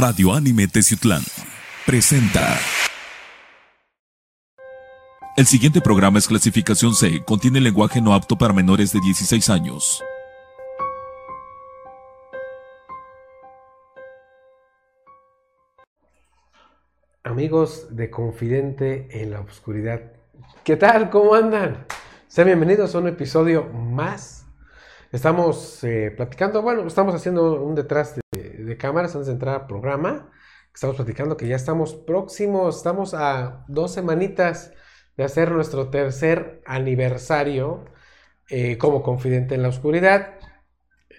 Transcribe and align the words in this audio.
Radio 0.00 0.32
Anime 0.32 0.68
Teciutlán 0.68 1.22
presenta. 1.84 2.56
El 5.36 5.44
siguiente 5.44 5.80
programa 5.80 6.20
es 6.20 6.28
clasificación 6.28 6.94
C, 6.94 7.24
contiene 7.24 7.60
lenguaje 7.60 8.00
no 8.00 8.14
apto 8.14 8.38
para 8.38 8.54
menores 8.54 8.92
de 8.92 9.00
16 9.00 9.50
años. 9.50 10.04
Amigos 17.24 17.88
de 17.90 18.08
Confidente 18.08 19.08
en 19.20 19.32
la 19.32 19.40
Oscuridad, 19.40 20.00
¿qué 20.62 20.76
tal? 20.76 21.10
¿Cómo 21.10 21.34
andan? 21.34 21.86
Sean 22.28 22.46
bienvenidos 22.46 22.94
a 22.94 22.98
un 22.98 23.08
episodio 23.08 23.64
más. 23.64 24.46
Estamos 25.10 25.82
eh, 25.82 26.14
platicando, 26.16 26.62
bueno, 26.62 26.86
estamos 26.86 27.16
haciendo 27.16 27.60
un 27.60 27.74
detrás 27.74 28.14
de, 28.14 28.20
de 28.68 28.76
cámaras 28.76 29.14
antes 29.14 29.26
de 29.26 29.32
entrar 29.32 29.62
al 29.62 29.66
programa. 29.66 30.30
Estamos 30.72 30.96
platicando 30.96 31.36
que 31.36 31.48
ya 31.48 31.56
estamos 31.56 31.94
próximos, 31.94 32.76
estamos 32.76 33.14
a 33.14 33.64
dos 33.66 33.92
semanitas 33.92 34.72
de 35.16 35.24
hacer 35.24 35.50
nuestro 35.50 35.90
tercer 35.90 36.62
aniversario 36.64 37.84
eh, 38.48 38.78
como 38.78 39.02
Confidente 39.02 39.56
en 39.56 39.62
la 39.62 39.68
Oscuridad. 39.68 40.36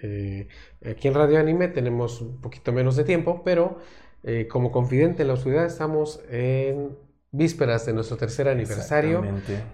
Eh, 0.02 0.48
aquí 0.84 1.08
en 1.08 1.14
Radio 1.14 1.38
Anime 1.38 1.68
tenemos 1.68 2.22
un 2.22 2.40
poquito 2.40 2.72
menos 2.72 2.96
de 2.96 3.04
tiempo, 3.04 3.42
pero 3.44 3.78
eh, 4.22 4.48
como 4.48 4.72
Confidente 4.72 5.22
en 5.22 5.28
la 5.28 5.34
Oscuridad 5.34 5.66
estamos 5.66 6.22
en 6.30 6.96
vísperas 7.30 7.86
de 7.86 7.92
nuestro 7.92 8.16
tercer 8.16 8.48
aniversario. 8.48 9.22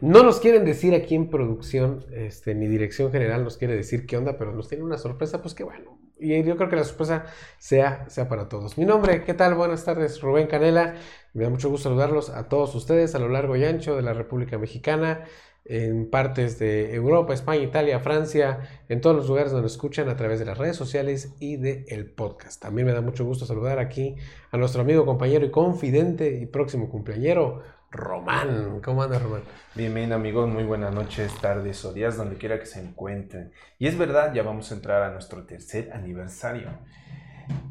No 0.01 0.23
nos 0.23 0.41
quieren 0.41 0.65
decir 0.65 0.95
aquí 0.95 1.15
en 1.15 1.31
producción, 1.31 2.05
este, 2.13 2.55
ni 2.55 2.67
dirección 2.67 3.13
general 3.13 3.45
nos 3.45 3.57
quiere 3.57 3.77
decir 3.77 4.07
qué 4.07 4.17
onda, 4.17 4.37
pero 4.37 4.53
nos 4.53 4.69
tiene 4.69 4.85
una 4.85 4.99
sorpresa, 4.99 5.41
pues 5.41 5.55
que 5.55 5.65
bueno. 5.65 6.06
Y 6.19 6.43
yo 6.45 6.57
creo 6.57 6.71
que 6.71 6.77
la 6.77 6.85
sorpresa 6.85 7.27
sea, 7.59 8.09
sea 8.09 8.29
para 8.29 8.49
todos. 8.49 8.79
Mi 8.79 8.87
nombre, 8.87 9.23
¿qué 9.25 9.35
tal? 9.35 9.55
Buenas 9.55 9.85
tardes, 9.85 10.21
Rubén 10.23 10.47
Canela. 10.47 10.95
Me 11.35 11.45
da 11.45 11.51
mucho 11.51 11.69
gusto 11.69 11.91
saludarlos 11.91 12.31
a 12.31 12.49
todos 12.49 12.75
ustedes 12.75 13.15
a 13.15 13.19
lo 13.19 13.29
largo 13.29 13.55
y 13.57 13.65
ancho 13.67 13.95
de 13.97 14.03
la 14.03 14.15
República 14.15 14.57
Mexicana, 14.57 15.25
en 15.67 16.09
partes 16.09 16.59
de 16.59 16.95
Europa, 16.95 17.35
España, 17.35 17.63
Italia, 17.63 18.01
Francia, 18.01 18.61
en 18.89 19.03
todos 19.03 19.15
los 19.15 19.29
lugares 19.29 19.53
donde 19.53 19.67
escuchan 19.67 20.09
a 20.09 20.17
través 20.17 20.39
de 20.39 20.47
las 20.47 20.57
redes 20.57 20.77
sociales 20.77 21.35
y 21.39 21.57
del 21.57 21.85
el 21.89 22.11
podcast. 22.11 22.63
También 22.63 22.87
me 22.87 22.95
da 22.95 23.03
mucho 23.03 23.27
gusto 23.27 23.45
saludar 23.45 23.79
aquí 23.79 24.17
a 24.51 24.57
nuestro 24.57 24.81
amigo, 24.81 25.05
compañero 25.05 25.45
y 25.45 25.51
confidente 25.51 26.39
y 26.39 26.47
próximo 26.47 26.89
cumpleañero, 26.89 27.61
Román. 27.97 28.81
¿Cómo 28.85 29.03
anda, 29.03 29.19
Román? 29.19 29.43
Bien, 29.75 29.93
bien, 29.95 30.13
amigos. 30.13 30.49
Muy 30.49 30.65
buenas 30.65 30.95
noches, 30.95 31.35
tardes 31.41 31.85
o 31.85 31.93
días, 31.93 32.17
donde 32.17 32.37
quiera 32.37 32.59
que 32.59 32.67
se 32.67 32.81
encuentren. 32.81 33.53
Y 33.79 33.87
es 33.87 33.99
verdad, 33.99 34.33
ya 34.35 34.43
vamos 34.43 34.71
a 34.71 34.75
entrar 34.75 35.03
a 35.03 35.11
nuestro 35.11 35.45
tercer 35.45 35.93
aniversario. 35.93 36.69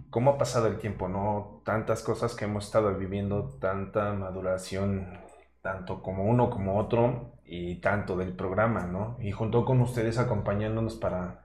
¿Cómo 0.09 0.31
ha 0.31 0.38
pasado 0.38 0.68
el 0.68 0.78
tiempo, 0.78 1.08
no? 1.08 1.62
Tantas 1.64 2.02
cosas 2.03 2.36
que 2.36 2.46
hemos 2.46 2.66
estado 2.66 2.94
viviendo, 2.98 3.58
tanta 3.59 4.14
maduración, 4.14 5.20
tanto 5.62 6.02
como 6.02 6.26
uno 6.26 6.50
como 6.50 6.78
otro, 6.78 7.36
y 7.46 7.76
tanto 7.76 8.18
del 8.18 8.34
programa, 8.34 8.86
¿no? 8.86 9.18
Y 9.20 9.31
junto 9.31 9.66
con 9.66 9.81
ustedes 9.81 10.18
acompañándonos 10.18 10.96
para 10.96 11.44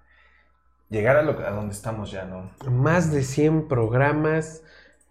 llegar 0.89 1.17
a, 1.17 1.23
lo, 1.23 1.39
a 1.47 1.51
donde 1.51 1.75
estamos 1.75 2.11
ya, 2.11 2.25
¿no? 2.25 2.51
Más 2.71 3.13
de 3.13 3.23
100 3.23 3.69
programas 3.69 4.63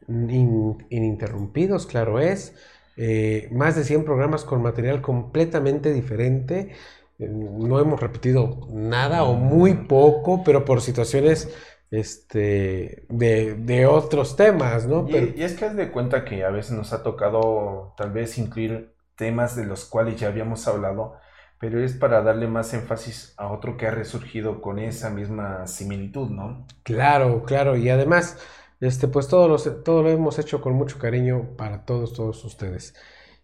in, 0.08 0.86
ininterrumpidos, 0.90 1.86
claro 1.86 2.20
es. 2.20 2.56
Eh, 3.02 3.48
más 3.54 3.76
de 3.78 3.86
100 3.86 4.04
programas 4.04 4.44
con 4.44 4.62
material 4.62 5.02
completamente 5.02 5.94
diferente. 5.94 6.74
No 7.18 7.80
hemos 7.80 8.00
repetido 8.00 8.68
nada 8.72 9.24
o 9.24 9.34
muy 9.36 9.74
poco, 9.88 10.44
pero 10.44 10.66
por 10.66 10.82
situaciones 10.82 11.50
este, 11.92 13.06
de, 13.10 13.56
de 13.56 13.86
otros 13.88 14.36
temas, 14.36 14.86
¿no? 14.88 15.08
Y, 15.08 15.12
Pero- 15.12 15.28
y 15.36 15.44
es 15.44 15.56
que 15.56 15.66
haz 15.66 15.76
de 15.76 15.92
cuenta 15.92 16.24
que 16.26 16.44
a 16.44 16.50
veces 16.52 16.72
nos 16.72 16.94
ha 16.94 17.04
tocado 17.04 17.94
tal 17.98 18.12
vez 18.12 18.38
incluir 18.38 18.96
temas 19.16 19.56
de 19.56 19.66
los 19.66 19.86
cuales 19.86 20.20
ya 20.20 20.28
habíamos 20.28 20.68
hablado, 20.68 21.16
pero 21.60 21.84
es 21.84 21.94
para 21.94 22.22
darle 22.22 22.48
más 22.48 22.74
énfasis 22.74 23.34
a 23.38 23.52
otro 23.52 23.76
que 23.78 23.88
ha 23.88 23.92
resurgido 23.92 24.62
con 24.62 24.80
esa 24.80 25.10
misma 25.10 25.68
similitud, 25.68 26.30
¿no? 26.30 26.66
Claro, 26.84 27.44
claro, 27.46 27.78
y 27.78 27.90
además, 27.90 28.38
este, 28.80 29.08
pues 29.08 29.28
todo 29.28 29.48
lo, 29.48 29.58
todo 29.58 30.04
lo 30.04 30.10
hemos 30.10 30.40
hecho 30.40 30.62
con 30.62 30.74
mucho 30.74 31.00
cariño 31.00 31.56
para 31.58 31.86
todos, 31.86 32.14
todos 32.14 32.44
ustedes. 32.46 32.96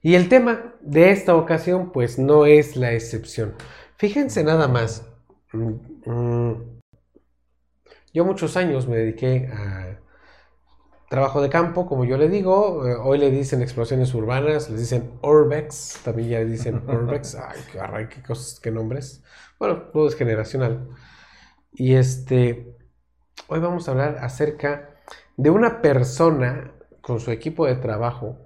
Y 0.02 0.16
el 0.16 0.30
tema 0.30 0.76
de 0.82 1.12
esta 1.12 1.36
ocasión, 1.36 1.92
pues 1.92 2.20
no 2.20 2.46
es 2.46 2.76
la 2.76 2.94
excepción. 2.94 3.56
Fíjense 3.98 4.44
nada 4.44 4.68
más, 4.68 5.08
mm, 5.54 6.10
mm, 6.12 6.82
yo 8.14 8.26
muchos 8.26 8.56
años 8.56 8.88
me 8.88 8.98
dediqué 8.98 9.48
a 9.52 10.00
trabajo 11.10 11.42
de 11.42 11.50
campo, 11.50 11.86
como 11.86 12.06
yo 12.06 12.18
le 12.18 12.30
digo, 12.30 12.88
eh, 12.88 12.96
hoy 12.96 13.18
le 13.18 13.32
dicen 13.32 13.62
exploraciones 13.62 14.14
urbanas, 14.14 14.70
les 14.70 14.80
dicen 14.80 15.20
Urbex, 15.22 16.00
también 16.04 16.30
ya 16.30 16.40
le 16.40 16.46
dicen 16.46 16.84
Urbex, 16.88 17.36
ay, 17.36 17.60
qué, 17.72 17.80
array, 17.80 18.08
qué 18.10 18.22
cosas, 18.22 18.60
qué 18.60 18.72
nombres. 18.72 19.24
Bueno, 19.60 19.84
todo 19.94 20.08
es 20.08 20.16
generacional. 20.16 20.90
Y 21.74 21.96
este, 21.96 22.76
hoy 23.48 23.60
vamos 23.60 23.88
a 23.88 23.92
hablar 23.92 24.18
acerca 24.22 24.95
de 25.38 25.50
una 25.50 25.82
persona 25.82 26.72
con 27.02 27.20
su 27.20 27.32
equipo 27.32 27.66
de 27.66 27.76
trabajo 27.76 28.38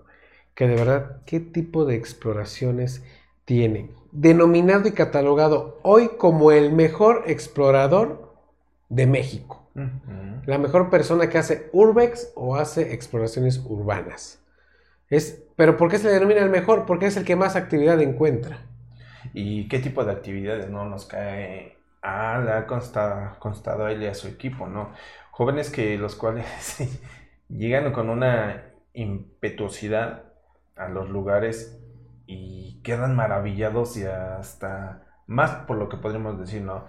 que 0.55 0.67
de 0.67 0.75
verdad, 0.75 1.21
¿qué 1.25 1.39
tipo 1.39 1.85
de 1.85 1.95
exploraciones 1.95 3.03
tiene? 3.45 3.91
Denominado 4.11 4.87
y 4.87 4.91
catalogado 4.91 5.79
hoy 5.83 6.09
como 6.17 6.51
el 6.51 6.73
mejor 6.73 7.23
explorador 7.27 8.33
de 8.89 9.07
México. 9.07 9.63
La 10.45 10.57
mejor 10.57 10.89
persona 10.89 11.29
que 11.29 11.37
hace 11.37 11.69
urbex 11.71 12.33
o 12.35 12.57
hace 12.57 12.93
exploraciones 12.93 13.63
urbanas. 13.65 14.43
Es, 15.09 15.41
pero 15.55 15.77
¿por 15.77 15.89
qué 15.89 15.97
se 15.97 16.07
le 16.07 16.13
denomina 16.13 16.41
el 16.41 16.49
mejor? 16.49 16.85
Porque 16.85 17.05
es 17.05 17.15
el 17.15 17.23
que 17.23 17.37
más 17.37 17.55
actividad 17.55 18.01
encuentra. 18.01 18.59
¿Y 19.33 19.69
qué 19.69 19.79
tipo 19.79 20.03
de 20.03 20.11
actividades 20.11 20.69
no 20.69 20.85
nos 20.85 21.05
cae? 21.05 21.77
Ah, 22.01 22.41
le 22.43 22.51
ha 22.51 22.67
constado, 22.67 23.37
constado 23.39 23.85
a 23.85 23.91
él 23.91 24.03
y 24.03 24.07
a 24.07 24.13
su 24.13 24.27
equipo, 24.27 24.67
¿no? 24.67 24.91
Jóvenes 25.39 25.71
que 25.71 25.97
los 25.97 26.15
cuales 26.15 26.45
llegan 27.49 27.93
con 27.93 28.09
una 28.11 28.73
impetuosidad 28.93 30.25
a 30.75 30.89
los 30.89 31.09
lugares 31.09 31.79
y 32.27 32.81
quedan 32.83 33.15
maravillados 33.15 33.97
y 33.97 34.03
hasta 34.05 35.05
más 35.27 35.65
por 35.67 35.77
lo 35.77 35.89
que 35.89 35.97
podríamos 35.97 36.39
decir, 36.39 36.61
¿no? 36.63 36.85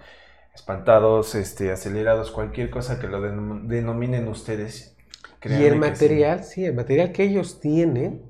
Espantados, 0.53 1.35
este, 1.35 1.71
acelerados, 1.71 2.31
cualquier 2.31 2.71
cosa 2.71 2.99
que 2.99 3.07
lo 3.07 3.21
denom- 3.25 3.67
denominen 3.67 4.27
ustedes. 4.27 4.97
y 5.45 5.63
el 5.65 5.75
sí. 5.75 5.79
material, 5.79 6.43
sí. 6.43 6.65
el 6.65 6.75
material 6.75 7.13
que 7.13 7.23
ellos 7.23 7.61
tienen, 7.61 8.23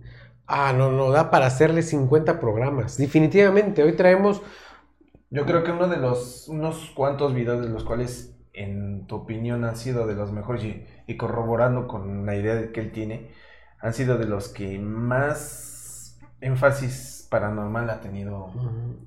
ah, 0.48 0.74
no, 0.74 0.92
no 0.92 1.12
da 1.12 1.32
para 1.32 1.48
hacerle 1.48 1.84
50 1.84 2.40
programas. 2.40 2.98
Definitivamente, 2.98 3.84
hoy 3.84 3.96
traemos, 3.96 4.42
Yo 5.32 5.46
creo 5.46 5.64
que 5.64 5.72
uno 5.72 5.88
de 5.88 5.98
los, 5.98 6.48
unos 6.50 6.92
cuantos 6.94 7.34
videos 7.34 7.62
de 7.62 7.70
los 7.70 7.84
cuales, 7.84 8.36
en 8.54 9.08
tu 9.08 9.16
opinión, 9.16 9.64
han 9.64 9.76
sido 9.76 10.08
de 10.08 10.16
los 10.16 10.32
mejores 10.32 10.64
y, 10.64 10.86
y 11.08 11.18
corroborando 11.18 11.88
con 11.88 12.26
la 12.26 12.36
idea 12.36 12.56
de 12.56 12.72
que 12.72 12.82
él 12.82 12.92
tiene, 12.92 13.32
han 13.80 13.94
sido 13.94 14.18
de 14.18 14.26
los 14.26 14.50
que 14.50 14.80
más 14.80 16.20
énfasis 16.42 17.28
paranormal 17.30 17.90
ha 17.90 18.02
tenido 18.02 18.52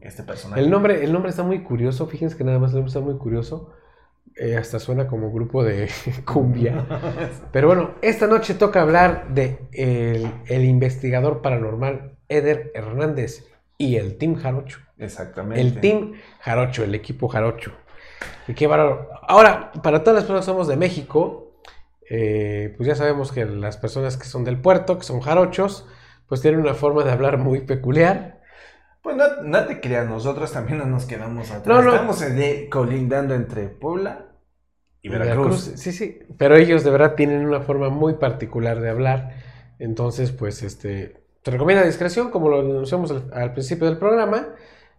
este 0.00 0.22
personaje. 0.22 0.62
el 0.62 0.71
nombre, 0.71 1.04
el 1.04 1.13
nombre 1.13 1.30
está 1.30 1.42
muy 1.42 1.63
curioso, 1.63 2.07
fíjense 2.07 2.36
que 2.36 2.45
nada 2.45 2.59
más 2.59 2.71
el 2.71 2.77
nombre 2.77 2.89
está 2.89 3.01
muy 3.01 3.18
curioso. 3.18 3.72
Eh, 4.36 4.57
hasta 4.57 4.80
suena 4.80 5.07
como 5.07 5.30
grupo 5.30 5.63
de 5.63 5.89
cumbia. 6.24 6.86
Pero 7.53 7.68
bueno, 7.68 7.91
esta 8.03 8.27
noche 8.27 8.54
toca 8.54 8.83
hablar 8.83 9.28
de 9.33 9.59
el, 9.72 10.28
el 10.47 10.65
investigador 10.65 11.41
paranormal 11.41 12.16
Eder 12.28 12.72
Hernández 12.74 13.47
y 13.78 13.97
el 13.97 14.16
Team 14.16 14.34
Jarocho. 14.34 14.80
Exactamente. 14.98 15.60
El 15.60 15.80
Team 15.80 16.15
Jarocho, 16.41 16.83
el 16.83 16.95
equipo 16.95 17.28
Jarocho. 17.28 17.72
Y 18.48 18.54
qué 18.54 18.66
bárbaro. 18.66 19.09
Ahora, 19.26 19.72
para 19.82 20.03
todas 20.03 20.16
las 20.16 20.24
personas 20.24 20.44
que 20.44 20.53
somos 20.53 20.68
de 20.68 20.76
México, 20.76 21.60
eh, 22.10 22.74
pues 22.76 22.86
ya 22.86 22.94
sabemos 22.94 23.32
que 23.32 23.44
las 23.44 23.76
personas 23.76 24.16
que 24.16 24.26
son 24.26 24.44
del 24.44 24.60
puerto, 24.60 24.98
que 24.98 25.04
son 25.04 25.21
jarochos, 25.21 25.86
pues 26.28 26.41
tienen 26.41 26.60
una 26.60 26.74
forma 26.74 27.04
de 27.04 27.12
hablar 27.12 27.38
muy 27.38 27.60
peculiar. 27.60 28.41
Pues 29.03 29.16
no, 29.16 29.42
no 29.42 29.66
te 29.66 29.80
creas, 29.80 30.09
nosotros 30.09 30.53
también 30.53 30.78
no 30.78 30.86
nos 30.86 31.04
quedamos 31.06 31.50
atrás. 31.50 31.78
No, 31.78 31.82
no. 31.82 31.94
Estamos 31.94 32.24
colindando 32.71 33.34
entre 33.34 33.68
Puebla 33.68 34.27
y 35.03 35.09
Veracruz. 35.10 35.72
Sí, 35.77 35.92
sí. 35.92 36.20
Pero 36.38 36.56
ellos 36.56 36.84
de 36.84 36.91
verdad 36.91 37.15
tienen 37.15 37.44
una 37.47 37.60
forma 37.60 37.91
muy 37.91 38.15
particular 38.15 38.80
de 38.80 38.91
hablar. 38.91 39.32
Entonces, 39.78 40.32
pues, 40.32 40.62
este, 40.62 41.22
te 41.42 41.50
recomienda 41.50 41.84
discreción, 41.84 42.30
como 42.30 42.48
lo 42.48 42.60
anunciamos 42.60 43.10
al, 43.10 43.30
al 43.32 43.53
principio 43.53 43.86
del 43.86 43.98
programa. 43.98 44.48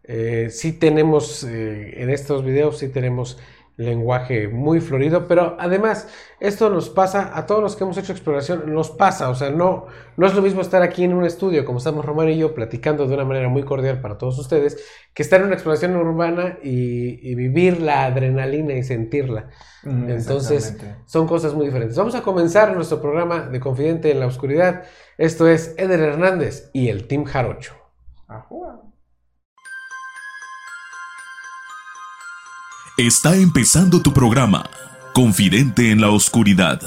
Eh, 0.07 0.49
sí 0.51 0.73
tenemos, 0.73 1.43
eh, 1.43 2.01
en 2.01 2.09
estos 2.09 2.43
videos, 2.43 2.77
sí 2.79 2.89
tenemos 2.89 3.37
lenguaje 3.77 4.47
muy 4.47 4.79
florido, 4.79 5.27
pero 5.27 5.57
además 5.59 6.07
esto 6.39 6.69
nos 6.69 6.89
pasa 6.89 7.37
a 7.37 7.45
todos 7.45 7.61
los 7.61 7.75
que 7.75 7.83
hemos 7.83 7.97
hecho 7.97 8.13
exploración, 8.13 8.73
nos 8.73 8.89
pasa, 8.89 9.29
o 9.29 9.35
sea, 9.35 9.49
no, 9.49 9.87
no 10.15 10.25
es 10.27 10.33
lo 10.33 10.41
mismo 10.41 10.61
estar 10.61 10.81
aquí 10.81 11.03
en 11.03 11.13
un 11.13 11.25
estudio 11.25 11.65
como 11.65 11.79
estamos 11.79 12.05
Román 12.05 12.29
y 12.29 12.37
yo 12.37 12.53
platicando 12.55 13.05
de 13.05 13.13
una 13.13 13.25
manera 13.25 13.49
muy 13.49 13.63
cordial 13.63 13.99
para 13.99 14.17
todos 14.17 14.39
ustedes, 14.39 14.81
que 15.13 15.23
estar 15.23 15.41
en 15.41 15.47
una 15.47 15.55
exploración 15.55 15.95
urbana 15.95 16.57
y, 16.63 17.29
y 17.29 17.35
vivir 17.35 17.81
la 17.81 18.05
adrenalina 18.05 18.73
y 18.73 18.83
sentirla. 18.83 19.49
Mm, 19.83 20.09
Entonces, 20.09 20.77
son 21.05 21.27
cosas 21.27 21.53
muy 21.53 21.65
diferentes. 21.65 21.97
Vamos 21.97 22.15
a 22.15 22.21
comenzar 22.21 22.73
nuestro 22.73 23.01
programa 23.01 23.41
de 23.41 23.59
Confidente 23.59 24.09
en 24.09 24.19
la 24.21 24.27
Oscuridad. 24.27 24.83
Esto 25.17 25.47
es 25.47 25.75
Eder 25.77 25.99
Hernández 25.99 26.69
y 26.73 26.87
el 26.89 27.07
Team 27.07 27.25
Jarocho. 27.25 27.73
Ajua. 28.27 28.94
Está 32.97 33.35
empezando 33.35 34.01
tu 34.01 34.13
programa, 34.13 34.69
Confidente 35.13 35.91
en 35.91 35.99
la 36.01 36.09
Oscuridad. 36.11 36.79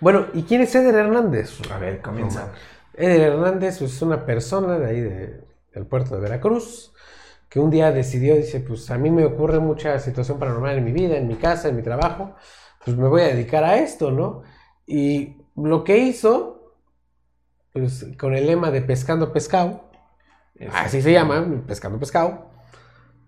Bueno, 0.00 0.26
¿y 0.34 0.42
quién 0.42 0.60
es 0.60 0.74
Eder 0.74 0.94
Hernández? 0.94 1.58
A 1.70 1.78
ver, 1.78 2.02
comienza. 2.02 2.52
Eder 2.94 3.32
Hernández 3.32 3.80
es 3.80 4.02
una 4.02 4.26
persona 4.26 4.78
de 4.78 4.86
ahí 4.86 5.00
de- 5.00 5.44
del 5.74 5.86
puerto 5.86 6.14
de 6.14 6.20
Veracruz 6.20 6.92
que 7.48 7.60
un 7.60 7.70
día 7.70 7.92
decidió, 7.92 8.34
dice, 8.36 8.60
pues 8.60 8.90
a 8.90 8.98
mí 8.98 9.10
me 9.10 9.24
ocurre 9.24 9.58
mucha 9.58 9.98
situación 9.98 10.38
paranormal 10.38 10.76
en 10.78 10.84
mi 10.84 10.92
vida, 10.92 11.16
en 11.16 11.28
mi 11.28 11.36
casa, 11.36 11.68
en 11.68 11.76
mi 11.76 11.82
trabajo, 11.82 12.34
pues 12.84 12.96
me 12.96 13.08
voy 13.08 13.22
a 13.22 13.28
dedicar 13.28 13.64
a 13.64 13.78
esto, 13.78 14.10
¿no? 14.10 14.42
Y 14.86 15.36
lo 15.56 15.82
que 15.84 15.96
hizo, 15.98 16.74
pues 17.72 18.06
con 18.18 18.34
el 18.34 18.46
lema 18.46 18.70
de 18.70 18.82
pescando 18.82 19.32
pescado, 19.32 19.85
así 20.72 21.02
se 21.02 21.12
llama, 21.12 21.62
pescando 21.66 21.98
pescado, 21.98 22.50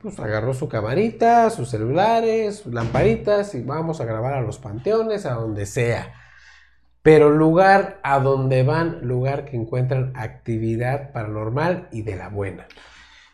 pues 0.01 0.19
agarró 0.21 0.55
su 0.55 0.69
camarita, 0.69 1.51
sus 1.51 1.71
celulares, 1.71 2.59
sus 2.59 2.73
lamparitas 2.73 3.55
y 3.55 3.63
vamos 3.63 4.01
a 4.01 4.05
grabar 4.05 4.35
a 4.35 4.41
los 4.41 4.59
panteones, 4.59 5.27
a 5.27 5.35
donde 5.35 5.67
sea. 5.67 6.15
Pero 7.03 7.31
lugar 7.31 8.01
a 8.03 8.21
donde 8.21 8.63
van, 8.63 9.01
lugar 9.07 9.45
que 9.45 9.57
encuentran 9.57 10.13
actividad 10.17 11.13
paranormal 11.13 11.89
y 11.91 12.03
de 12.03 12.17
la 12.17 12.29
buena. 12.29 12.67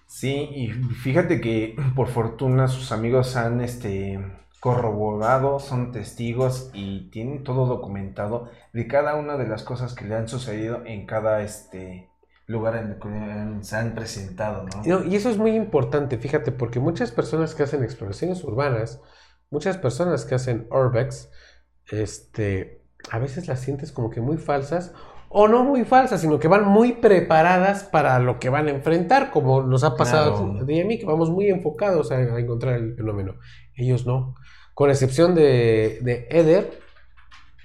Sí, 0.06 0.48
y 0.54 0.68
fíjate 0.68 1.40
que 1.40 1.76
por 1.96 2.08
fortuna 2.08 2.68
sus 2.68 2.92
amigos 2.92 3.36
han 3.36 3.60
este 3.60 4.20
corroborado, 4.60 5.58
son 5.58 5.92
testigos 5.92 6.70
y 6.72 7.10
tienen 7.10 7.44
todo 7.44 7.66
documentado 7.66 8.48
de 8.72 8.86
cada 8.86 9.16
una 9.16 9.36
de 9.36 9.46
las 9.46 9.62
cosas 9.62 9.94
que 9.94 10.06
le 10.06 10.14
han 10.14 10.28
sucedido 10.28 10.82
en 10.86 11.04
cada 11.04 11.42
este 11.42 12.08
lugar 12.46 12.76
en 12.76 12.90
el 12.92 12.98
que 12.98 13.64
se 13.64 13.76
han 13.76 13.94
presentado, 13.94 14.64
¿no? 14.64 14.82
Y 14.84 14.88
no, 14.88 15.04
y 15.04 15.16
eso 15.16 15.30
es 15.30 15.38
muy 15.38 15.52
importante, 15.56 16.18
fíjate, 16.18 16.52
porque 16.52 16.80
muchas 16.80 17.10
personas 17.10 17.54
que 17.54 17.62
hacen 17.62 17.82
exploraciones 17.82 18.44
urbanas, 18.44 19.00
muchas 19.50 19.78
personas 19.78 20.24
que 20.24 20.34
hacen 20.34 20.66
urbex, 20.70 21.30
este, 21.90 22.82
a 23.10 23.18
veces 23.18 23.48
las 23.48 23.60
sientes 23.60 23.92
como 23.92 24.10
que 24.10 24.20
muy 24.20 24.36
falsas, 24.38 24.92
o 25.28 25.48
no 25.48 25.64
muy 25.64 25.84
falsas, 25.84 26.20
sino 26.20 26.38
que 26.38 26.46
van 26.48 26.64
muy 26.64 26.92
preparadas 26.92 27.82
para 27.84 28.18
lo 28.20 28.38
que 28.38 28.50
van 28.50 28.68
a 28.68 28.70
enfrentar, 28.70 29.30
como 29.30 29.62
nos 29.62 29.82
ha 29.82 29.96
pasado 29.96 30.34
Claro. 30.34 30.60
a 30.60 30.64
mí, 30.64 30.98
que 30.98 31.06
vamos 31.06 31.30
muy 31.30 31.48
enfocados 31.48 32.12
a, 32.12 32.16
a 32.16 32.38
encontrar 32.38 32.74
el 32.76 32.94
fenómeno. 32.94 33.34
Ellos 33.74 34.06
no. 34.06 34.34
Con 34.74 34.90
excepción 34.90 35.34
de, 35.34 35.98
de 36.02 36.28
Eder, 36.30 36.78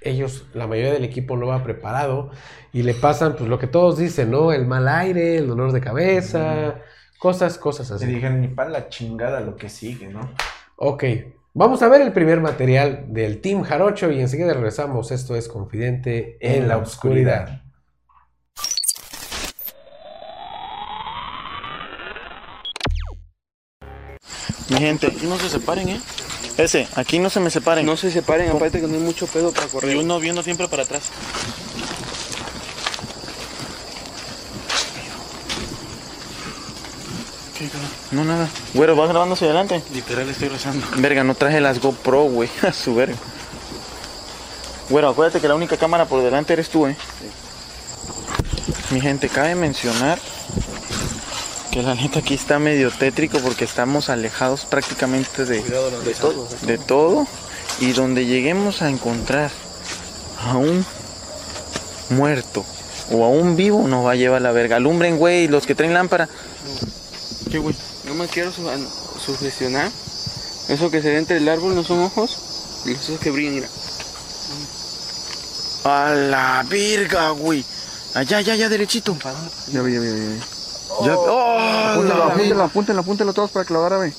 ellos, 0.01 0.45
la 0.53 0.67
mayoría 0.67 0.93
del 0.93 1.03
equipo 1.03 1.35
no 1.37 1.47
va 1.47 1.63
preparado 1.63 2.31
y 2.71 2.83
le 2.83 2.93
pasan, 2.93 3.35
pues 3.35 3.49
lo 3.49 3.59
que 3.59 3.67
todos 3.67 3.97
dicen, 3.97 4.31
¿no? 4.31 4.53
El 4.53 4.65
mal 4.65 4.87
aire, 4.87 5.37
el 5.37 5.47
dolor 5.47 5.71
de 5.71 5.81
cabeza, 5.81 6.75
cosas, 7.17 7.57
cosas 7.57 7.87
Se 7.87 7.93
así. 7.95 8.05
dijeron 8.05 8.41
ni 8.41 8.47
para 8.47 8.69
la 8.69 8.89
chingada 8.89 9.39
lo 9.41 9.55
que 9.55 9.69
sigue, 9.69 10.07
¿no? 10.07 10.31
Ok, 10.77 11.03
vamos 11.53 11.81
a 11.81 11.89
ver 11.89 12.01
el 12.01 12.13
primer 12.13 12.39
material 12.39 13.05
del 13.09 13.41
Team 13.41 13.63
Jarocho 13.63 14.11
y 14.11 14.21
enseguida 14.21 14.53
regresamos. 14.53 15.11
Esto 15.11 15.35
es 15.35 15.47
Confidente 15.47 16.37
en, 16.39 16.67
la 16.67 16.77
Oscuridad. 16.77 17.63
Mi 24.69 24.77
gente, 24.77 25.07
aquí 25.07 25.25
no 25.25 25.35
se 25.37 25.49
separen, 25.49 25.89
¿eh? 25.89 25.99
Ese, 26.59 26.89
aquí 26.95 27.19
no 27.19 27.29
se 27.29 27.39
me 27.39 27.49
separen. 27.49 27.85
No 27.85 27.95
se 27.95 28.11
separen, 28.11 28.49
aparte 28.49 28.81
que 28.81 28.87
no 28.87 28.95
hay 28.95 28.99
mucho 28.99 29.27
pedo 29.27 29.53
para 29.53 29.67
y 29.67 29.69
correr. 29.69 29.95
uno 29.95 30.19
viendo 30.19 30.43
siempre 30.43 30.67
para 30.67 30.83
atrás. 30.83 31.03
¿Qué, 37.57 37.69
cabrón? 37.69 37.89
No, 38.11 38.25
nada. 38.25 38.49
Güero, 38.73 38.97
¿vas 38.97 39.07
grabando 39.07 39.35
hacia 39.35 39.47
adelante? 39.47 39.81
Literal 39.93 40.27
estoy 40.29 40.49
rezando. 40.49 40.85
Verga, 40.97 41.23
no 41.23 41.33
traje 41.33 41.61
las 41.61 41.79
GoPro, 41.79 42.23
güey. 42.23 42.49
A 42.67 42.73
su 42.73 42.93
verga. 42.93 43.15
Güero, 44.89 45.07
acuérdate 45.07 45.39
que 45.39 45.47
la 45.47 45.55
única 45.55 45.77
cámara 45.77 46.05
por 46.05 46.21
delante 46.21 46.51
eres 46.51 46.69
tú, 46.69 46.87
¿eh? 46.87 46.97
Mi 48.91 48.99
gente, 48.99 49.29
cabe 49.29 49.55
mencionar 49.55 50.19
que 51.71 51.83
la 51.83 51.93
neta 51.95 52.19
aquí 52.19 52.33
está 52.33 52.57
medio 52.59 52.89
tétrico 52.91 53.39
porque 53.39 53.63
estamos 53.65 54.09
alejados 54.09 54.65
prácticamente 54.65 55.45
de, 55.45 55.61
de 55.61 56.13
todo. 56.19 56.47
de 56.63 56.77
todo 56.77 57.27
y 57.79 57.91
donde 57.91 58.25
lleguemos 58.25 58.81
a 58.81 58.89
encontrar 58.89 59.51
a 60.43 60.57
un 60.57 60.83
muerto 62.09 62.65
o 63.11 63.23
a 63.23 63.29
un 63.29 63.55
vivo 63.55 63.87
nos 63.87 64.05
va 64.05 64.11
a 64.11 64.15
llevar 64.15 64.41
la 64.41 64.51
verga. 64.51 64.77
Alumbren, 64.77 65.17
güey, 65.17 65.47
los 65.47 65.65
que 65.67 65.75
traen 65.75 65.93
lámpara. 65.93 66.27
¿Qué, 67.51 67.59
güey? 67.59 67.75
No 68.05 68.15
me 68.15 68.27
quiero 68.27 68.51
su- 68.51 68.67
sugestionar. 69.23 69.89
Eso 70.69 70.89
que 70.91 71.01
se 71.01 71.09
ve 71.09 71.17
entre 71.17 71.37
el 71.37 71.49
árbol 71.49 71.75
no 71.75 71.83
son 71.83 71.99
ojos. 72.01 72.37
Y 72.85 72.93
los 72.93 73.09
ojos 73.09 73.19
que 73.19 73.31
brillan, 73.31 73.55
mira. 73.55 73.67
A 75.85 76.11
la 76.13 76.65
verga, 76.67 77.29
güey. 77.31 77.63
Allá, 78.13 78.37
allá, 78.37 78.53
allá, 78.53 78.69
derechito. 78.69 79.17
Ya 79.71 79.81
ya 79.81 79.81
ya 79.89 79.99
vi. 79.99 80.39
Ya- 81.05 81.17
¡Oh, 81.17 81.57
apúntalo, 81.91 82.35
verga! 82.35 82.63
apúntalo, 82.65 82.99
apúntalo 83.01 83.33
todos 83.33 83.51
para 83.51 83.65
que 83.65 83.73
lo 83.73 83.85
agarre. 83.85 84.13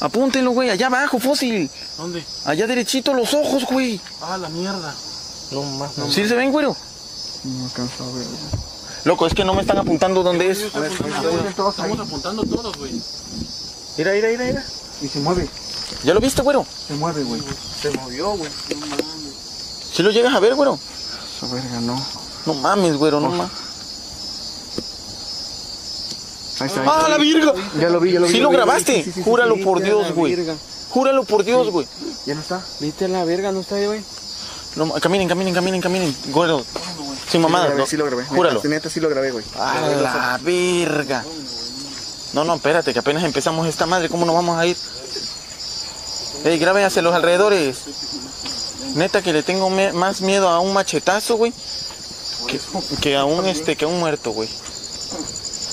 Apúntenlo, 0.00 0.50
güey, 0.52 0.70
allá 0.70 0.86
abajo, 0.88 1.18
fósil. 1.18 1.70
¿Dónde? 1.96 2.24
Allá 2.44 2.66
derechito 2.66 3.14
los 3.14 3.32
ojos, 3.34 3.64
güey. 3.64 4.00
Ah, 4.20 4.36
la 4.36 4.48
mierda. 4.48 4.94
No 5.52 5.62
más, 5.62 5.96
no 5.96 6.10
¿Sí 6.10 6.26
se 6.28 6.34
ven, 6.34 6.52
güero? 6.52 6.76
No 7.44 7.64
alcanzo 7.64 8.04
a 8.04 8.16
ver. 8.16 8.26
Loco, 9.04 9.26
es 9.26 9.34
que 9.34 9.44
no 9.44 9.54
me 9.54 9.60
están 9.62 9.78
apuntando 9.78 10.22
dónde 10.22 10.50
es. 10.50 10.60
Estoy 10.62 10.86
apuntando, 10.86 11.70
Estamos 11.70 12.00
apuntando 12.00 12.42
todos, 12.44 12.76
güey. 12.76 13.00
Mira, 13.96 14.12
mira, 14.12 14.28
mira, 14.28 14.44
mira. 14.44 14.64
Y 15.00 15.08
se 15.08 15.18
mueve, 15.20 15.48
¿Ya 16.04 16.12
lo 16.14 16.20
viste, 16.20 16.42
güero? 16.42 16.66
se 16.88 16.94
mueve, 16.94 17.22
güey. 17.22 17.40
Se 17.80 17.90
movió, 17.92 18.30
güey. 18.32 18.50
¿Sí 19.92 20.02
lo 20.02 20.10
llegas 20.10 20.34
a 20.34 20.40
ver, 20.40 20.54
güero? 20.54 20.78
Esa 21.36 21.54
verga, 21.54 21.80
no. 21.80 22.04
No 22.46 22.54
mames, 22.54 22.96
güero, 22.96 23.20
no 23.20 23.30
mames. 23.30 23.52
Ahí 26.60 26.66
está. 26.66 26.82
¡Ah, 26.86 27.08
la 27.08 27.18
virga! 27.18 27.52
Ya 27.78 27.90
lo 27.90 28.00
vi, 28.00 28.12
ya 28.12 28.20
lo 28.20 28.26
vi. 28.26 28.32
Sí 28.32 28.40
lo 28.40 28.48
vi, 28.48 28.56
grabaste. 28.56 28.92
vi, 28.92 29.02
sí, 29.02 29.04
sí, 29.04 29.12
sí, 29.12 29.22
Júralo 29.22 29.56
sí, 29.56 29.62
por 29.62 29.82
Dios, 29.82 30.12
güey. 30.12 30.36
Júralo 30.90 31.24
por 31.24 31.44
Dios, 31.44 31.70
güey. 31.70 31.86
Ya 32.24 32.34
no 32.34 32.40
está. 32.40 32.62
Viste 32.80 33.04
a 33.04 33.08
la 33.08 33.24
verga, 33.24 33.52
no 33.52 33.60
está 33.60 33.76
ahí, 33.76 33.86
güey. 33.86 34.02
No, 34.76 34.92
caminen, 34.94 35.28
caminen, 35.28 35.54
caminen, 35.54 35.80
caminen. 35.80 36.16
Güero. 36.28 36.64
Sin 37.30 37.40
mamada, 37.40 37.66
sí 37.66 37.70
lo 37.70 37.74
grabé, 37.74 37.78
no. 37.78 37.86
sí 37.86 37.96
lo 37.96 38.04
grabé. 38.06 38.24
Júralo. 38.24 38.56
Neta, 38.56 38.68
neta, 38.68 38.90
sí 38.90 39.00
lo 39.00 39.08
grabé, 39.08 39.30
güey. 39.32 39.44
A 39.58 39.80
la 39.80 40.40
verga. 40.42 41.24
No, 42.34 42.44
no, 42.44 42.54
espérate, 42.54 42.92
que 42.92 42.98
apenas 42.98 43.24
empezamos 43.24 43.66
esta 43.66 43.86
madre, 43.86 44.08
¿cómo 44.08 44.26
nos 44.26 44.34
vamos 44.34 44.58
a 44.58 44.66
ir? 44.66 44.76
Ey, 46.44 46.58
grabe 46.58 46.84
hacia 46.84 47.02
los 47.02 47.14
alrededores. 47.14 47.78
Neta 48.94 49.22
que 49.22 49.32
le 49.32 49.42
tengo 49.42 49.68
más 49.70 50.20
miedo 50.20 50.48
a 50.48 50.60
un 50.60 50.72
machetazo, 50.72 51.36
güey, 51.36 51.52
que, 52.46 52.60
que 53.00 53.16
a 53.16 53.24
un 53.24 53.46
este, 53.46 53.76
que 53.76 53.84
a 53.84 53.88
un 53.88 53.98
muerto, 53.98 54.30
güey. 54.30 54.48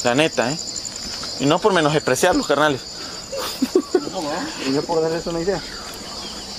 La 0.03 0.15
neta, 0.15 0.51
¿eh? 0.51 0.57
Y 1.43 1.45
no 1.45 1.59
por 1.59 1.73
menospreciarlos, 1.73 2.47
carnales. 2.47 2.79
Y 4.65 4.71
yo 4.71 4.81
por 4.83 5.01
darles 5.01 5.27
una 5.27 5.41
idea. 5.41 5.62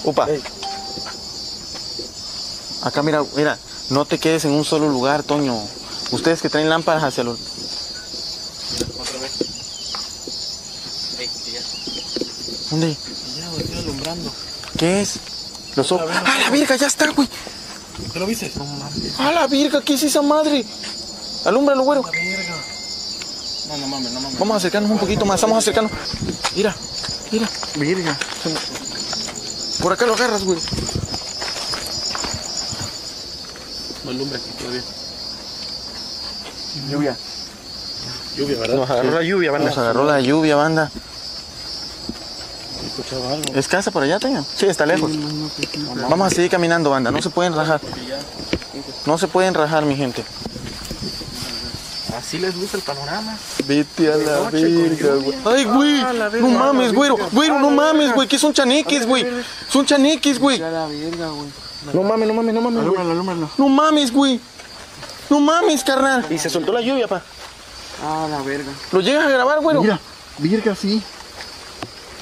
Upa. 0.05 0.29
Acá 2.83 3.03
mira, 3.03 3.25
mira, 3.35 3.59
no 3.89 4.05
te 4.05 4.19
quedes 4.19 4.45
en 4.45 4.51
un 4.51 4.63
solo 4.63 4.91
lugar, 4.91 5.23
Toño. 5.23 5.59
Ustedes 6.11 6.43
que 6.43 6.51
traen 6.51 6.69
lámparas 6.69 7.03
hacia 7.03 7.25
los. 7.25 7.39
¿Dónde? 12.71 12.95
Ya, 13.39 13.49
güey, 13.49 13.63
estoy 13.63 13.79
alumbrando. 13.79 14.35
¿Qué 14.77 15.01
es? 15.01 15.19
Los 15.77 15.93
ojos. 15.93 16.11
¡Ah, 16.13 16.39
la 16.43 16.51
virga! 16.51 16.77
Ya 16.77 16.89
está, 16.89 17.11
güey. 17.11 17.27
¿Te 18.13 18.19
lo 18.19 18.27
viste? 18.27 18.53
No 18.57 18.67
mames. 18.67 19.15
¡Ah, 19.19 19.33
la 19.33 19.47
virga! 19.47 19.81
¿Qué 19.81 19.95
es 19.95 20.03
esa 20.03 20.21
madre? 20.21 20.63
Alúmbralo, 21.47 21.85
güero. 21.85 22.03
La 22.03 22.11
verga. 22.11 22.74
No, 23.75 23.81
no 23.81 23.89
mames, 23.89 24.13
no 24.13 24.21
mames. 24.21 24.39
Vamos 24.39 24.55
a 24.55 24.57
acercarnos 24.59 24.91
un 24.91 24.99
poquito 24.99 25.25
más, 25.25 25.41
vamos 25.43 25.57
a 25.57 25.59
acercarnos. 25.59 25.91
Mira, 26.55 26.75
mira. 27.33 27.49
Virga. 27.77 28.17
Por 29.83 29.93
acá 29.93 30.07
lo 30.07 30.15
agarras, 30.15 30.45
güey. 30.45 30.59
No 34.05 34.11
alumbre, 34.11 34.39
todo 34.59 34.71
bien. 34.71 34.85
Lluvia. 36.89 37.17
Lluvia, 38.37 38.59
¿verdad? 38.61 38.77
Nos 38.77 38.91
agarró 38.91 39.11
la 39.11 39.23
lluvia, 39.23 39.51
banda. 39.51 39.69
Nos 39.69 39.79
agarró 39.79 40.05
la 40.05 40.21
lluvia, 40.21 40.55
banda. 40.55 40.91
¿Es 43.55 43.67
casa 43.67 43.91
por 43.91 44.05
allá, 44.05 44.21
Toño? 44.21 44.45
Sí, 44.57 44.67
está 44.67 44.87
lejos. 44.87 45.11
Vamos 46.09 46.29
a 46.29 46.31
seguir 46.31 46.51
caminando, 46.51 46.91
banda. 46.91 47.11
No 47.11 47.21
se 47.21 47.31
pueden 47.31 47.57
rajar. 47.57 47.81
No 49.07 49.19
se 49.19 49.27
pueden 49.27 49.55
rajar, 49.55 49.85
mi 49.85 49.97
gente. 49.97 50.25
Así 52.17 52.39
les 52.39 52.57
gusta 52.57 52.77
el 52.77 52.83
panorama. 52.83 53.37
Vete 53.67 54.13
a 54.13 54.17
la 54.17 54.51
verga, 54.51 55.15
güey. 55.17 55.39
Ay, 55.45 55.65
güey. 55.65 56.41
No 56.41 56.49
mames, 56.49 56.93
güero. 56.93 57.17
Güero, 57.33 57.59
no 57.59 57.71
mames, 57.71 58.15
güey. 58.15 58.29
¿Qué 58.29 58.39
son 58.39 58.53
chaneques, 58.53 59.07
güey? 59.07 59.27
Son 59.69 59.85
chaneques, 59.85 60.39
güey. 60.39 60.59
Ya 60.59 60.71
la 60.71 60.87
verga, 60.87 61.29
güey. 61.29 61.49
No 61.93 62.03
mames, 62.03 62.29
no 62.29 62.35
mames, 62.35 62.55
no 62.55 62.61
mames. 62.61 62.81
Alúmbralo, 62.83 63.11
alúmbralo. 63.11 63.51
No 63.59 63.69
mames, 63.69 64.13
güey. 64.13 64.41
No 65.29 65.41
mames, 65.41 65.83
carnal. 65.83 66.27
Y 66.31 66.39
se 66.39 66.49
soltó 66.49 66.73
la 66.73 66.81
lluvia, 66.81 67.09
pa. 67.09 67.23
Ah, 68.03 68.27
la 68.31 68.43
verga. 68.43 68.71
¿Lo 68.93 69.01
llegas 69.01 69.27
a 69.27 69.31
grabar, 69.31 69.61
güero? 69.61 69.83
Mira, 69.83 70.01
virga, 70.39 70.75
sí. 70.75 71.03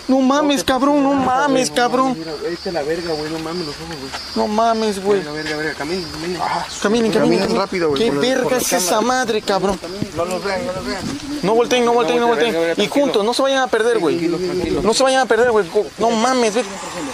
No 0.08 0.18
mames, 0.20 0.64
cabrón. 0.64 1.02
No 1.02 1.14
mames, 1.14 1.70
cabrón. 1.70 2.16
Mira, 2.18 2.32
esta 2.50 2.68
es 2.70 2.74
la 2.74 2.82
verga, 2.82 3.12
güey. 3.14 3.30
No 3.30 3.38
mames 3.38 3.66
los 3.66 3.76
ojos, 3.76 3.96
güey. 3.96 4.10
No 4.34 4.46
mames, 4.48 5.02
güey. 5.02 5.20
Verga, 5.20 5.32
verga, 5.32 5.56
verga. 5.56 5.74
Caminen, 5.74 6.04
caminen. 6.10 6.40
Caminen, 6.82 7.12
caminen. 7.12 7.12
Caminen 7.12 7.56
rápido, 7.56 7.88
güey, 7.90 8.02
¿Qué 8.02 8.12
la- 8.12 8.20
verga 8.20 8.50
la 8.50 8.56
es 8.58 8.72
esa 8.72 9.00
madre, 9.00 9.40
cabrón? 9.42 9.78
No 10.16 10.24
los 10.24 10.42
vean, 10.44 10.66
no 10.66 10.72
los 10.72 10.84
vean. 10.84 11.02
No 11.42 11.54
volteen, 11.54 11.84
no 11.84 11.92
volteen, 11.92 12.20
no 12.20 12.26
volteen. 12.26 12.54
Y 12.76 12.88
juntos, 12.88 13.24
no 13.24 13.32
se 13.32 13.42
vayan 13.42 13.60
a 13.60 13.66
perder, 13.68 13.98
güey. 14.00 14.16
No 14.82 14.92
se 14.92 15.02
vayan 15.02 15.20
a 15.22 15.26
perder, 15.26 15.50
güey. 15.52 15.66
No 15.98 16.10
mames, 16.10 16.54
ve. 16.54 16.64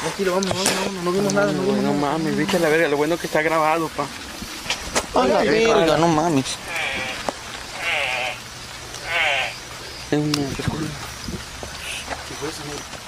Tranquilo, 0.01 0.33
vamos, 0.33 0.49
vamos, 0.49 0.65
vamos. 0.87 1.05
No 1.05 1.13
vimos 1.13 1.33
nada, 1.35 1.53
no 1.53 1.63
Güey, 1.63 1.81
no 1.83 1.93
mames, 1.93 2.37
viste 2.37 2.59
la 2.59 2.69
verga. 2.69 2.89
Lo 2.89 2.97
bueno 2.97 3.15
es 3.15 3.21
que 3.21 3.27
está 3.27 3.43
grabado, 3.43 3.89
pa. 3.89 4.07
A 5.21 5.27
la 5.27 5.39
verga, 5.43 5.99
no 5.99 6.09
mames. 6.09 6.47
Es 10.11 10.19
una... 10.19 10.49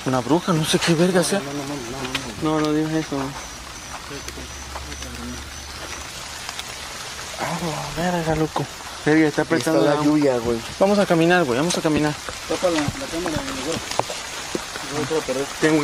Una 0.06 0.20
bruja, 0.20 0.52
no 0.52 0.64
sé 0.64 0.78
qué 0.78 0.94
verga 0.94 1.22
sea. 1.22 1.40
No, 2.42 2.60
no 2.60 2.72
digas 2.72 2.92
eso. 2.92 3.16
A 7.38 8.02
la 8.02 8.10
verga, 8.10 8.34
loco. 8.37 8.64
Verga, 9.04 9.28
está 9.28 9.42
apretando 9.42 9.80
Está 9.80 9.94
la 9.94 10.00
la 10.00 10.04
lluvia, 10.04 10.38
güey. 10.38 10.58
Vamos 10.78 10.99
a 10.99 11.06
caminar, 11.06 11.44
güey, 11.44 11.58
vamos 11.58 11.76
a 11.76 11.80
caminar. 11.80 12.14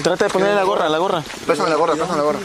Trata 0.03 0.25
de 0.25 0.31
ponerle 0.31 0.55
la 0.55 0.65
gorra, 0.65 0.89
la 0.89 0.99
gorra. 0.99 1.23
Pásame 1.47 1.71
la 1.71 1.77
gorra, 1.77 1.95
pásame 1.97 2.19
la 2.19 2.25
gorra. 2.25 2.39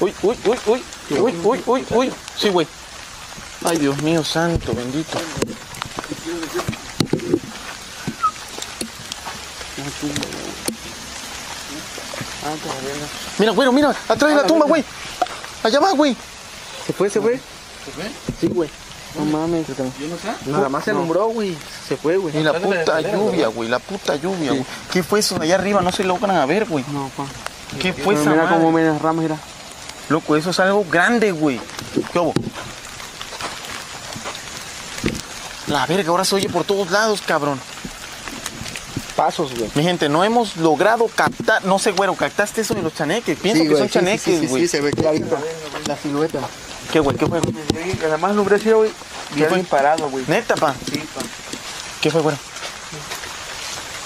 Uy, 0.00 0.14
uy, 0.22 0.38
uy, 0.44 0.58
uy, 0.66 0.82
uy, 1.10 1.40
uy, 1.42 1.62
uy, 1.66 1.86
uy. 1.90 2.12
Sí, 2.36 2.48
güey. 2.50 2.66
Ay, 3.64 3.78
Dios 3.78 4.00
mío, 4.02 4.24
santo, 4.24 4.74
bendito. 4.74 5.18
Ah, 12.44 12.54
está 12.54 12.68
la 12.68 12.80
verga. 12.80 13.06
Mira, 13.38 13.52
güey, 13.52 13.72
mira, 13.72 13.90
atrás 13.90 14.30
de 14.30 14.34
la 14.34 14.46
tumba, 14.46 14.66
güey. 14.66 14.84
Allá 15.62 15.80
va, 15.80 15.92
güey. 15.92 16.16
¿Se 16.86 16.92
fue, 16.92 17.08
se 17.08 17.20
fue? 17.20 17.40
Sí, 18.40 18.48
güey. 18.48 18.68
No 19.18 19.24
mames. 19.26 19.66
Nada 20.46 20.68
más 20.68 20.84
se 20.84 20.90
alumbró, 20.90 21.26
güey. 21.26 21.56
Se 21.86 21.96
fue, 21.96 22.16
güey. 22.16 22.36
Y 22.36 22.42
la 22.42 22.54
puta 22.54 23.00
lluvia, 23.00 23.48
güey, 23.48 23.68
la 23.68 23.78
puta 23.78 24.16
lluvia, 24.16 24.52
güey. 24.52 24.64
¿Qué 24.90 25.02
fue 25.02 25.20
eso 25.20 25.38
de 25.38 25.44
allá 25.44 25.56
arriba? 25.56 25.82
No 25.82 25.92
se 25.92 26.04
logran 26.04 26.36
a 26.36 26.46
ver, 26.46 26.66
güey. 26.66 26.84
No, 26.92 27.10
pa. 27.16 27.24
¿Qué 27.78 27.92
fue 27.92 28.14
esa 28.14 28.30
mira 28.30 28.48
cómo 28.48 28.72
me 28.72 28.82
las 28.82 29.00
ramas, 29.00 29.22
mira. 29.22 29.36
Loco, 30.08 30.36
eso 30.36 30.50
es 30.50 30.60
algo 30.60 30.84
grande, 30.90 31.32
güey. 31.32 31.60
¿Qué 32.12 32.18
hubo? 32.18 32.34
La 35.68 35.86
verga, 35.86 36.10
ahora 36.10 36.24
se 36.24 36.34
oye 36.34 36.48
por 36.48 36.64
todos 36.64 36.90
lados, 36.90 37.22
cabrón. 37.22 37.60
Pasos, 39.12 39.54
güey. 39.56 39.70
Mi 39.74 39.82
gente, 39.82 40.08
no 40.08 40.24
hemos 40.24 40.56
logrado 40.56 41.08
captar, 41.14 41.64
no 41.64 41.78
sé, 41.78 41.92
güero, 41.92 42.14
captaste 42.14 42.62
eso 42.62 42.74
de 42.74 42.82
los 42.82 42.94
chaneques. 42.94 43.38
Pienso 43.38 43.64
que 43.64 43.76
son 43.76 43.88
chaneques, 43.88 44.48
güey. 44.48 44.62
Sí, 44.62 44.68
se 44.68 44.80
ve 44.80 44.90
clarito. 44.90 45.38
La 45.86 45.96
silueta. 45.96 46.40
¿Qué, 46.92 47.00
güey? 47.00 47.16
¿Qué 47.16 47.26
fue? 47.26 47.40
Nada 48.02 48.16
más 48.18 48.34
lo 48.34 48.42
hubiera 48.42 48.58
sido, 48.58 48.78
güey. 48.78 48.90
Bien 49.34 49.48
fue? 49.48 49.58
disparado, 49.58 50.08
güey. 50.10 50.24
Neta, 50.28 50.56
pa. 50.56 50.74
Sí, 50.90 50.98
pa. 51.14 51.20
¿Qué 52.00 52.10
fue, 52.10 52.20
güero? 52.20 52.36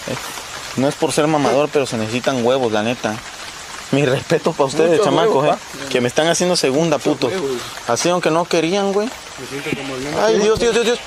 Eh, 0.09 0.17
no 0.77 0.89
es 0.89 0.95
por 0.95 1.13
ser 1.13 1.27
mamador, 1.27 1.69
pero 1.73 1.87
se 1.87 1.97
necesitan 1.97 2.45
huevos, 2.45 2.71
la 2.73 2.83
neta. 2.83 3.17
Mi 3.93 4.05
respeto 4.05 4.53
para 4.53 4.65
ustedes, 4.65 4.91
Muchos 4.91 5.05
chamacos, 5.07 5.47
eh. 5.47 5.59
Que 5.91 6.01
me 6.01 6.09
están 6.09 6.29
haciendo 6.29 6.57
segunda, 6.57 6.99
huevos. 7.05 7.33
Así 7.87 8.09
aunque 8.09 8.31
no 8.31 8.45
querían, 8.45 8.93
güey. 8.93 9.09
Ay, 10.21 10.39
Dios, 10.39 10.59
Dios, 10.59 10.75
Dios, 10.75 10.85
Dios. 10.85 10.99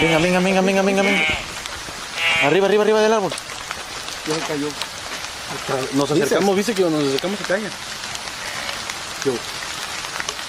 Venga, 0.00 0.18
venga, 0.18 0.40
venga, 0.40 0.60
venga, 0.60 0.82
venga, 0.82 1.02
venga. 1.02 1.24
Arriba, 2.44 2.66
arriba, 2.66 2.82
arriba 2.82 3.00
del 3.00 3.12
árbol. 3.12 3.32
Nos 5.92 6.10
acercamos, 6.10 6.56
viste 6.56 6.74
que 6.74 6.82
nos 6.82 7.04
acercamos 7.04 7.40
a 7.40 7.44
caña. 7.44 7.70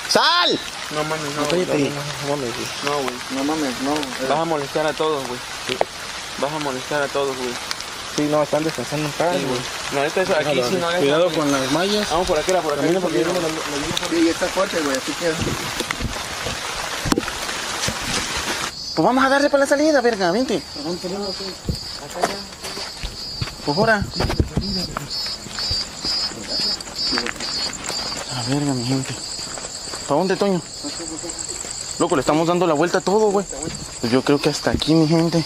¡Sal! 0.10 0.60
No 0.92 1.04
mames, 1.04 1.36
no. 1.36 1.46
Güey. 1.46 1.66
No 1.66 2.30
mames, 2.30 2.54
güey. 2.56 2.68
No, 2.84 2.94
güey. 3.02 3.16
No 3.32 3.44
mames, 3.44 3.82
no. 3.82 3.94
Vas 4.30 4.40
a 4.40 4.46
molestar 4.46 4.86
a 4.88 4.94
todos, 4.94 5.28
güey. 5.28 5.40
Vas 6.38 6.54
a 6.54 6.60
molestar 6.60 7.02
a 7.02 7.08
todos, 7.08 7.36
güey. 7.38 7.54
Sí, 8.16 8.24
no, 8.32 8.44
están 8.44 8.64
descansando 8.64 9.08
en 9.08 9.12
paz, 9.14 9.36
Sí, 9.36 9.46
güey. 9.46 9.60
No, 9.94 10.04
esto 10.04 10.22
es 10.22 10.30
aquí 10.30 10.62
sí 10.70 10.78
no 10.80 10.90
es. 10.92 10.98
Cuidado 11.00 11.32
con 11.34 11.52
las 11.52 11.72
mallas. 11.72 12.10
Vamos 12.10 12.28
por 12.28 12.40
aquí, 12.40 12.52
por 12.52 12.74
aquí. 12.74 12.94
La, 12.94 13.00
la 13.00 13.00
lluvia. 13.00 13.28
Sí, 14.10 14.30
está 14.30 14.48
fuerte, 14.48 14.80
güey, 14.82 14.96
así 14.96 15.12
que... 15.14 15.34
Pues 18.96 19.06
vamos 19.06 19.26
a 19.26 19.30
darle 19.30 19.50
para 19.50 19.66
la 19.66 19.68
salida, 19.68 20.00
verga, 20.00 20.32
vente. 20.32 20.62
Pues 23.66 23.78
ahora. 23.78 24.06
A 28.36 28.50
verga, 28.50 28.74
mi 28.74 28.86
gente. 28.86 29.14
¿Para 30.08 30.20
dónde, 30.20 30.38
Toño? 30.38 30.62
Loco, 32.00 32.16
le 32.16 32.22
estamos 32.22 32.48
dando 32.48 32.66
la 32.68 32.74
vuelta 32.74 33.00
a 33.00 33.02
todo, 33.02 33.32
güey. 33.32 33.46
Pues 34.00 34.14
yo 34.14 34.22
creo 34.22 34.40
que 34.40 34.48
hasta 34.48 34.72
aquí, 34.72 34.94
mi 34.94 35.08
gente. 35.08 35.44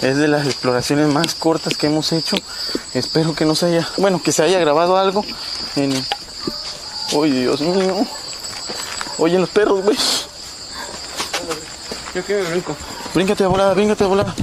Es 0.00 0.16
de 0.16 0.28
las 0.28 0.46
exploraciones 0.46 1.08
más 1.08 1.34
cortas 1.34 1.76
que 1.76 1.88
hemos 1.88 2.12
hecho. 2.12 2.36
Espero 2.94 3.34
que 3.34 3.44
no 3.44 3.54
se 3.54 3.66
haya, 3.66 3.86
bueno, 3.98 4.22
que 4.22 4.32
se 4.32 4.42
haya 4.42 4.58
grabado 4.58 4.96
algo 4.96 5.22
en... 5.74 5.92
Uy, 7.12 7.30
Dios 7.30 7.60
mío. 7.60 8.06
Oye, 9.18 9.38
los 9.38 9.50
perros, 9.50 9.82
güey. 9.82 9.98
Yo 12.16 12.22
quiero 12.22 12.40
el 12.40 12.48
brinco. 12.48 12.74
Bríncate 13.12 13.44
de 13.44 13.46
volada, 13.46 13.74
bríncate 13.74 14.04
de 14.04 14.08
volada. 14.08 14.34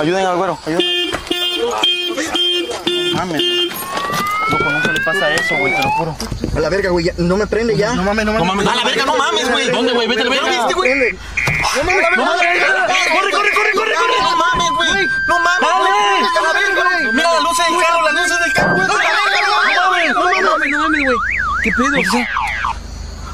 Ayuden 0.00 0.24
al 0.24 0.36
güero, 0.38 0.58
ayuden. 0.64 1.10
Mames. 3.12 3.42
Loco, 4.48 4.64
no 4.64 4.80
se 4.82 4.92
le 4.94 5.00
pasa 5.00 5.34
eso, 5.34 5.56
güey, 5.58 5.76
te 5.76 5.82
lo 5.82 5.90
juro. 5.90 6.16
A 6.56 6.60
la 6.60 6.70
verga, 6.70 6.88
güey, 6.88 7.10
no 7.18 7.36
me 7.36 7.46
prende 7.46 7.76
ya. 7.76 7.92
No 7.92 8.02
mames, 8.02 8.24
no 8.24 8.32
No 8.32 8.46
mames, 8.46 8.66
a 8.66 8.76
la 8.76 8.84
verga, 8.84 9.04
no 9.04 9.14
mames, 9.14 9.50
güey. 9.50 9.70
¿Dónde, 9.70 9.92
güey? 9.92 10.08
Vete 10.08 10.26
verga. 10.26 10.48
¿Viste, 10.48 10.72
güey? 10.72 11.12
No 11.12 11.84
mames, 11.84 12.06
no 12.16 12.24
mames. 12.24 12.46
Corre, 13.12 13.30
corre, 13.30 13.50
corre, 13.52 13.72
corre, 13.74 13.92
corre. 13.92 14.22
No 14.22 14.36
mames, 14.38 14.70
güey. 14.70 15.06
No 15.28 15.38
mames. 15.38 15.68
A 15.68 16.40
la 16.40 16.52
verga, 16.54 16.82
güey. 16.82 17.12
Mira 17.12 17.30
las 17.30 17.42
luces 17.42 17.66
del 17.66 17.76
carro, 17.84 18.02
las 18.02 18.14
luces 18.14 18.40
del 18.40 18.52
carro 18.54 18.76
mames, 18.78 20.14
no 20.14 20.22
mames, 20.22 20.42
no 20.42 20.50
mames, 20.50 20.70
no 20.70 20.78
mames, 20.78 21.04
güey. 21.04 21.18
¿Qué 21.62 21.70
pedo? 21.72 21.96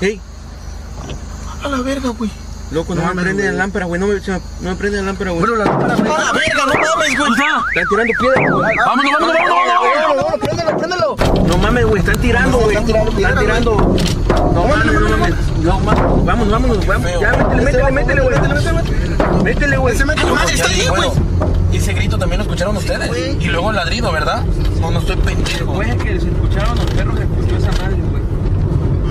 Ey, 0.01 0.21
A 1.65 1.69
la 1.69 1.81
verga, 1.81 2.11
güey. 2.11 2.31
Loco, 2.71 2.95
no, 2.95 3.15
me 3.15 3.23
prende 3.23 3.45
la 3.45 3.53
lámpara, 3.53 3.87
güey. 3.87 4.01
No 4.01 4.07
me, 4.07 4.21
se 4.21 4.31
me- 4.33 4.41
no 4.61 4.71
me 4.71 4.77
prende 4.77 4.99
la 4.99 5.05
lámpara, 5.05 5.31
güey. 5.31 5.43
La 5.47 5.65
verga, 5.65 6.67
no 6.67 6.75
mames, 6.97 7.19
güey. 7.19 7.31
Están 7.33 7.89
tirando 7.89 8.13
piedras, 8.21 8.51
güey. 8.51 8.77
Vámonos, 8.77 9.13
vámonos, 9.13 9.37
vámonos, 9.39 10.17
vámonos. 10.17 10.41
Préndelo, 10.41 10.77
préndelo. 10.79 11.17
No 11.49 11.59
mames, 11.59 11.85
güey. 11.87 12.01
Están 12.01 12.19
tirando, 12.21 12.59
güey. 12.59 12.69
Están 12.71 12.87
tirando 12.87 13.11
piedras, 13.13 13.43
Están 13.43 13.63
tirando. 13.63 13.97
No 14.55 14.65
mames, 14.67 14.93
no 15.01 15.09
mames. 15.19 15.35
No 15.63 15.81
mames. 15.81 16.25
Vámonos, 16.25 16.51
vámonos, 16.51 16.87
vamos. 16.87 17.11
Ya, 17.21 17.33
métele, 17.33 17.63
métele, 17.63 17.93
métele, 17.93 18.21
güey. 18.23 18.41
Métele, 18.41 18.73
métele. 18.73 19.43
Métele, 19.45 19.77
güey. 19.77 19.99
Madre, 19.99 20.55
está 20.55 20.69
ahí, 20.69 20.87
güey. 20.89 21.11
Ese 21.73 21.93
grito 21.93 22.19
también 22.19 22.39
lo 22.39 22.45
escucharon 22.45 22.77
ustedes. 22.77 23.11
Y 23.41 23.47
luego 23.47 23.71
el 23.71 23.77
ladrido, 23.77 24.11
¿verdad? 24.13 24.43
No, 24.81 24.91
no 24.91 24.99
estoy 25.01 25.17
pendejo. 25.17 25.73
Güey, 25.73 25.97
que 25.99 26.19
se 26.21 26.29
escucharon 26.29 26.77
los 26.77 26.87
perros, 26.87 27.17
se 27.19 27.23
escuchó 27.25 27.57
esa 27.57 27.83
madre, 27.83 27.97
güey. 28.11 28.23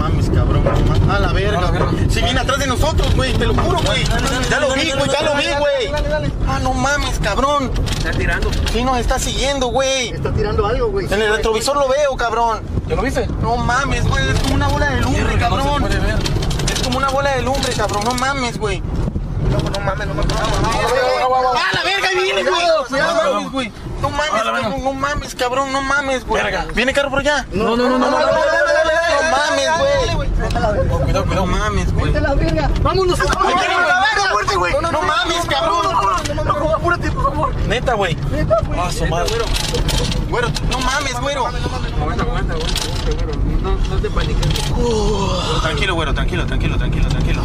Mames, 0.08 0.30
cabrón. 0.30 0.64
no, 1.06 1.14
A 1.14 1.20
la 1.20 1.34
verga, 1.34 1.68
güey. 1.68 2.10
Si 2.10 2.22
viene 2.22 2.40
atrás 2.40 2.60
de 2.60 2.68
nosotros, 2.68 3.14
güey. 3.16 3.34
Te 3.34 3.46
lo 3.46 3.54
juro, 3.54 3.80
güey. 3.86 4.04
Ya 4.50 4.60
lo 4.60 4.74
vi, 4.74 4.92
güey. 4.92 5.10
Ya 5.12 5.22
lo 5.22 5.36
vi, 5.36 5.46
güey. 5.60 6.32
Ah, 6.48 6.60
no 6.64 6.74
mames, 6.74 7.20
cabrón. 7.20 7.72
Está 7.98 8.12
tirando. 8.12 8.50
Sí 8.72 8.84
nos 8.84 8.98
está 9.00 9.20
siguiendo, 9.20 9.68
güey. 9.68 10.10
Está 10.10 10.32
tirando 10.32 10.66
algo, 10.66 10.88
güey. 10.92 11.12
En 11.12 11.22
el 11.22 11.36
retrovisor 11.36 11.76
lo 11.76 11.90
veo, 11.90 12.16
cabrón. 12.16 12.62
¿Ya 12.88 12.96
lo 12.96 13.02
viste? 13.02 13.28
No 13.42 13.58
mames, 13.58 14.08
güey. 14.08 14.30
Es 14.30 14.40
como 14.40 14.56
una 14.56 14.68
bola 14.70 14.90
de 14.92 15.02
lumbre, 15.02 15.38
cabrón. 15.38 15.84
Es 16.72 16.84
como 16.84 16.98
una 16.98 17.10
bola 17.10 17.36
de 17.36 17.42
lumbre, 17.42 17.74
cabrón. 17.74 18.04
No 18.06 18.14
mames, 18.14 18.58
güey. 18.58 18.82
No 19.50 19.80
mames, 19.82 20.08
no 20.08 20.14
mames. 20.14 20.34
¡Ah, 20.38 21.70
la 21.74 21.84
verga! 21.84 22.08
viene, 22.22 22.44
güey! 22.44 22.66
No 22.90 23.14
mames, 23.14 23.52
güey. 23.52 23.72
No 24.02 24.10
mames, 24.10 24.44
cabrón. 24.44 24.84
No 24.84 24.94
mames, 24.94 25.36
cabrón. 25.36 25.74
No 25.74 25.82
mames, 25.82 26.26
güey. 26.26 26.44
Viene 26.74 26.94
carro 26.94 27.10
por 27.10 27.20
allá. 27.20 27.46
No, 27.52 27.76
no, 27.76 27.90
no, 27.90 27.98
no, 27.98 28.12
no. 28.12 28.18
Mames, 29.32 29.70
güey. 29.78 30.28
Oh, 30.90 31.00
cuidado, 31.00 31.26
cuidado, 31.26 31.46
mames, 31.46 31.94
güey. 31.94 32.16
A 32.16 32.20
la 32.20 32.34
verga. 32.36 32.70
Vámonos, 32.82 33.20
a. 33.20 33.24
No, 34.92 35.02
mames, 35.02 35.46
cabrón. 35.46 35.88
Apúrate, 36.76 37.12
por 37.12 37.24
favor. 37.24 37.56
Neta, 37.68 37.94
güey. 37.94 38.16
Neta, 38.32 38.62
güey. 38.66 38.80
Ah, 38.80 38.92
su 38.92 39.06
madre. 39.08 39.34
Güero, 40.30 40.50
no 40.70 40.80
mames, 40.80 41.20
güero. 41.22 41.48
Aguanta, 41.48 42.24
aguanta, 42.24 42.54
güero. 42.54 43.38
No 43.90 43.98
te 43.98 44.10
paniques. 44.10 44.48
Tranquilo, 45.62 45.96
güero, 45.96 46.14
tranquilo, 46.14 46.46
tranquilo, 46.46 46.78
tranquilo, 46.78 47.10
tranquilo. 47.10 47.42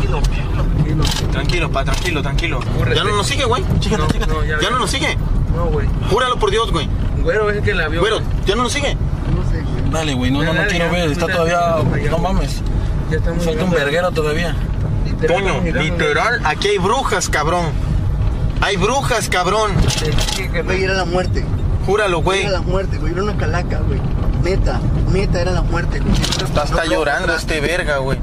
Tranquilo, 0.00 0.20
tranquilo. 0.22 1.04
Tranquilo, 1.30 1.70
pa, 1.70 1.84
tranquilo, 1.84 2.22
tranquilo. 2.22 2.60
Ya 2.94 3.04
no 3.04 3.16
nos 3.16 3.26
sigue, 3.26 3.44
güey. 3.44 3.62
Chécate, 3.80 4.02
No, 4.02 4.08
chécate. 4.08 4.32
no, 4.32 4.44
ya, 4.44 4.58
Ya 4.60 4.70
no 4.70 4.78
nos 4.78 4.90
sigue. 4.90 5.16
No, 5.54 5.66
güey. 5.66 5.86
Júralo 6.10 6.38
por 6.38 6.50
Dios, 6.50 6.70
güey. 6.70 6.88
Güero 7.22 7.50
es 7.50 7.58
el 7.58 7.62
que 7.62 7.74
la 7.74 7.88
vio. 7.88 8.00
Güero, 8.00 8.20
ya 8.46 8.54
no 8.56 8.62
nos 8.64 8.72
sigue. 8.72 8.94
No 8.94 9.50
sé, 9.50 9.60
güey. 9.62 9.90
Dale, 9.90 10.14
güey, 10.14 10.30
no, 10.30 10.42
no, 10.42 10.52
no 10.54 10.62
quiero 10.66 10.90
ver. 10.90 11.10
Está 11.10 11.26
todavía. 11.26 11.60
No 12.10 12.18
mames. 12.18 12.62
Ya 13.10 13.16
estamos 13.18 13.44
Falta 13.44 13.64
un 13.64 13.70
verguero 13.70 14.10
todavía. 14.12 14.54
Literal, 15.04 15.42
Toño, 15.42 15.82
literal, 15.82 16.40
aquí 16.44 16.68
hay 16.68 16.78
brujas, 16.78 17.28
cabrón. 17.28 17.66
Hay 18.60 18.76
brujas, 18.76 19.28
cabrón. 19.28 19.72
Güey, 20.64 20.84
era 20.84 20.94
la 20.94 21.04
muerte. 21.04 21.44
Júralo, 21.86 22.22
güey. 22.22 22.42
Era 22.42 22.50
la 22.52 22.60
muerte, 22.62 22.98
güey. 22.98 23.12
Era 23.12 23.22
una 23.24 23.36
calaca, 23.36 23.80
güey. 23.80 24.00
Neta, 24.42 24.80
neta, 25.12 25.40
era 25.40 25.50
la 25.50 25.62
muerte, 25.62 25.98
güey. 26.00 26.14
Está, 26.14 26.64
está 26.64 26.84
No, 26.84 26.90
llorando 26.90 27.28
no, 27.28 27.34
este 27.34 27.60
verga, 27.60 27.98
güey. 27.98 28.18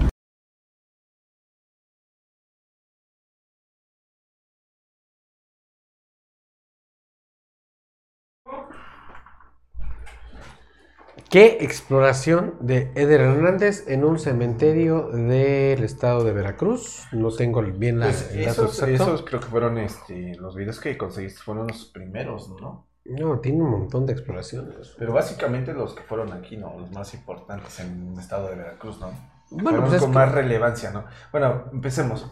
¿Qué 11.30 11.58
exploración 11.60 12.56
de 12.62 12.92
Eder 12.96 13.20
Hernández 13.20 13.86
en 13.90 14.06
un 14.06 14.18
cementerio 14.18 15.10
del 15.10 15.84
estado 15.84 16.24
de 16.24 16.32
Veracruz? 16.32 17.06
No 17.12 17.32
tengo 17.32 17.62
bien 17.62 18.00
la, 18.00 18.06
Pues 18.06 18.32
esos, 18.34 18.82
esos 18.84 19.24
creo 19.24 19.42
que 19.42 19.48
fueron 19.48 19.78
este, 19.78 20.36
los 20.36 20.56
videos 20.56 20.80
que 20.80 20.98
conseguiste 20.98 21.42
fueron 21.42 21.68
los 21.68 21.86
primeros, 21.86 22.50
¿no? 22.62 22.88
No, 23.04 23.40
tiene 23.40 23.62
un 23.62 23.72
montón 23.72 24.06
de 24.06 24.14
exploraciones. 24.14 24.96
Pero 24.98 25.14
básicamente 25.14 25.74
los 25.74 25.94
que 25.94 26.04
fueron 26.04 26.32
aquí, 26.32 26.56
¿no? 26.56 26.78
Los 26.80 26.92
más 26.92 27.14
importantes 27.14 27.78
en 27.82 28.14
el 28.14 28.20
estado 28.20 28.50
de 28.50 28.56
Veracruz, 28.56 29.00
¿no? 29.00 29.12
Bueno, 29.50 29.82
pues 29.82 29.94
es 29.96 30.02
con 30.02 30.12
que- 30.12 30.16
más 30.18 30.32
relevancia, 30.32 30.92
¿no? 30.92 31.06
Bueno, 31.32 31.66
empecemos. 31.74 32.30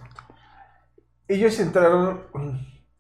Ellos 1.28 1.60
entraron 1.60 2.22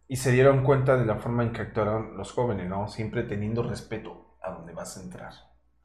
y 0.07 0.17
se 0.17 0.31
dieron 0.31 0.63
cuenta 0.63 0.97
de 0.97 1.05
la 1.05 1.15
forma 1.17 1.43
en 1.43 1.53
que 1.53 1.61
actuaron 1.61 2.17
los 2.17 2.33
jóvenes, 2.33 2.67
¿no? 2.67 2.87
Siempre 2.89 3.23
teniendo 3.23 3.63
respeto 3.63 4.37
a 4.41 4.51
donde 4.51 4.73
vas 4.73 4.97
a 4.97 5.01
entrar. 5.03 5.31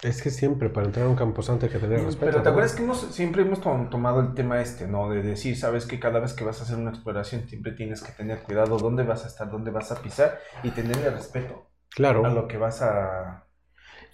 Es 0.02 0.22
que 0.22 0.30
siempre 0.30 0.70
para 0.70 0.86
entrar 0.86 1.06
a 1.06 1.08
un 1.10 1.16
camposanto 1.16 1.66
hay 1.66 1.72
que 1.72 1.78
tener 1.78 2.02
respeto. 2.02 2.26
Pero 2.30 2.38
te 2.42 2.44
¿no? 2.44 2.50
acuerdas 2.50 2.74
que 2.74 2.82
hemos, 2.82 3.00
siempre 3.14 3.42
hemos 3.42 3.60
tom- 3.60 3.90
tomado 3.90 4.20
el 4.20 4.34
tema 4.34 4.60
este, 4.60 4.86
¿no? 4.88 5.10
De 5.10 5.22
decir, 5.22 5.56
sabes 5.58 5.86
que 5.86 6.00
cada 6.00 6.20
vez 6.20 6.32
que 6.32 6.44
vas 6.44 6.60
a 6.60 6.64
hacer 6.64 6.76
una 6.78 6.90
exploración 6.90 7.46
siempre 7.48 7.72
tienes 7.72 8.02
que 8.02 8.12
tener 8.12 8.42
cuidado 8.42 8.78
dónde 8.78 9.02
vas 9.04 9.24
a 9.24 9.28
estar, 9.28 9.50
dónde 9.50 9.70
vas 9.70 9.92
a 9.92 10.00
pisar 10.02 10.38
y 10.62 10.70
tenerle 10.70 11.10
respeto 11.10 11.70
Claro. 11.94 12.24
a 12.24 12.30
lo 12.30 12.48
que 12.48 12.56
vas 12.56 12.82
a... 12.82 13.46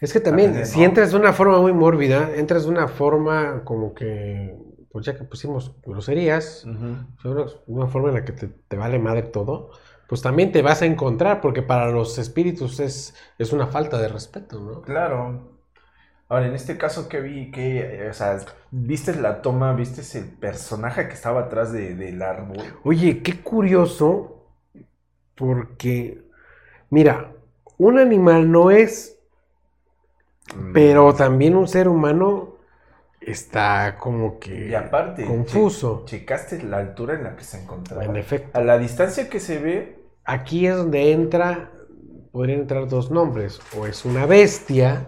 Es 0.01 0.13
que 0.13 0.21
también, 0.21 0.53
tener, 0.53 0.67
si 0.67 0.81
¿no? 0.81 0.87
entras 0.87 1.11
de 1.13 1.17
una 1.17 1.33
forma 1.33 1.59
muy 1.61 1.73
mórbida, 1.73 2.35
entras 2.37 2.65
de 2.65 2.71
una 2.71 2.89
forma 2.89 3.65
como 3.65 3.95
que, 3.95 4.57
pues 4.91 5.07
ya 5.07 5.17
que 5.17 5.25
pusimos 5.25 5.75
groserías, 5.83 6.65
una, 7.25 7.47
una 7.67 7.87
forma 7.87 8.09
en 8.09 8.15
la 8.15 8.25
que 8.25 8.33
te, 8.33 8.49
te 8.49 8.77
vale 8.77 8.99
madre 8.99 9.23
todo, 9.23 9.71
pues 10.09 10.23
también 10.23 10.53
te 10.53 10.63
vas 10.63 10.83
a 10.83 10.87
encontrar, 10.87 11.41
porque 11.41 11.63
para 11.63 11.91
los 11.91 12.19
espíritus 12.19 12.79
es, 12.81 13.15
es 13.39 13.53
una 13.53 13.67
falta 13.69 13.99
de 13.99 14.09
respeto, 14.09 14.61
¿no? 14.61 14.83
Claro. 14.83 15.56
Ahora, 16.29 16.47
en 16.49 16.55
este 16.55 16.77
caso 16.77 17.09
que 17.09 17.21
vi, 17.21 17.51
que, 17.53 17.79
eh, 18.07 18.11
o 18.11 18.13
sea, 18.13 18.39
viste 18.73 19.15
la 19.15 19.43
toma, 19.43 19.73
viste 19.75 20.03
el 20.19 20.25
personaje 20.25 21.07
que 21.07 21.15
estaba 21.15 21.43
atrás 21.43 21.73
de- 21.73 21.95
del 21.95 22.21
árbol. 22.21 22.59
Oye, 22.83 23.23
qué 23.23 23.41
curioso, 23.43 24.45
porque, 25.37 26.23
mira, 26.91 27.33
un 27.79 27.99
animal 27.99 28.51
no 28.51 28.71
es, 28.71 29.19
Mm. 30.55 30.73
pero 30.73 31.15
también 31.15 31.55
un 31.57 31.69
ser 31.69 31.89
humano 31.89 32.57
está 33.21 33.97
como 33.99 34.39
que 34.39 34.69
Y 34.69 34.75
aparte, 34.75 35.25
confuso. 35.25 36.05
che- 36.07 36.19
checaste 36.21 36.63
la 36.63 36.79
altura 36.79 37.15
en 37.15 37.25
la 37.25 37.37
que 37.37 37.45
se 37.45 37.61
encontraba. 37.63 38.05
En 38.05 38.17
efecto. 38.17 38.57
A 38.59 38.63
la 38.63 38.79
distancia 38.79 39.29
que 39.29 39.41
se 39.41 39.59
ve, 39.59 39.97
Aquí 40.29 40.67
es 40.67 40.75
donde 40.77 41.13
entra, 41.13 41.71
podrían 42.33 42.59
entrar 42.63 42.89
dos 42.89 43.13
nombres, 43.13 43.61
o 43.79 43.87
es 43.87 44.05
una 44.05 44.27
bestia, 44.27 45.07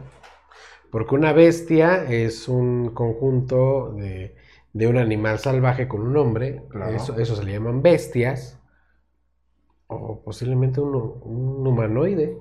porque 0.90 1.14
una 1.14 1.32
bestia 1.32 2.04
es 2.04 2.48
un 2.48 2.90
conjunto 2.94 3.92
de, 3.92 4.34
de 4.72 4.86
un 4.86 4.96
animal 4.98 5.38
salvaje 5.38 5.86
con 5.88 6.02
un 6.02 6.16
hombre, 6.16 6.62
Claro. 6.70 6.94
eso, 6.96 7.18
eso 7.18 7.36
se 7.36 7.44
le 7.44 7.52
llaman 7.52 7.82
bestias, 7.82 8.58
o 9.86 10.22
posiblemente 10.22 10.80
un, 10.80 10.94
un 10.94 11.66
humanoide, 11.66 12.38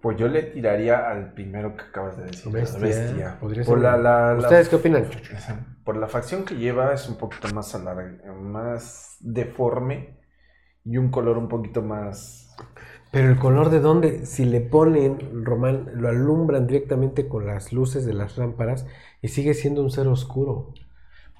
pues 0.00 0.16
yo 0.18 0.26
le 0.26 0.42
tiraría 0.42 1.08
al 1.08 1.32
primero 1.32 1.76
que 1.76 1.82
acabas 1.84 2.16
de 2.16 2.24
decir. 2.24 2.52
bestia, 2.52 2.80
bestia. 2.80 3.38
Por 3.64 3.80
la, 3.80 3.96
la- 3.96 4.34
¿Ustedes 4.36 4.68
qué 4.68 4.76
opinan? 4.76 5.04
Por 5.84 5.96
la 5.96 6.08
facción 6.08 6.44
que 6.44 6.56
lleva 6.56 6.92
es 6.92 7.08
un 7.08 7.16
poquito 7.16 7.52
más 7.54 7.74
alarg- 7.74 8.24
más 8.34 9.16
deforme 9.20 10.18
y 10.84 10.96
un 10.96 11.10
color 11.10 11.38
un 11.38 11.48
poquito 11.48 11.82
más... 11.82 12.41
Pero 13.12 13.28
el 13.30 13.38
color 13.38 13.70
de 13.70 13.78
dónde, 13.80 14.26
si 14.26 14.44
le 14.44 14.60
ponen, 14.60 15.44
Román, 15.44 15.90
lo 15.94 16.08
alumbran 16.08 16.66
directamente 16.66 17.28
con 17.28 17.46
las 17.46 17.72
luces 17.72 18.04
de 18.06 18.14
las 18.14 18.38
lámparas 18.38 18.86
y 19.20 19.28
sigue 19.28 19.54
siendo 19.54 19.82
un 19.82 19.90
ser 19.92 20.08
oscuro. 20.08 20.74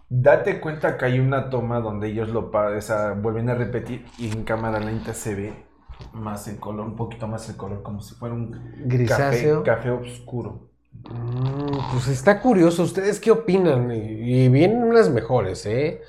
Date 0.09 0.61
cuenta 0.61 0.97
que 0.97 1.07
hay 1.07 1.19
una 1.19 1.51
toma 1.51 1.81
donde 1.81 2.09
ellos 2.09 2.29
lo 2.29 2.51
pa- 2.53 2.77
o 2.77 2.81
sea, 2.81 3.13
vuelven 3.15 3.49
a 3.51 3.55
repetir 3.55 4.05
y 4.19 4.31
en 4.31 4.45
cámara 4.45 4.79
lenta 4.79 5.13
se 5.15 5.35
ve 5.35 5.67
más 6.13 6.47
el 6.49 6.59
color, 6.61 6.87
un 6.87 6.97
poquito 6.97 7.27
más 7.27 7.49
el 7.49 7.57
color, 7.57 7.83
como 7.83 8.01
si 8.03 8.15
fuera 8.15 8.35
un 8.35 8.61
Grisáceo. 8.93 9.59
café, 9.59 9.63
café 9.65 9.91
oscuro. 9.91 10.71
Mm, 11.05 11.91
pues 11.93 12.09
está 12.09 12.41
curioso. 12.41 12.83
¿Ustedes 12.83 13.21
qué 13.21 13.31
opinan? 13.31 13.91
Y, 13.91 14.45
y 14.45 14.49
vienen 14.49 14.83
unas 14.85 15.11
mejores, 15.11 15.67
¿eh? 15.67 16.03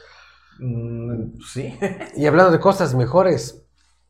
Mm, 0.60 1.40
sí, 1.42 1.78
Y 2.16 2.26
hablando 2.28 2.52
de 2.52 2.60
cosas 2.60 2.96
mejores, 2.96 3.63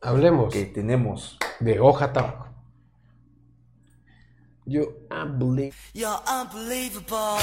hablemos 0.04 0.52
que 0.52 0.66
tenemos. 0.66 1.38
de 1.60 1.80
hoja 1.80 2.12
tabaco. 2.12 2.48
Yo 4.66 4.82
unbelievable. 5.10 5.74
You're 5.94 6.20
unbelievable. 6.26 7.38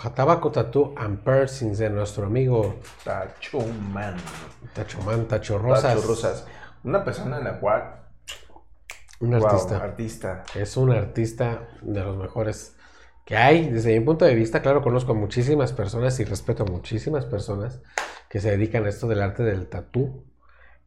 Hoja 0.00 0.14
tabaco, 0.14 0.50
tatú 0.50 0.94
and 0.96 1.22
piercings 1.22 1.76
de 1.76 1.90
nuestro 1.90 2.24
amigo 2.24 2.76
Tacho 3.04 3.58
Man. 3.92 4.16
Tachomán, 4.72 5.28
Tacho 5.28 5.58
Rosas. 5.58 5.94
Tacho 5.94 6.08
Rosas. 6.08 6.46
Una 6.84 7.04
persona 7.04 7.36
en 7.36 7.44
la 7.44 7.60
cual. 7.60 7.96
Un 9.20 9.38
wow, 9.38 9.46
artista. 9.46 9.76
artista. 9.76 10.42
Es 10.54 10.78
un 10.78 10.92
artista 10.92 11.68
de 11.82 12.00
los 12.00 12.16
mejores 12.16 12.78
que 13.26 13.36
hay. 13.36 13.68
Desde 13.68 13.98
mi 13.98 14.02
punto 14.02 14.24
de 14.24 14.34
vista, 14.34 14.62
claro, 14.62 14.80
conozco 14.80 15.12
a 15.12 15.14
muchísimas 15.14 15.74
personas 15.74 16.18
y 16.18 16.24
respeto 16.24 16.62
a 16.62 16.66
muchísimas 16.66 17.26
personas 17.26 17.82
que 18.30 18.40
se 18.40 18.52
dedican 18.52 18.86
a 18.86 18.88
esto 18.88 19.06
del 19.06 19.20
arte 19.20 19.42
del 19.42 19.68
tatú. 19.68 20.24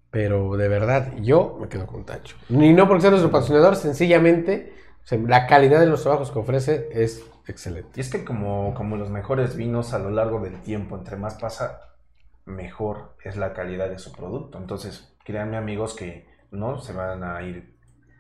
Pero 0.10 0.58
de 0.58 0.68
verdad, 0.70 1.14
yo 1.22 1.60
me 1.62 1.68
quedo 1.68 1.86
con 1.86 2.04
Tacho. 2.04 2.36
Y 2.50 2.74
no 2.74 2.88
porque 2.88 3.02
sea 3.02 3.12
nuestro 3.12 3.30
patrocinador, 3.30 3.76
sencillamente 3.76 4.74
o 5.04 5.08
sea, 5.08 5.18
la 5.20 5.48
calidad 5.48 5.80
de 5.80 5.86
los 5.88 6.04
trabajos 6.04 6.32
que 6.32 6.40
ofrece 6.40 6.90
es 6.92 7.24
excelente. 7.48 7.92
Y 7.96 8.02
es 8.02 8.10
que 8.10 8.24
como, 8.24 8.74
como 8.74 8.96
los 8.96 9.10
mejores 9.10 9.56
vinos 9.56 9.94
a 9.94 10.00
lo 10.00 10.10
largo 10.10 10.40
del 10.40 10.62
tiempo, 10.62 10.98
entre 10.98 11.18
más 11.18 11.36
pasa, 11.36 11.80
mejor 12.46 13.16
es 13.24 13.36
la 13.36 13.54
calidad 13.54 13.90
de 13.90 14.00
su 14.00 14.12
producto. 14.14 14.58
Entonces, 14.58 15.16
créanme 15.26 15.58
amigos 15.58 15.96
que 15.96 16.28
no 16.52 16.80
se 16.80 16.94
van 16.94 17.24
a 17.24 17.42
ir 17.42 17.74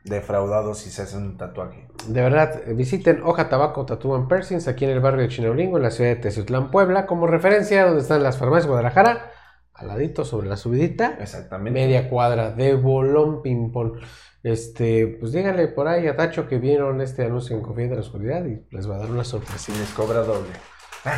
defraudados 0.03 0.79
si 0.79 0.89
se 0.89 1.03
hacen 1.03 1.23
un 1.23 1.37
tatuaje. 1.37 1.87
De 2.07 2.21
verdad, 2.21 2.63
visiten 2.75 3.21
Hoja 3.23 3.47
Tabaco 3.47 3.85
Tattoo 3.85 4.15
and 4.15 4.31
aquí 4.67 4.85
en 4.85 4.91
el 4.91 4.99
barrio 4.99 5.21
de 5.21 5.29
Chinaulingo, 5.29 5.77
en 5.77 5.83
la 5.83 5.91
ciudad 5.91 6.09
de 6.09 6.17
Teciutlán, 6.17 6.71
Puebla, 6.71 7.05
como 7.05 7.27
referencia 7.27 7.85
donde 7.85 8.01
están 8.01 8.23
las 8.23 8.37
farmacias 8.37 8.65
de 8.65 8.69
Guadalajara, 8.69 9.31
al 9.73 9.87
ladito 9.87 10.25
sobre 10.25 10.49
la 10.49 10.57
subidita, 10.57 11.17
Exactamente. 11.19 11.79
media 11.79 12.09
cuadra 12.09 12.51
de 12.51 12.75
bolón 12.75 13.41
ping-pong. 13.41 13.99
Este, 14.43 15.07
pues 15.07 15.31
díganle 15.31 15.69
por 15.69 15.87
ahí 15.87 16.05
a 16.07 16.17
Tacho 16.17 16.47
que 16.49 16.59
vieron 16.59 16.99
este 16.99 17.23
anuncio 17.23 17.55
en 17.55 17.63
Confía 17.63 17.87
de 17.87 17.95
la 17.95 18.01
Oscuridad 18.01 18.45
y 18.45 18.61
les 18.75 18.89
va 18.89 18.95
a 18.95 18.99
dar 18.99 19.09
una 19.09 19.23
sorpresa. 19.23 19.57
Si 19.57 19.71
les 19.71 19.89
cobra 19.91 20.19
doble. 20.19 20.51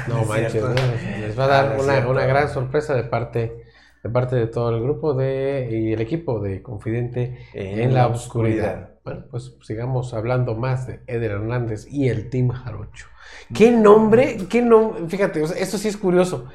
No 0.07 0.23
manches, 0.25 0.51
cierto. 0.51 0.69
¿no? 0.69 0.75
les 1.21 1.37
va 1.37 1.45
a 1.45 1.47
Ah, 1.47 1.63
dar 1.63 1.75
es 1.79 2.05
una, 2.05 2.25
gran 2.25 2.49
sorpresa 2.49 2.93
de 2.93 3.03
parte, 3.03 3.65
de 4.03 4.09
parte 4.09 4.35
de 4.35 4.47
todo 4.47 4.69
el 4.69 4.81
grupo 4.81 5.15
de, 5.15 5.67
y 5.71 5.93
el 5.93 6.01
equipo 6.01 6.39
de 6.39 6.61
Confidente 6.61 7.47
en, 7.53 7.93
la 7.93 8.07
oscuridad. 8.07 8.91
Bueno, 9.03 9.25
pues 9.29 9.55
sigamos 9.61 10.13
hablando 10.13 10.55
más 10.55 10.87
de 10.87 11.01
Eder 11.07 11.31
Hernández 11.31 11.87
y 11.89 12.09
el 12.09 12.29
Team 12.29 12.49
Jarocho. 12.49 13.07
¿Qué 13.53 13.71
nombre? 13.71 14.37
¿Qué 14.49 14.61
nombre? 14.61 15.07
Fíjate, 15.07 15.41
o 15.41 15.47
sea, 15.47 15.61
esto 15.61 15.77
sí 15.77 15.87
es 15.87 15.97
curioso. 15.97 16.47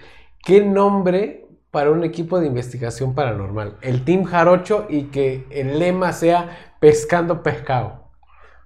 ¿Qué 0.44 0.64
nombre 0.64 1.46
para 1.70 1.90
un 1.90 2.04
equipo 2.04 2.40
de 2.40 2.46
investigación 2.46 3.14
paranormal? 3.14 3.76
El 3.82 4.04
Team 4.04 4.24
Jarocho 4.24 4.86
y 4.88 5.04
que 5.04 5.46
el 5.50 5.78
lema 5.78 6.12
sea 6.12 6.74
pescando 6.80 7.42
pescado. 7.42 8.00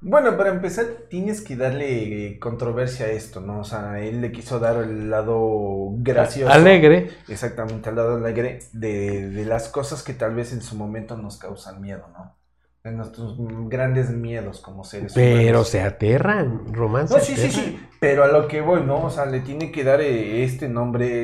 Bueno, 0.00 0.36
para 0.36 0.50
empezar, 0.50 0.84
tienes 1.08 1.40
que 1.40 1.56
darle 1.56 2.26
eh, 2.26 2.38
controversia 2.38 3.06
a 3.06 3.10
esto, 3.10 3.40
¿no? 3.40 3.60
O 3.60 3.64
sea, 3.64 4.00
él 4.00 4.20
le 4.20 4.32
quiso 4.32 4.58
dar 4.58 4.76
el 4.82 5.08
lado 5.08 5.92
gracioso. 5.96 6.52
Alegre. 6.52 7.10
Exactamente, 7.26 7.88
al 7.88 7.96
lado 7.96 8.16
alegre 8.16 8.58
de, 8.72 9.30
de 9.30 9.44
las 9.46 9.68
cosas 9.68 10.02
que 10.02 10.12
tal 10.12 10.34
vez 10.34 10.52
en 10.52 10.60
su 10.60 10.76
momento 10.76 11.16
nos 11.16 11.38
causan 11.38 11.80
miedo, 11.80 12.06
¿no? 12.12 12.36
De 12.82 12.92
nuestros 12.92 13.36
grandes 13.70 14.10
miedos 14.10 14.60
como 14.60 14.84
seres 14.84 15.14
Pero 15.14 15.60
humanos. 15.60 15.68
se 15.70 15.80
aterran, 15.80 16.74
romance. 16.74 17.14
No, 17.14 17.20
sí, 17.20 17.34
sí, 17.34 17.50
sí, 17.50 17.80
pero 17.98 18.24
a 18.24 18.28
lo 18.28 18.46
que 18.46 18.60
voy, 18.60 18.82
¿no? 18.82 19.04
O 19.04 19.10
sea, 19.10 19.24
le 19.24 19.40
tiene 19.40 19.72
que 19.72 19.84
dar 19.84 20.02
eh, 20.02 20.44
este 20.44 20.68
nombre 20.68 21.22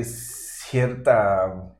cierta, 0.70 1.76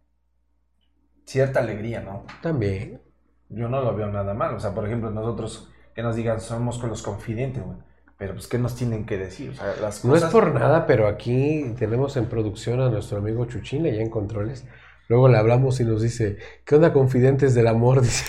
cierta 1.25 1.61
alegría, 1.61 2.01
¿no? 2.01 2.25
También. 2.43 3.01
Yo 3.49 3.69
no 3.69 3.83
lo 3.83 3.95
veo 3.95 4.09
nada 4.09 4.35
mal. 4.35 4.55
O 4.55 4.61
sea, 4.61 4.75
por 4.75 4.87
ejemplo, 4.87 5.11
nosotros 5.11 5.71
que 5.95 6.03
nos 6.03 6.17
digan 6.17 6.41
somos 6.41 6.79
con 6.79 6.91
los 6.91 7.03
confidentes, 7.03 7.63
güey. 7.65 7.79
Pero 8.17 8.35
pues, 8.35 8.47
¿qué 8.49 8.59
nos 8.59 8.77
tienen 8.77 9.07
que 9.07 9.17
decir? 9.17 9.51
O 9.51 9.55
sea, 9.55 9.75
las 9.81 10.05
No 10.05 10.15
es 10.15 10.27
cosas... 10.27 10.33
por 10.33 10.53
nada, 10.55 10.87
pero 10.87 11.09
aquí 11.09 11.75
tenemos 11.79 12.17
en 12.17 12.29
producción 12.29 12.81
a 12.81 12.91
nuestro 12.91 13.19
amigo 13.19 13.47
Chuchín, 13.47 13.87
allá 13.87 14.03
en 14.03 14.11
Controles. 14.11 14.67
Luego 15.09 15.29
le 15.29 15.39
hablamos 15.39 15.81
y 15.81 15.85
nos 15.85 16.03
dice, 16.03 16.39
¿qué 16.65 16.77
onda 16.77 16.93
confidentes 16.93 17.55
del 17.55 17.67
amor? 17.67 18.03
Dice, 18.03 18.25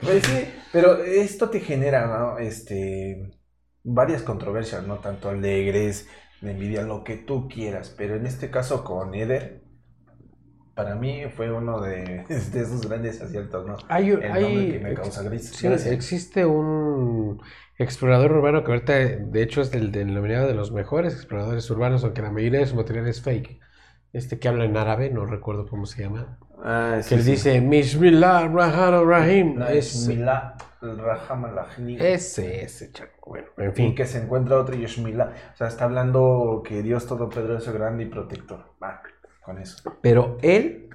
Pues 0.00 0.24
sí, 0.24 0.48
pero 0.72 1.02
esto 1.02 1.50
te 1.50 1.60
genera, 1.60 2.06
¿no? 2.06 2.38
Este, 2.38 3.30
varias 3.82 4.22
controversias, 4.22 4.86
¿no? 4.86 4.98
Tanto 4.98 5.28
alegres, 5.28 6.08
de 6.44 6.52
envidia, 6.52 6.82
lo 6.82 7.04
que 7.04 7.16
tú 7.16 7.48
quieras. 7.48 7.90
Pero 7.96 8.16
en 8.16 8.26
este 8.26 8.50
caso 8.50 8.84
con 8.84 9.14
Eder, 9.14 9.62
para 10.74 10.96
mí 10.96 11.24
fue 11.36 11.52
uno 11.52 11.80
de, 11.80 12.24
de 12.28 12.60
esos 12.60 12.86
grandes 12.88 13.20
aciertos, 13.20 13.66
¿no? 13.66 13.76
hay, 13.88 14.10
El 14.10 14.40
nombre 14.40 14.66
hay- 14.66 14.72
que 14.72 14.78
me 14.80 14.94
causa 14.94 15.22
gris. 15.22 15.50
sí, 15.50 15.66
existe 15.66 16.46
un 16.46 17.40
explorador 17.78 18.32
urbano 18.32 18.64
que 18.64 18.72
ahorita, 18.72 18.94
de 18.94 19.42
hecho, 19.42 19.60
es 19.60 19.70
del 19.70 19.92
denominado 19.92 20.46
de 20.48 20.54
los 20.54 20.72
mejores 20.72 21.14
exploradores 21.14 21.68
urbanos, 21.70 22.04
aunque 22.04 22.22
la 22.22 22.30
mayoría 22.30 22.60
de 22.60 22.66
su 22.66 22.76
material 22.76 23.06
es 23.08 23.22
fake. 23.22 23.60
Este 24.12 24.38
que 24.38 24.48
habla 24.48 24.64
en 24.64 24.76
árabe, 24.76 25.10
no 25.10 25.26
recuerdo 25.26 25.66
cómo 25.68 25.86
se 25.86 26.02
llama. 26.02 26.38
Ah, 26.64 27.00
Que 27.06 27.14
él 27.16 27.24
dice, 27.24 27.60
Bismillah 27.60 28.48
Rahman 28.48 29.06
Rahim. 29.06 29.54
No, 29.56 29.68
Ese, 29.68 29.98
Yashmila 29.98 30.56
Raham 30.80 31.44
al-Ahni. 31.46 31.96
ese, 31.98 32.62
ese, 32.64 32.92
chaco. 32.92 33.30
Bueno, 33.30 33.46
en 33.58 33.70
Y 33.70 33.72
fin. 33.72 33.94
que 33.94 34.06
se 34.06 34.18
encuentra 34.22 34.58
otro 34.58 34.74
Yashmila. 34.74 35.32
O 35.54 35.56
sea, 35.56 35.68
está 35.68 35.84
hablando 35.84 36.62
que 36.66 36.82
Dios 36.82 37.06
Todopoderoso, 37.06 37.72
grande 37.72 38.04
y 38.04 38.06
protector. 38.06 38.64
Va, 38.82 39.02
con 39.42 39.58
eso. 39.58 39.76
Pero 40.02 40.38
él, 40.42 40.88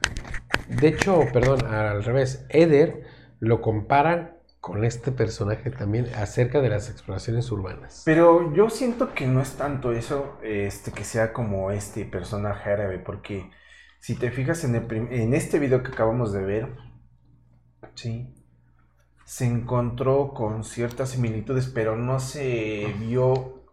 de 0.68 0.88
hecho, 0.88 1.22
perdón, 1.34 1.66
al 1.66 2.04
revés, 2.04 2.46
Eder 2.50 3.04
lo 3.40 3.62
comparan 3.62 4.36
con 4.60 4.84
este 4.84 5.12
personaje 5.12 5.72
también 5.72 6.08
acerca 6.16 6.62
de 6.62 6.70
las 6.70 6.90
exploraciones 6.90 7.50
urbanas. 7.52 8.04
Pero 8.06 8.54
yo 8.54 8.70
siento 8.70 9.14
que 9.14 9.26
no 9.26 9.42
es 9.42 9.54
tanto 9.56 9.92
eso, 9.94 10.38
este, 10.44 10.92
que 10.92 11.04
sea 11.06 11.32
como 11.32 11.72
este 11.72 12.06
personaje 12.06 12.70
árabe, 12.72 13.00
porque 13.00 13.50
si 14.00 14.16
te 14.16 14.32
fijas 14.32 14.64
en, 14.64 14.76
el 14.76 14.92
en 14.92 15.34
este 15.34 15.60
video 15.60 15.84
que 15.84 15.92
acabamos 15.92 16.32
de 16.34 16.44
ver, 16.44 16.76
sí, 17.96 18.34
se 19.26 19.46
encontró 19.46 20.34
con 20.34 20.64
ciertas 20.64 21.10
similitudes, 21.10 21.68
pero 21.68 21.96
no 21.96 22.20
se 22.20 22.96
vio 23.00 23.64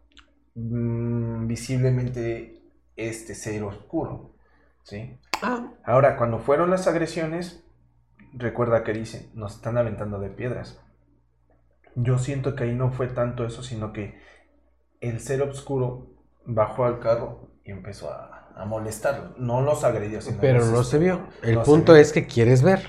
mm, 0.55 1.47
visiblemente 1.47 2.63
este 2.97 3.35
ser 3.35 3.63
oscuro, 3.63 4.35
sí. 4.83 5.19
Ah, 5.43 5.73
Ahora, 5.85 6.17
cuando 6.17 6.41
fueron 6.41 6.71
las 6.71 6.89
agresiones, 6.89 7.65
recuerda 8.33 8.85
que 8.85 8.93
dicen, 8.93 9.31
nos 9.35 9.57
están 9.57 9.79
aventando 9.79 10.19
de 10.19 10.31
piedras. 10.31 10.81
Yo 11.95 12.19
siento 12.19 12.55
que 12.55 12.65
ahí 12.65 12.75
no 12.75 12.93
fue 12.93 13.09
tanto 13.09 13.47
eso, 13.47 13.63
sino 13.63 13.93
que 13.93 14.21
el 15.01 15.21
ser 15.21 15.43
oscuro 15.43 16.11
bajó 16.45 16.85
al 16.85 17.01
carro 17.01 17.51
y 17.65 17.71
empezó 17.71 18.11
a, 18.11 18.36
a 18.57 18.65
molestarlos. 18.65 19.39
No 19.39 19.61
los 19.61 19.85
agredió, 19.85 20.21
sino 20.21 20.41
pero 20.41 20.65
no 20.67 20.83
se 20.83 20.99
vio. 20.99 21.29
El 21.43 21.57
no 21.57 21.65
se 21.65 21.65
punto 21.65 21.93
vio. 21.93 21.97
es 21.97 22.13
que 22.13 22.27
quieres 22.27 22.63
ver. 22.63 22.83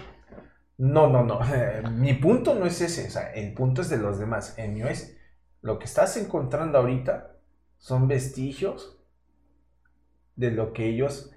No, 0.77 1.07
no, 1.09 1.23
no. 1.23 1.39
Mi 1.91 2.13
punto 2.13 2.55
no 2.55 2.65
es 2.65 2.81
ese. 2.81 3.07
O 3.07 3.11
sea, 3.11 3.33
el 3.33 3.53
punto 3.53 3.81
es 3.81 3.89
de 3.89 3.97
los 3.97 4.17
demás. 4.17 4.57
El 4.57 4.71
mío 4.71 4.87
es 4.87 5.17
lo 5.61 5.77
que 5.79 5.85
estás 5.85 6.17
encontrando 6.17 6.77
ahorita 6.77 7.35
son 7.77 8.07
vestigios 8.07 8.97
de 10.35 10.51
lo 10.51 10.71
que 10.73 10.87
ellos, 10.87 11.31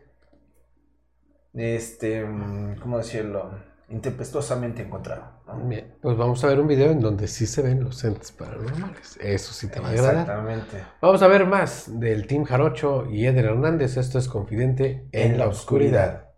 este, 1.55 2.25
mm, 2.25 2.79
¿cómo 2.81 2.99
decirlo? 2.99 3.51
Intempestuosamente 3.89 4.83
encontraron. 4.83 5.40
Bien, 5.65 5.95
pues 6.01 6.17
vamos 6.17 6.43
a 6.45 6.49
ver 6.49 6.61
un 6.61 6.69
video 6.69 6.91
en 6.91 7.01
donde 7.01 7.27
sí 7.27 7.47
se 7.47 7.63
ven 7.63 7.83
los 7.83 8.03
entes 8.05 8.33
paranormales. 8.33 9.17
Eso 9.21 9.53
sí 9.53 9.69
te 9.69 9.81
va 9.81 9.89
a 9.89 9.91
agradar. 9.91 10.21
Exactamente. 10.21 10.85
Vamos 11.01 11.23
a 11.23 11.29
ver 11.29 11.47
más 11.47 12.01
del 12.01 12.27
Team 12.27 12.45
Jarocho 12.45 13.07
y 13.11 13.27
Eder 13.27 13.47
Hernández. 13.47 13.97
Esto 13.97 14.19
es 14.19 14.29
Confidente 14.29 15.07
en, 15.13 15.39
la 15.39 15.49
oscuridad. 15.49 16.31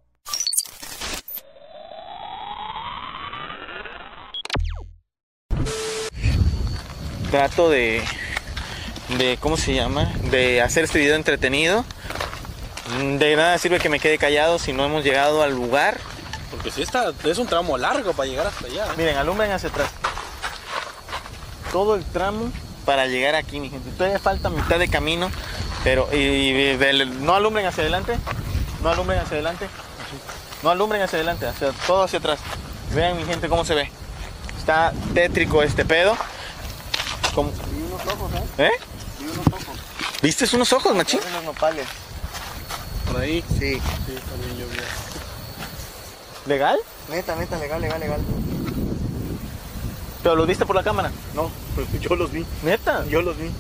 trato 7.33 7.71
de, 7.71 8.03
de, 9.17 9.39
¿cómo 9.41 9.57
se 9.57 9.75
llama? 9.75 10.13
De 10.31 10.61
hacer 10.61 10.85
este 10.85 10.99
video 10.99 11.17
entretenido. 11.17 11.83
De 13.19 13.37
nada 13.37 13.57
sirve 13.57 13.79
que 13.79 13.89
me 13.89 13.99
quede 13.99 14.19
callado 14.19 14.59
si 14.59 14.75
no 14.75 14.85
hemos 14.85 15.03
llegado 15.03 15.43
al 15.43 15.55
lugar. 15.55 15.99
Porque 16.53 16.71
sí 16.71 16.83
está, 16.83 17.13
es 17.25 17.39
un 17.39 17.47
tramo 17.49 17.77
largo 17.79 18.13
para 18.13 18.29
llegar 18.29 18.47
hasta 18.47 18.67
allá. 18.67 18.87
Miren, 18.97 19.17
alumbren 19.17 19.51
hacia 19.51 19.69
atrás. 19.71 19.89
Todo 21.73 21.95
el 21.97 22.05
tramo 22.05 22.53
para 22.85 23.07
llegar 23.07 23.35
aquí, 23.35 23.59
mi 23.59 23.71
gente. 23.71 23.91
Todavía 23.93 24.19
falta 24.19 24.51
mitad 24.51 24.79
de 24.79 24.89
camino, 24.89 25.31
pero 25.83 26.09
y, 26.13 26.17
y 26.17 26.77
del- 26.77 27.25
no 27.25 27.35
alumbren 27.35 27.67
hacia 27.67 27.83
adelante. 27.83 28.19
No 28.83 28.91
alumbren 28.91 29.19
hacia 29.21 29.35
adelante. 29.35 29.69
No 30.63 30.71
alumbren 30.71 31.03
hacia 31.03 31.17
adelante, 31.17 31.47
hacia, 31.47 31.73
todo 31.87 32.03
hacia 32.05 32.19
atrás. 32.19 32.39
Vean, 32.95 33.17
mi 33.17 33.25
gente, 33.25 33.49
cómo 33.49 33.65
se 33.65 33.75
ve. 33.75 33.91
Está 34.59 34.93
tétrico 35.15 35.63
este 35.63 35.85
pedo. 35.85 36.17
Como- 37.35 37.51
Y 37.51 37.83
unos 37.83 38.07
ojos, 38.07 38.31
¿eh? 38.59 38.65
¿Eh? 38.67 38.71
Y 39.21 39.25
unos 39.25 39.47
ojos. 39.47 39.77
¿Viste 40.21 40.45
unos 40.55 40.73
ojos, 40.73 40.95
machín? 40.95 41.21
Unos 41.31 41.45
nopales. 41.45 41.87
Por 43.11 43.21
ahí. 43.23 43.43
Sí. 43.59 43.81
Sí, 43.81 43.81
vi. 44.09 44.52
¿Legal? 46.47 46.79
Neta, 47.09 47.37
neta, 47.37 47.59
legal, 47.59 47.81
legal, 47.81 48.01
legal. 48.01 48.21
¿Pero 50.23 50.37
los 50.37 50.47
viste 50.47 50.67
por 50.67 50.77
la 50.77 50.83
cámara? 50.83 51.11
No, 51.35 51.51
yo 52.01 52.17
los 52.17 52.31
vi. 52.31 52.45
¿Neta? 52.63 53.05
Yo 53.07 53.23
los 53.23 53.37
vi. 53.37 53.51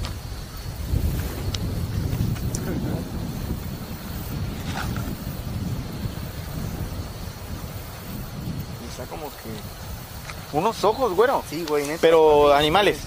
Está 8.91 9.05
como 9.07 9.27
que. 9.29 10.57
Unos 10.57 10.85
ojos, 10.85 11.15
güero. 11.15 11.43
Sí, 11.49 11.65
güey, 11.69 11.87
neta. 11.87 11.99
Pero 12.01 12.53
animales. 12.53 12.99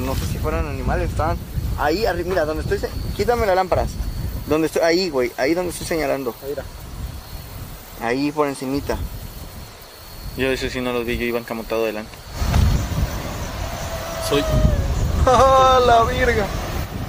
No 0.00 0.14
sé 0.14 0.26
si 0.26 0.38
fueran 0.38 0.66
animales, 0.66 1.10
estaban 1.10 1.38
ahí 1.78 2.04
arriba. 2.04 2.28
Mira, 2.28 2.44
donde 2.44 2.62
estoy. 2.62 2.90
Quítame 3.16 3.46
las 3.46 3.56
lámparas. 3.56 3.90
Donde 4.46 4.66
estoy. 4.66 4.82
Ahí, 4.82 5.10
güey. 5.10 5.32
Ahí 5.36 5.54
donde 5.54 5.70
estoy 5.72 5.86
señalando. 5.86 6.34
Ahí 6.42 6.54
por 8.34 8.48
encimita. 8.48 8.96
Yo 10.36 10.48
eso 10.50 10.68
sí 10.70 10.80
no 10.80 10.92
los 10.92 11.04
vi, 11.04 11.18
yo 11.18 11.24
iba 11.24 11.38
encamotado 11.38 11.82
adelante. 11.84 12.12
Soy. 14.28 14.44
¡Ah, 15.26 15.80
la 15.84 16.04
virga! 16.04 16.46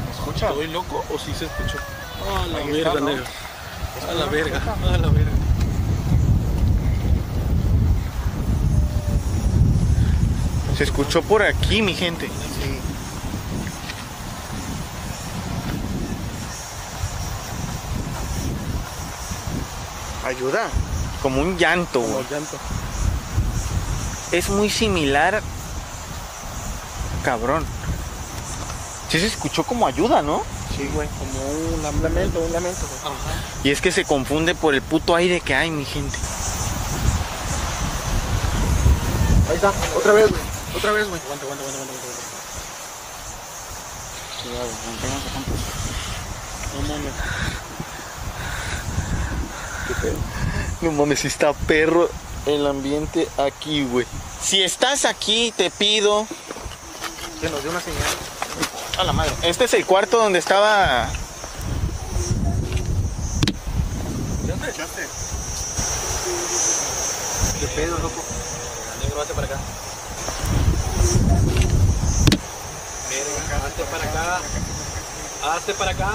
¿Me 0.06 0.12
escucha? 0.12 0.50
¿Estoy 0.50 0.68
loco 0.68 1.04
o 1.14 1.20
sí 1.20 1.32
se 1.38 1.46
escuchó? 1.46 1.78
Ah, 2.28 2.46
la 2.52 2.58
Ahí 2.60 2.66
mierda, 2.68 2.90
está, 2.90 3.00
¿no? 3.02 3.06
negro. 3.08 3.24
A 4.10 4.14
la 4.14 4.26
verga, 4.26 4.62
a 4.94 4.98
la 4.98 5.08
verga. 5.10 5.32
Se 10.78 10.84
escuchó 10.86 11.22
por 11.22 11.44
aquí, 11.44 11.82
mi 11.82 11.94
gente. 11.94 12.30
Ayuda. 20.30 20.70
Como 21.24 21.42
un 21.42 21.58
llanto, 21.58 22.02
güey. 22.02 22.24
llanto. 22.30 22.56
Es 24.32 24.48
muy 24.50 24.70
similar. 24.70 25.42
Cabrón. 27.26 27.66
Sí 29.10 29.20
se 29.20 29.26
escuchó 29.26 29.64
como 29.64 29.88
ayuda, 29.88 30.22
¿no? 30.22 30.44
Sí, 30.78 30.88
güey. 30.94 31.08
Como 31.08 31.42
un 31.50 31.82
lamento, 32.04 32.40
un 32.40 32.54
lamento. 32.54 32.82
güey. 32.82 33.00
Ajá. 33.16 33.34
Y 33.64 33.72
es 33.72 33.82
que 33.82 33.92
se 33.92 34.06
confunde 34.06 34.54
por 34.54 34.76
el 34.76 34.84
puto 34.84 35.16
aire 35.16 35.42
que 35.42 35.56
hay, 35.56 35.72
mi 35.72 35.84
gente. 35.84 36.16
Ahí 39.50 39.56
está, 39.56 39.74
otra 39.98 40.14
vez, 40.14 40.30
güey. 40.30 40.42
Otra 40.78 40.92
vez, 40.92 41.10
güey. 41.10 41.20
Aguanta, 41.22 41.46
aguanta, 41.46 41.64
aguanta, 41.64 41.82
aguanta. 41.82 41.94
aguanta. 44.46 45.40
No 46.76 46.82
mames. 46.88 47.69
No 50.82 50.92
mames, 50.92 51.20
si 51.20 51.28
está 51.28 51.54
perro 51.54 52.10
el 52.46 52.66
ambiente 52.66 53.28
aquí, 53.38 53.84
güey. 53.86 54.06
Si 54.42 54.62
estás 54.62 55.06
aquí, 55.06 55.54
te 55.56 55.70
pido. 55.70 56.26
Que 57.42 57.50
nos 57.50 57.62
dio 57.62 57.72
una 57.72 57.82
señal. 57.82 58.02
A 58.98 59.04
la 59.04 59.14
madre. 59.14 59.32
Este 59.44 59.66
es 59.66 59.74
el 59.74 59.86
cuarto 59.86 60.18
donde 60.18 60.40
estaba. 60.40 61.10
¿Qué 67.60 67.68
pedo, 67.76 67.98
loco? 68.00 68.24
Negro, 69.04 69.22
hazte 69.22 69.34
para 69.34 69.48
acá. 69.48 69.60
Hazte 73.66 73.84
para 73.84 74.04
acá. 74.04 74.42
Hazte 75.44 75.74
para 75.74 75.92
acá. 75.92 76.12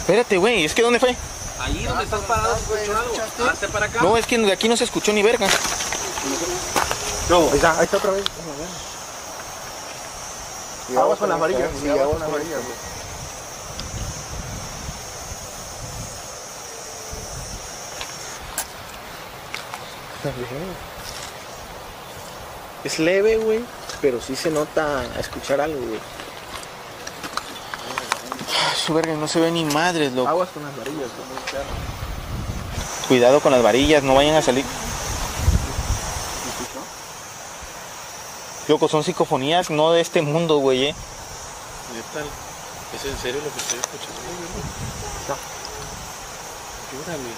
Espérate, 0.00 0.36
güey, 0.38 0.64
es 0.64 0.74
que 0.74 0.82
¿dónde 0.82 1.00
fue? 1.00 1.16
Ahí 1.58 1.84
donde 1.84 2.04
estás 2.04 2.20
parado, 2.22 2.54
escucho 2.56 2.98
algo. 2.98 3.50
Hazte 3.50 3.68
para 3.68 3.86
acá. 3.86 4.02
No, 4.02 4.16
es 4.16 4.26
que 4.26 4.38
de 4.38 4.52
aquí 4.52 4.68
no 4.68 4.76
se 4.76 4.84
escuchó 4.84 5.12
ni 5.12 5.22
verga. 5.22 5.48
No, 7.28 7.38
ahí 7.50 7.56
está, 7.56 7.78
ahí 7.78 7.84
está 7.84 7.96
otra 7.96 8.10
vez. 8.12 8.24
Aguas 10.96 11.18
con 11.18 11.28
las 11.28 11.40
varillas, 11.40 11.68
sí, 11.80 11.88
aguas 11.88 12.08
con 12.08 12.20
las 12.20 12.30
varillas, 12.32 12.60
güey. 12.62 12.96
Es 22.84 22.98
leve, 22.98 23.36
güey, 23.36 23.64
pero 24.00 24.20
sí 24.20 24.36
se 24.36 24.50
nota 24.50 25.00
a 25.00 25.20
escuchar 25.20 25.60
algo, 25.60 25.78
güey. 25.78 26.00
Su 28.74 28.94
verga, 28.94 29.14
no 29.14 29.28
se 29.28 29.40
ve 29.40 29.50
ni 29.50 29.64
madres, 29.64 30.12
loco. 30.12 30.28
Aguas 30.28 30.48
con 30.50 30.62
las 30.62 30.76
varillas, 30.76 31.08
güey. 31.16 31.64
Cuidado 33.08 33.40
con 33.40 33.52
las 33.52 33.62
varillas, 33.62 34.02
no 34.02 34.14
vayan 34.14 34.36
a 34.36 34.42
salir. 34.42 34.64
Loco, 38.68 38.88
son 38.88 39.04
psicofonías 39.04 39.70
no 39.70 39.92
de 39.92 40.00
este 40.00 40.22
mundo, 40.22 40.58
güey, 40.58 40.86
eh. 40.86 40.94
¿es 42.94 43.04
en 43.04 43.16
serio 43.18 43.40
lo 43.44 43.52
que 43.52 43.58
estoy 43.58 43.78
escuchando? 43.78 44.20
Ayúdame. 46.90 47.30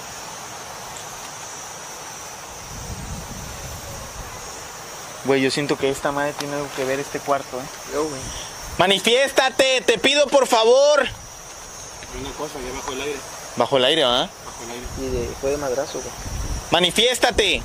Güey, 5.25 5.43
yo 5.43 5.51
siento 5.51 5.77
que 5.77 5.91
esta 5.91 6.13
madre 6.13 6.33
tiene 6.33 6.55
algo 6.55 6.69
que 6.75 6.85
ver 6.85 6.99
este 7.01 7.21
cuarto, 7.21 7.59
eh. 7.59 7.65
Yo, 7.93 8.05
güey. 8.05 8.21
Manifiéstate, 8.79 9.81
te 9.81 9.99
pido 9.99 10.29
por 10.29 10.47
favor. 10.47 11.01
Una 12.21 12.31
cosa, 12.31 12.55
ya 12.65 12.73
bajo 12.77 12.93
el 12.93 13.01
aire. 13.01 13.19
Bajo 13.57 13.77
el 13.77 13.85
aire, 13.85 14.05
¿ah? 14.05 14.31
Bajo 14.45 14.65
el 14.65 14.71
aire. 14.71 14.87
Y 14.99 15.07
de, 15.09 15.35
fue 15.41 15.51
de 15.51 15.57
madrazo, 15.57 15.99
güey. 15.99 16.11
Manifiéstate. 16.71 17.61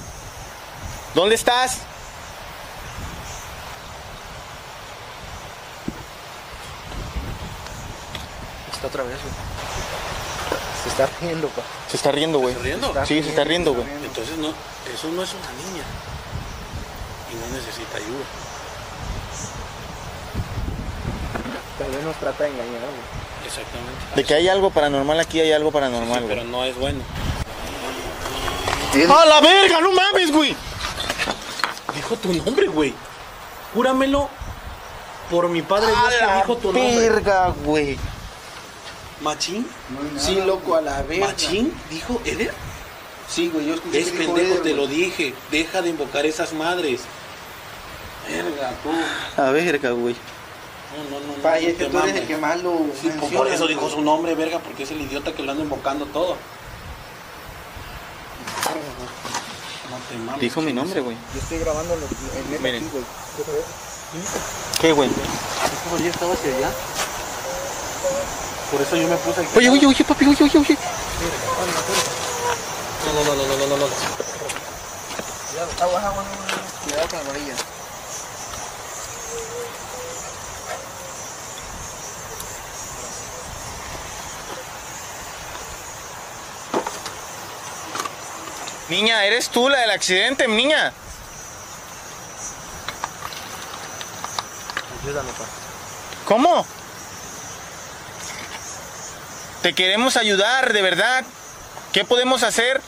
¿Dónde 1.13 1.36
estás? 1.36 1.82
Está 8.73 8.88
otra 8.88 9.04
vez, 9.04 9.17
güey. 9.21 9.34
Se 10.84 10.89
está 10.89 11.10
riendo, 11.21 11.47
pa. 11.49 11.62
Se 11.89 11.97
está 11.97 12.12
riendo, 12.12 12.39
güey. 12.39 12.54
¿Está 12.54 12.63
riendo? 12.63 12.93
Sí, 13.06 13.23
se 13.23 13.30
está 13.30 13.43
riendo, 13.43 13.73
güey. 13.73 13.88
Entonces 14.04 14.36
no, 14.38 14.49
eso 14.49 15.08
no 15.10 15.21
es 15.23 15.30
una 15.34 15.52
niña. 15.52 15.84
Y 17.32 17.36
no 17.36 17.56
necesita 17.56 17.97
ayuda. 17.97 18.26
Tal 21.77 21.89
vez 21.91 22.03
nos 22.03 22.15
trata 22.17 22.43
de 22.43 22.49
engañar, 22.51 22.81
güey. 22.81 23.45
Exactamente. 23.45 24.15
De 24.15 24.23
que 24.23 24.33
hay 24.36 24.47
algo 24.47 24.69
paranormal 24.69 25.19
aquí, 25.19 25.39
hay 25.39 25.51
algo 25.51 25.71
paranormal, 25.71 26.19
Sí, 26.19 26.25
pero 26.27 26.43
no 26.43 26.63
es 26.63 26.75
bueno. 26.77 26.99
¡A 29.17 29.25
la 29.25 29.41
verga! 29.41 29.81
¡No 29.81 29.91
mames, 29.91 30.31
güey! 30.31 30.55
Dijo 31.95 32.15
tu 32.17 32.31
nombre, 32.33 32.67
güey. 32.67 32.93
Júramelo 33.73 34.29
por 35.31 35.49
mi 35.49 35.62
padre 35.63 35.88
Dios 35.88 35.97
¡A 36.05 36.09
que 36.09 36.25
la 36.25 36.36
dijo 36.38 36.57
tu 36.57 36.71
nombre. 36.71 36.99
verga, 37.09 37.53
güey! 37.65 37.97
¿Machín? 39.21 39.67
Sí, 40.17 40.41
loco, 40.45 40.75
a 40.75 40.81
la 40.81 41.01
verga. 41.01 41.27
¿Machín? 41.27 41.73
¿Dijo 41.89 42.21
Eder? 42.25 42.53
Sí, 43.27 43.49
güey, 43.51 43.65
yo 43.67 43.73
escuché 43.75 43.99
Es 43.99 44.12
que 44.12 44.19
dijo 44.19 44.33
pendejo, 44.33 44.47
Eder, 44.53 44.63
te 44.63 44.73
güey. 44.73 44.75
lo 44.75 44.88
dije. 44.88 45.33
Deja 45.49 45.81
de 45.81 45.89
invocar 45.89 46.25
esas 46.25 46.53
madres. 46.53 47.01
Verga, 48.29 48.73
tú. 48.83 49.41
A 49.41 49.49
verga, 49.51 49.89
güey. 49.91 50.15
No, 50.93 51.03
no, 51.10 51.19
no. 51.19 51.34
No, 51.38 51.77
que 51.77 51.86
tú 51.89 51.97
eres 51.99 52.15
el 52.15 52.27
que 52.27 52.38
más 52.38 52.62
lo 52.62 52.71
Sí, 53.01 53.10
por- 53.36 53.47
eso 53.47 53.67
dijo 53.67 53.89
su 53.89 54.01
nombre, 54.01 54.36
verga, 54.36 54.60
porque 54.60 54.84
es 54.84 54.91
el 54.91 55.01
idiota 55.01 55.34
que 55.34 55.41
lo 55.43 55.51
anda 55.51 55.63
invocando 55.63 56.06
todo. 56.08 56.38
No 59.89 59.97
te 60.10 60.17
mames. 60.17 60.41
Dijo 60.41 60.62
mi 60.62 60.73
nombre, 60.73 61.01
güey. 61.01 61.17
Yo 61.34 61.39
estoy 61.41 61.60
grabando 61.60 61.93
aquí, 61.93 62.58
güey. 62.60 62.82
¿Qué, 64.79 64.91
güey? 64.91 65.10
Esta 65.10 65.89
varilla 65.91 66.10
estaba 66.10 66.34
hacia 66.34 66.56
allá. 66.56 66.71
Por 68.71 68.82
eso 68.82 68.95
yo 68.95 69.08
me 69.08 69.15
puse 69.17 69.41
el. 69.41 69.47
Oye, 69.58 69.69
oye, 69.69 69.86
oye, 69.88 70.03
papi, 70.03 70.25
oye, 70.25 70.43
oye, 70.43 70.58
oye. 70.60 70.77
No, 73.06 73.13
no, 73.13 73.23
no, 73.23 73.36
no, 73.36 73.45
no, 73.45 73.58
no, 73.58 73.67
no, 73.67 73.77
no. 73.77 73.86
Cuidado, 75.49 75.71
agua, 75.82 75.99
agua, 75.99 76.10
agua, 76.10 76.23
agua. 76.23 76.63
Cuidado 76.84 77.08
con 77.10 77.19
la 77.19 77.25
varilla. 77.25 77.56
Niña, 88.93 89.25
¿eres 89.25 89.49
tú 89.49 89.69
la 89.69 89.79
del 89.79 89.89
accidente, 89.89 90.47
niña? 90.47 90.93
Ayúdame, 95.01 95.32
pa. 95.32 95.45
¿Cómo? 96.27 96.63
Te 99.63 99.73
queremos 99.73 100.15
ayudar, 100.15 100.73
de 100.73 100.84
verdad. 100.84 101.25
¿Qué 101.91 102.06
podemos 102.06 102.43
hacer? 102.43 102.82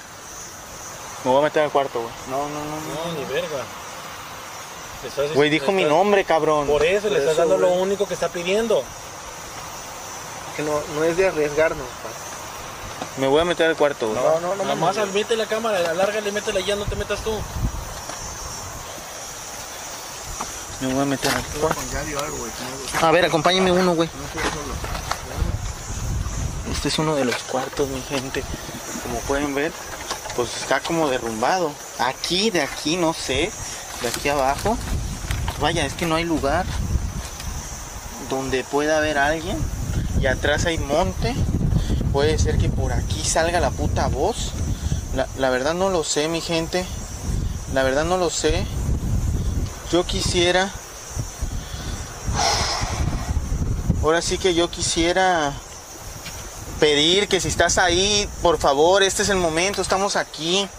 Me 1.23 1.31
voy 1.31 1.39
a 1.39 1.45
meter 1.45 1.63
al 1.63 1.71
cuarto, 1.71 1.99
güey. 1.99 2.13
No, 2.29 2.49
no, 2.49 2.63
no, 2.63 2.75
no. 2.75 3.11
No, 3.11 3.19
ni 3.19 3.25
verga. 3.33 3.63
Güey, 5.33 5.49
dijo 5.49 5.71
mi 5.71 5.85
nombre, 5.85 6.23
cabrón. 6.23 6.67
Por 6.67 6.85
eso 6.85 7.09
le 7.09 7.17
estás 7.17 7.33
eso, 7.33 7.41
dando 7.41 7.57
lo 7.57 7.69
único 7.69 8.07
que 8.07 8.13
está 8.13 8.29
pidiendo. 8.29 8.83
Que 10.55 10.61
no, 10.61 10.79
no 10.93 11.03
es 11.03 11.17
de 11.17 11.29
arriesgarnos, 11.29 11.87
pa. 12.03 12.24
Me 13.17 13.27
voy 13.27 13.41
a 13.41 13.45
meter 13.45 13.69
al 13.69 13.75
cuarto, 13.75 14.09
güey. 14.09 14.19
No, 14.21 14.39
no, 14.41 14.55
no. 14.55 14.63
Nada 14.63 14.75
más 14.75 14.97
mete 15.13 15.37
la 15.37 15.45
cámara, 15.45 15.89
alárgale, 15.89 16.31
métela 16.31 16.59
ya, 16.59 16.75
no 16.75 16.85
te 16.85 16.95
metas 16.95 17.19
tú. 17.21 17.31
Me 20.81 20.93
voy 20.93 21.03
a 21.03 21.05
meter 21.05 21.31
al 21.33 21.43
cuarto. 21.43 21.81
A 23.01 23.11
ver, 23.11 23.25
acompáñeme 23.25 23.71
uno, 23.71 23.95
güey. 23.95 24.09
Este 26.71 26.89
es 26.89 26.99
uno 26.99 27.15
de 27.15 27.25
los 27.25 27.35
cuartos, 27.43 27.87
mi 27.87 28.01
gente. 28.01 28.43
Como 29.03 29.19
pueden 29.21 29.55
ver, 29.55 29.71
pues 30.35 30.49
está 30.57 30.81
como 30.81 31.07
derrumbado. 31.09 31.71
Aquí, 31.99 32.49
de 32.49 32.61
aquí, 32.61 32.97
no 32.97 33.13
sé. 33.13 33.49
De 34.01 34.09
aquí 34.09 34.27
abajo. 34.27 34.77
Vaya, 35.61 35.85
es 35.85 35.93
que 35.93 36.05
no 36.05 36.15
hay 36.15 36.25
lugar 36.25 36.65
donde 38.29 38.65
pueda 38.65 38.97
haber 38.97 39.17
alguien. 39.17 39.57
Y 40.19 40.27
atrás 40.27 40.65
hay 40.65 40.77
monte. 40.77 41.33
Puede 42.15 42.39
ser 42.39 42.57
que 42.57 42.69
por 42.69 42.93
aquí 42.93 43.25
salga 43.25 43.59
la 43.59 43.71
puta 43.71 44.07
voz. 44.07 44.53
La, 45.17 45.27
la 45.37 45.49
verdad 45.49 45.73
no 45.73 45.89
lo 45.89 46.05
sé, 46.05 46.29
mi 46.29 46.39
gente. 46.39 46.85
La 47.73 47.83
verdad 47.83 48.05
no 48.05 48.15
lo 48.15 48.29
sé. 48.29 48.63
Yo 49.91 50.05
quisiera 50.05 50.71
Ahora 54.01 54.21
sí 54.21 54.37
que 54.37 54.55
yo 54.55 54.69
quisiera 54.69 55.51
pedir 56.79 57.27
que 57.27 57.41
si 57.41 57.49
estás 57.49 57.77
ahí, 57.77 58.29
por 58.41 58.59
favor, 58.59 59.03
este 59.03 59.23
es 59.23 59.27
el 59.27 59.35
momento, 59.35 59.81
estamos 59.81 60.15
aquí. 60.15 60.69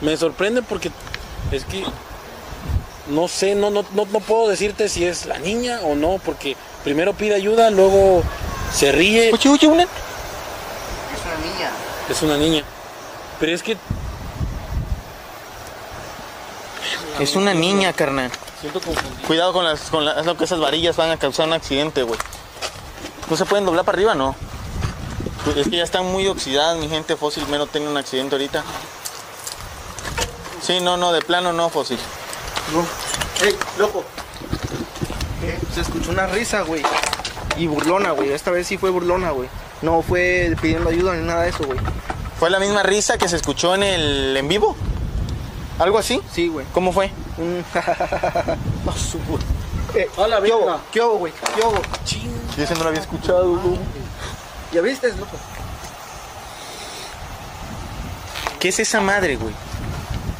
Me 0.00 0.16
sorprende 0.16 0.60
porque 0.60 0.90
es 1.52 1.64
que 1.66 1.84
no 3.06 3.28
sé, 3.28 3.54
no, 3.54 3.70
no, 3.70 3.84
no, 3.94 4.06
no 4.06 4.18
puedo 4.18 4.48
decirte 4.48 4.88
si 4.88 5.04
es 5.04 5.26
la 5.26 5.38
niña 5.38 5.82
o 5.82 5.94
no, 5.94 6.20
porque 6.24 6.56
primero 6.82 7.14
pide 7.14 7.36
ayuda, 7.36 7.70
luego 7.70 8.24
se 8.74 8.92
ríe. 8.92 9.30
Oye, 9.32 9.48
oye, 9.48 9.66
una... 9.66 9.82
Es 9.82 9.88
una 11.24 11.36
niña. 11.52 11.70
Es 12.08 12.22
una 12.22 12.36
niña. 12.36 12.64
Pero 13.40 13.54
es 13.54 13.62
que 13.62 13.76
Es 17.20 17.36
una 17.36 17.54
niña, 17.54 17.92
carnal. 17.92 18.30
siento 18.60 18.80
confundido. 18.80 19.26
Cuidado 19.26 19.52
con 19.52 19.64
las, 19.64 19.80
con 19.90 20.04
las, 20.04 20.24
no, 20.24 20.36
que 20.36 20.44
esas 20.44 20.58
varillas 20.60 20.96
van 20.96 21.10
a 21.10 21.16
causar 21.18 21.46
un 21.46 21.52
accidente, 21.52 22.02
güey. 22.02 22.18
¿No 23.28 23.36
se 23.36 23.44
pueden 23.44 23.64
doblar 23.64 23.84
para 23.84 23.96
arriba? 23.96 24.14
No. 24.14 24.34
Pues 25.44 25.56
Es 25.56 25.68
que 25.68 25.76
ya 25.76 25.84
están 25.84 26.06
muy 26.06 26.26
oxidadas, 26.28 26.76
mi 26.78 26.88
gente 26.88 27.16
fósil, 27.16 27.46
menos 27.48 27.68
tiene 27.70 27.88
un 27.88 27.96
accidente 27.96 28.34
ahorita. 28.36 28.64
Sí, 30.62 30.80
no, 30.80 30.96
no, 30.96 31.12
de 31.12 31.20
plano 31.20 31.52
no, 31.52 31.68
fósil. 31.68 31.98
¡Ey, 33.44 33.56
loco! 33.78 34.04
Eh, 35.42 35.58
Se 35.74 35.80
escuchó 35.80 36.10
una 36.10 36.26
risa, 36.28 36.62
güey. 36.62 36.82
Y 37.56 37.66
burlona, 37.66 38.12
güey. 38.12 38.30
Esta 38.30 38.50
vez 38.50 38.66
sí 38.66 38.78
fue 38.78 38.90
burlona, 38.90 39.30
güey. 39.30 39.48
No 39.82 40.02
fue 40.02 40.54
pidiendo 40.60 40.90
ayuda 40.90 41.14
ni 41.14 41.26
nada 41.26 41.42
de 41.42 41.50
eso, 41.50 41.64
güey. 41.64 41.78
¿Fue 42.38 42.50
la 42.50 42.58
misma 42.58 42.82
risa 42.82 43.18
que 43.18 43.28
se 43.28 43.36
escuchó 43.36 43.74
en 43.74 43.82
el 43.82 44.36
en 44.36 44.48
vivo? 44.48 44.76
¿Algo 45.78 45.98
así? 45.98 46.20
Sí, 46.32 46.48
güey. 46.48 46.66
¿Cómo 46.72 46.92
fue? 46.92 47.10
No, 48.84 48.92
su 48.92 49.18
Eh, 49.94 50.08
Hola, 50.16 50.40
¿Qué 50.42 50.52
hubo? 50.52 50.80
¿Qué 50.92 51.00
hubo, 51.00 51.18
güey? 51.18 51.32
¿Qué 51.54 51.62
hubo? 51.66 51.80
Yo 52.56 52.64
ese 52.64 52.74
no 52.74 52.82
lo 52.82 52.88
había 52.88 53.00
escuchado, 53.00 53.56
güey. 53.56 53.78
¿Ya 54.72 54.80
viste, 54.80 55.08
loco? 55.10 55.36
¿Qué 58.58 58.68
es 58.68 58.78
esa 58.78 59.00
madre, 59.00 59.36
güey? 59.36 59.54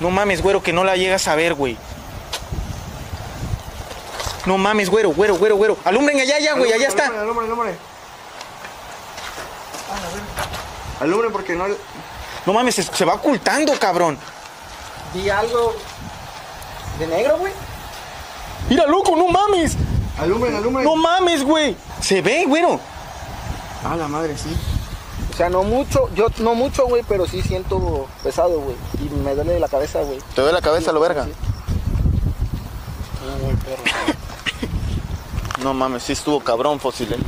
No 0.00 0.10
mames, 0.10 0.42
güero, 0.42 0.62
que 0.62 0.72
no 0.72 0.84
la 0.84 0.96
llegas 0.96 1.28
a 1.28 1.34
ver, 1.34 1.54
güey. 1.54 1.76
No 4.46 4.58
mames, 4.58 4.90
güero, 4.90 5.10
güero, 5.10 5.36
güero, 5.36 5.56
güero. 5.56 5.76
Alumbren 5.84 6.18
allá, 6.20 6.38
ya, 6.40 6.54
güey, 6.54 6.72
allá 6.72 6.88
está. 6.88 7.06
Alumbre, 7.06 7.46
alumbre. 7.46 7.76
Alumbre 11.00 11.30
porque 11.30 11.54
no... 11.54 11.64
No 12.44 12.52
mames, 12.52 12.74
se, 12.74 12.82
se 12.82 13.04
va 13.04 13.14
ocultando, 13.14 13.72
cabrón. 13.78 14.18
Vi 15.14 15.28
algo 15.30 15.74
de 16.98 17.06
negro, 17.06 17.38
güey. 17.38 17.52
Mira, 18.68 18.86
loco, 18.86 19.14
no 19.16 19.28
mames. 19.28 19.76
Alumbre, 20.18 20.56
alumbre. 20.56 20.84
No 20.84 20.96
mames, 20.96 21.44
güey. 21.44 21.76
Se 22.00 22.20
ve, 22.20 22.44
güero. 22.46 22.80
Ah, 23.84 23.96
la 23.96 24.08
madre, 24.08 24.36
sí. 24.36 24.56
O 25.32 25.36
sea, 25.36 25.48
no 25.48 25.62
mucho, 25.62 26.10
yo 26.14 26.26
no 26.38 26.54
mucho, 26.54 26.86
güey, 26.86 27.02
pero 27.08 27.26
sí 27.26 27.42
siento 27.42 28.06
pesado, 28.22 28.60
güey. 28.60 28.76
Y 29.00 29.08
me 29.08 29.34
duele 29.34 29.58
la 29.58 29.68
cabeza, 29.68 30.02
güey. 30.02 30.18
Te 30.34 30.42
duele 30.42 30.52
la 30.58 30.62
cabeza, 30.62 30.92
lo 30.92 31.00
verga. 31.00 31.26
Güey, 33.40 33.56
perro. 33.56 33.82
No 35.62 35.72
mames, 35.74 36.02
sí 36.02 36.12
estuvo 36.12 36.40
cabrón, 36.40 36.80
fósil. 36.80 37.12
eh. 37.12 37.18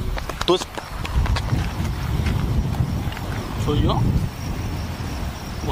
Tú 0.46 0.56
es- 0.56 0.62
¿Soy 3.64 3.82
yo? 3.82 4.00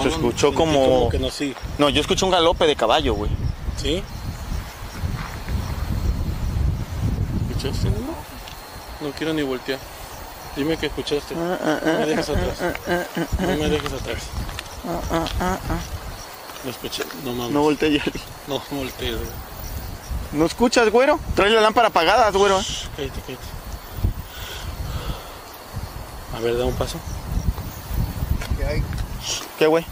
Se 0.02 0.08
escuchó 0.08 0.54
como- 0.54 1.08
que 1.10 1.18
no, 1.18 1.30
sí. 1.30 1.54
No, 1.78 1.88
yo 1.90 2.00
escuché 2.00 2.24
un 2.24 2.30
galope 2.30 2.66
de 2.66 2.76
caballo, 2.76 3.14
güey. 3.14 3.30
¿Sí? 3.76 4.02
¿Escuchaste? 7.50 7.90
No, 7.90 9.06
no 9.08 9.14
quiero 9.16 9.34
ni 9.34 9.42
voltear. 9.42 9.78
Dime 10.56 10.76
que 10.76 10.86
escuchaste. 10.86 11.34
No 11.34 11.42
me 11.98 12.06
dejes 12.06 12.28
atrás. 12.28 12.58
No 13.40 13.46
me 13.48 13.68
dejes 13.68 13.92
atrás. 13.92 14.22
Lo 16.64 16.70
escuché. 16.70 17.02
No 17.24 17.32
mames. 17.32 17.52
No 17.52 17.60
volteé 17.62 17.92
ya. 17.98 18.04
No 18.48 18.62
voltees, 18.70 19.16
güey. 19.16 19.28
¿No 20.32 20.46
escuchas, 20.46 20.90
güero? 20.90 21.18
Trae 21.34 21.50
la 21.50 21.60
lámpara 21.60 21.88
apagada, 21.88 22.30
güero. 22.30 22.58
eh. 22.60 22.64
Cállate, 22.96 23.20
cállate. 23.20 23.44
A 26.36 26.40
ver, 26.40 26.56
da 26.56 26.64
un 26.64 26.74
paso. 26.74 26.98
¿Qué 28.56 28.64
hay? 28.66 28.82
¿Qué, 29.58 29.66
güey? 29.66 29.84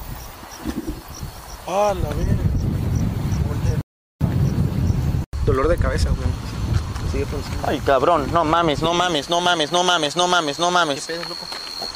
Ah, 1.66 1.92
la 1.94 2.08
verga. 2.10 2.32
Dolor 5.44 5.68
de 5.68 5.76
cabeza, 5.76 6.08
güey. 6.10 6.28
Sigue 7.12 7.26
funcionando. 7.26 7.68
Ay, 7.68 7.80
cabrón, 7.80 8.28
no 8.32 8.44
mames, 8.44 8.80
no 8.82 8.94
mames, 8.94 9.28
no 9.28 9.40
mames, 9.40 9.72
no 9.72 9.82
mames, 9.82 10.16
no 10.16 10.28
mames, 10.28 10.58
no 10.58 10.68
¿Qué 10.68 10.72
mames. 10.72 11.06
pedo, 11.06 11.22
loco? 11.24 11.46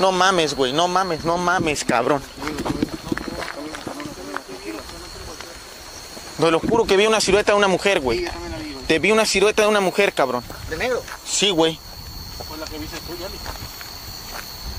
No 0.00 0.12
mames, 0.12 0.54
güey, 0.54 0.72
no 0.72 0.88
mames, 0.88 1.24
no 1.24 1.38
mames, 1.38 1.84
cabrón. 1.84 2.20
Te 6.38 6.50
lo 6.50 6.60
juro 6.60 6.84
que 6.84 6.96
vi 6.96 7.06
una 7.06 7.20
silueta 7.20 7.52
de 7.52 7.58
una 7.58 7.68
mujer, 7.68 8.00
güey. 8.00 8.26
Te 8.86 8.98
vi 8.98 9.12
una 9.12 9.24
silueta 9.24 9.62
de 9.62 9.68
una 9.68 9.80
mujer, 9.80 10.12
cabrón. 10.12 10.44
¿De 10.68 10.76
negro? 10.76 11.02
Sí, 11.24 11.50
güey. 11.50 11.78
Fue 12.48 12.58
la 12.58 12.66
que 12.66 12.78
viste 12.78 12.98
tú, 13.06 13.16
Yali. 13.16 13.34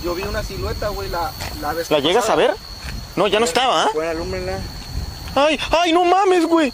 Yo 0.03 0.13
vi 0.13 0.23
una 0.23 0.43
silueta, 0.43 0.89
güey, 0.89 1.09
la, 1.09 1.31
la 1.61 1.73
vez 1.73 1.89
¿La 1.89 1.99
llegas 1.99 2.29
a 2.29 2.35
ver? 2.35 2.55
No, 3.15 3.27
ya 3.27 3.39
no 3.39 3.45
estaba, 3.45 3.83
¿ah? 3.83 3.89
Bueno, 3.93 4.11
alúmbrenla. 4.11 4.59
Ay, 5.35 5.59
ay, 5.71 5.93
no 5.93 6.03
mames, 6.05 6.45
güey. 6.45 6.71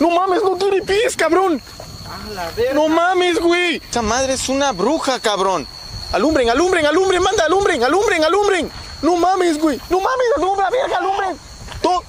No 0.00 0.10
mames, 0.10 0.42
no 0.42 0.56
tiene 0.56 0.82
pies, 0.82 1.14
cabrón. 1.16 1.62
Ah, 2.08 2.18
la 2.34 2.50
verga. 2.50 2.74
No 2.74 2.88
mames, 2.88 3.38
güey. 3.38 3.80
Esa 3.90 4.02
madre 4.02 4.32
es 4.32 4.48
una 4.48 4.72
bruja, 4.72 5.20
cabrón. 5.20 5.66
Alumbren, 6.12 6.48
alumbren, 6.50 6.86
alumbren, 6.86 7.22
manda, 7.22 7.44
alumbren, 7.44 7.82
alumbren, 7.84 8.24
alumbren. 8.24 8.70
No 9.02 9.16
mames, 9.16 9.58
güey. 9.58 9.80
No 9.90 10.00
mames, 10.00 10.26
alumbra, 10.36 10.70
verga, 10.70 10.98
alumbren. 10.98 11.36
To- 11.82 12.02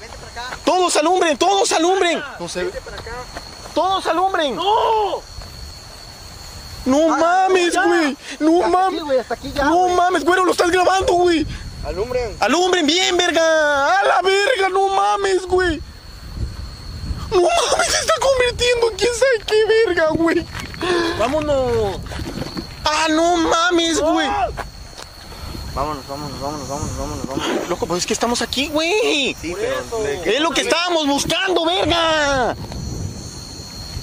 todos 0.65 0.95
alumbren, 0.97 1.37
todos 1.37 1.71
alumbren. 1.71 2.21
No 2.39 2.47
se 2.49 2.63
ve. 2.65 2.71
Todos 3.73 4.05
alumbren. 4.07 4.55
No. 4.55 5.21
No 6.85 7.09
mames, 7.09 7.75
güey. 7.75 8.17
No 8.39 8.63
Hasta 8.63 8.65
aquí, 8.67 8.71
mames. 8.71 9.03
güey, 9.03 9.19
hasta 9.19 9.33
aquí 9.33 9.51
ya, 9.53 9.63
No 9.65 9.75
güey. 9.77 9.95
mames, 9.95 10.23
güero, 10.23 10.45
lo 10.45 10.51
estás 10.51 10.71
grabando, 10.71 11.13
güey. 11.13 11.45
Alumbren. 11.85 12.35
Alumbren 12.39 12.85
bien, 12.85 13.17
verga. 13.17 13.99
A 13.99 14.03
la 14.05 14.21
verga, 14.21 14.69
no 14.69 14.87
mames, 14.89 15.45
güey. 15.45 15.81
No 17.31 17.41
mames, 17.41 17.87
se 17.91 17.99
está 17.99 18.13
convirtiendo 18.21 18.91
en 18.91 18.97
quién 18.97 19.11
sabe 19.13 19.45
qué 19.45 19.85
verga, 19.85 20.07
güey. 20.11 20.45
¡Vámonos! 21.19 21.97
Ah, 22.85 23.07
no 23.09 23.35
mames, 23.35 23.99
güey. 23.99 24.27
Vámonos, 25.77 26.07
vámonos, 26.07 26.41
vámonos, 26.41 26.67
vámonos, 26.67 26.97
vámonos, 26.97 27.27
vámonos. 27.27 27.69
Loco, 27.69 27.85
pues 27.85 27.99
es 27.99 28.07
que 28.07 28.13
estamos 28.13 28.41
aquí, 28.41 28.67
güey. 28.69 29.35
Sí, 29.39 29.53
pero... 29.55 29.99
¿de 30.01 30.35
Es 30.35 30.41
lo 30.41 30.49
que 30.49 30.61
estábamos 30.61 31.05
buscando, 31.05 31.65
verga. 31.65 32.55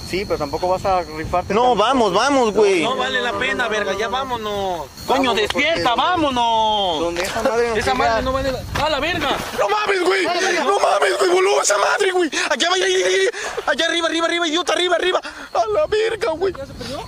Sí, 0.09 0.23
pero 0.23 0.37
tampoco 0.37 0.69
vas 0.69 0.85
a 0.85 1.01
rifarte. 1.01 1.53
No, 1.53 1.61
tanto. 1.63 1.75
vamos, 1.75 2.13
vamos, 2.13 2.53
güey. 2.53 2.81
No 2.81 2.95
vale 2.95 3.19
la 3.19 3.33
pena, 3.33 3.67
verga, 3.67 3.91
ya 3.99 4.07
vámonos. 4.07 4.87
Coño, 5.05 5.31
Vámonos, 5.31 5.35
despierta, 5.35 5.89
porque- 5.95 6.01
vámonos. 6.01 6.99
Donde 7.01 7.23
esa 7.23 7.43
madre 7.43 7.67
nos 7.67 7.77
Esa 7.77 7.93
madre 7.93 8.21
no 8.23 8.31
vale 8.31 8.51
la. 8.53 8.63
¡A 8.85 8.89
la 8.89 8.99
verga! 9.01 9.37
No 9.59 9.67
mames, 9.67 10.01
güey. 10.05 10.23
No 10.63 10.79
mames, 10.79 11.17
güey. 11.19 11.29
Voló 11.31 11.61
esa 11.61 11.77
madre, 11.77 12.11
güey. 12.13 12.29
Allá, 12.51 12.69
vaya, 12.69 12.85
allá, 12.85 12.95
allá, 12.95 13.29
allá 13.67 13.85
arriba, 13.87 14.07
arriba, 14.07 14.27
arriba, 14.27 14.47
idiota, 14.47 14.71
arriba, 14.71 14.95
arriba. 14.95 15.19
A 15.53 15.67
la 15.73 15.85
verga, 15.87 16.31
güey. 16.31 16.53
¿Ya 16.57 16.65
se 16.67 16.73
perdió? 16.73 16.99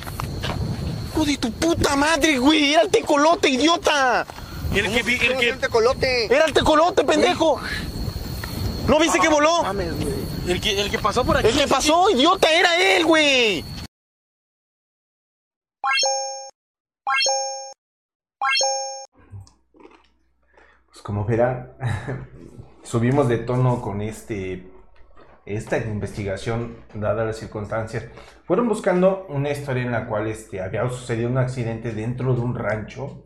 Hijo 1.13 1.23
de 1.25 1.37
tu 1.37 1.51
puta 1.53 1.95
madre, 1.95 2.37
güey. 2.37 2.73
Era 2.73 2.81
el 2.81 2.89
tecolote, 2.89 3.47
idiota. 3.47 4.25
El 4.73 4.93
que 4.93 5.03
vi, 5.03 5.13
el 5.13 5.27
¿Cómo 5.27 5.39
que, 5.39 5.45
siente 5.45 5.69
colote? 5.69 6.25
Era 6.25 6.45
el 6.45 6.53
tecolote, 6.53 7.03
pendejo. 7.03 7.59
¿No 8.87 8.99
viste 8.99 9.19
que 9.19 9.29
voló? 9.29 9.63
Mames, 9.63 9.93
güey. 9.99 10.15
el 10.47 10.61
que, 10.61 10.81
el 10.81 10.91
que 10.91 10.99
pasó 10.99 11.25
por 11.25 11.37
aquí. 11.37 11.47
El 11.47 11.57
que 11.57 11.67
pasó, 11.67 12.09
idiota, 12.09 12.51
era 12.51 12.95
él, 12.95 13.05
güey. 13.05 13.65
Pues 20.87 21.01
como 21.03 21.25
verán, 21.25 21.73
subimos 22.83 23.27
de 23.27 23.39
tono 23.39 23.81
con 23.81 24.01
este 24.01 24.71
esta 25.45 25.77
investigación, 25.77 26.75
dadas 26.93 27.25
las 27.25 27.37
circunstancias. 27.37 28.05
Fueron 28.45 28.67
buscando 28.67 29.25
una 29.29 29.49
historia 29.49 29.83
en 29.83 29.91
la 29.91 30.05
cual 30.05 30.27
este, 30.27 30.61
había 30.61 30.87
sucedido 30.89 31.29
un 31.29 31.37
accidente 31.37 31.93
dentro 31.93 32.33
de 32.33 32.41
un 32.41 32.53
rancho 32.53 33.23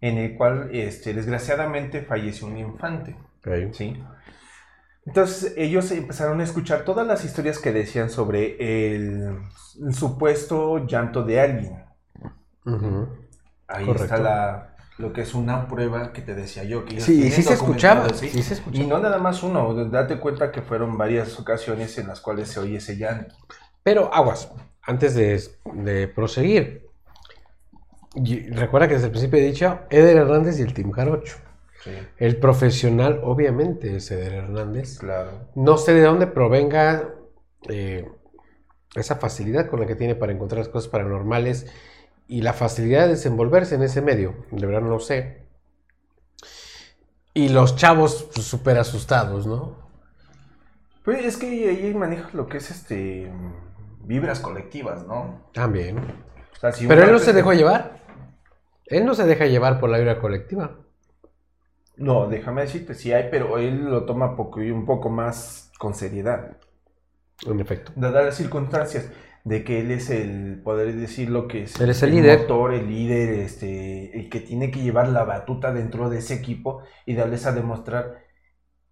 en 0.00 0.18
el 0.18 0.36
cual 0.36 0.70
este, 0.72 1.14
desgraciadamente 1.14 2.02
falleció 2.02 2.46
un 2.46 2.58
infante. 2.58 3.16
¿sí? 3.72 4.02
Entonces 5.06 5.54
ellos 5.56 5.90
empezaron 5.90 6.40
a 6.40 6.44
escuchar 6.44 6.84
todas 6.84 7.06
las 7.06 7.24
historias 7.24 7.58
que 7.58 7.72
decían 7.72 8.10
sobre 8.10 8.56
el, 8.94 9.38
el 9.86 9.94
supuesto 9.94 10.86
llanto 10.86 11.22
de 11.24 11.40
alguien. 11.40 11.84
Ahí 13.66 13.86
Correcto. 13.86 14.04
está 14.04 14.18
la, 14.18 14.76
lo 14.98 15.12
que 15.12 15.22
es 15.22 15.34
una 15.34 15.66
prueba 15.68 16.12
que 16.12 16.22
te 16.22 16.34
decía 16.34 16.64
yo. 16.64 16.84
Que 16.84 17.00
Sí, 17.00 17.24
y 17.26 17.30
sí 17.30 17.42
se 17.42 17.54
escuchaba, 17.54 18.08
sí 18.10 18.42
se 18.42 18.54
escuchaba. 18.54 18.84
Y 18.84 18.86
no 18.86 18.98
nada 18.98 19.18
más 19.18 19.42
uno, 19.42 19.74
date 19.86 20.18
cuenta 20.18 20.52
que 20.52 20.62
fueron 20.62 20.98
varias 20.98 21.38
ocasiones 21.38 21.96
en 21.98 22.08
las 22.08 22.20
cuales 22.20 22.48
se 22.48 22.60
oye 22.60 22.76
ese 22.76 22.96
llanto. 22.96 23.34
Pero 23.82 24.12
aguas, 24.12 24.52
antes 24.82 25.14
de, 25.14 25.40
de 25.74 26.08
proseguir. 26.08 26.87
Y 28.24 28.50
recuerda 28.50 28.88
que 28.88 28.94
desde 28.94 29.06
el 29.06 29.12
principio 29.12 29.38
he 29.38 29.42
dicho 29.42 29.80
Eder 29.90 30.16
Hernández 30.16 30.58
y 30.58 30.62
el 30.62 30.74
Team 30.74 30.90
Jarocho. 30.90 31.36
Sí, 31.84 31.90
El 32.16 32.38
profesional, 32.38 33.20
obviamente, 33.22 33.96
es 33.96 34.10
Eder 34.10 34.32
Hernández. 34.32 34.98
claro. 34.98 35.48
No 35.54 35.78
sé 35.78 35.94
de 35.94 36.02
dónde 36.02 36.26
provenga 36.26 37.14
eh, 37.68 38.10
esa 38.94 39.16
facilidad 39.16 39.68
con 39.68 39.80
la 39.80 39.86
que 39.86 39.94
tiene 39.94 40.16
para 40.16 40.32
encontrar 40.32 40.58
las 40.58 40.68
cosas 40.68 40.88
paranormales 40.88 41.66
y 42.26 42.42
la 42.42 42.52
facilidad 42.52 43.02
de 43.02 43.10
desenvolverse 43.10 43.76
en 43.76 43.82
ese 43.82 44.02
medio. 44.02 44.34
De 44.50 44.66
verdad 44.66 44.82
no 44.82 44.98
sé. 44.98 45.46
Y 47.34 47.50
los 47.50 47.76
chavos 47.76 48.28
pues, 48.34 48.46
súper 48.46 48.78
asustados, 48.78 49.46
¿no? 49.46 49.76
Pues 51.04 51.24
es 51.24 51.36
que 51.36 51.46
ahí 51.46 51.94
manejas 51.94 52.34
lo 52.34 52.48
que 52.48 52.58
es 52.58 52.70
este 52.70 53.30
vibras 54.00 54.40
colectivas, 54.40 55.06
¿no? 55.06 55.48
También. 55.52 55.98
O 55.98 56.60
sea, 56.60 56.72
si 56.72 56.84
un 56.84 56.88
Pero 56.88 57.04
él 57.04 57.12
no 57.12 57.18
se 57.18 57.32
dejó 57.32 57.52
llevar. 57.52 57.98
Él 58.88 59.04
no 59.04 59.14
se 59.14 59.24
deja 59.24 59.46
llevar 59.46 59.80
por 59.80 59.90
la 59.90 59.98
vibra 59.98 60.20
colectiva. 60.20 60.78
No, 61.96 62.28
déjame 62.28 62.62
decirte, 62.62 62.94
sí 62.94 63.12
hay, 63.12 63.28
pero 63.30 63.58
él 63.58 63.84
lo 63.84 64.04
toma 64.04 64.36
poco 64.36 64.62
y 64.62 64.70
un 64.70 64.86
poco 64.86 65.10
más 65.10 65.70
con 65.78 65.94
seriedad. 65.94 66.56
En 67.46 67.60
efecto. 67.60 67.92
Dadas 67.96 68.24
las 68.24 68.36
circunstancias 68.36 69.10
de 69.44 69.64
que 69.64 69.80
él 69.80 69.90
es 69.90 70.10
el, 70.10 70.60
poder 70.62 70.94
decir 70.94 71.30
lo 71.30 71.48
que 71.48 71.62
es 71.62 71.80
Él 71.80 71.90
es 71.90 72.02
el 72.02 72.10
líder. 72.10 72.40
motor, 72.40 72.74
el 72.74 72.88
líder, 72.88 73.30
este, 73.40 74.18
el 74.18 74.28
que 74.28 74.40
tiene 74.40 74.70
que 74.70 74.80
llevar 74.80 75.08
la 75.08 75.24
batuta 75.24 75.72
dentro 75.72 76.10
de 76.10 76.18
ese 76.18 76.34
equipo 76.34 76.82
y 77.06 77.14
darles 77.14 77.46
a 77.46 77.52
demostrar 77.52 78.27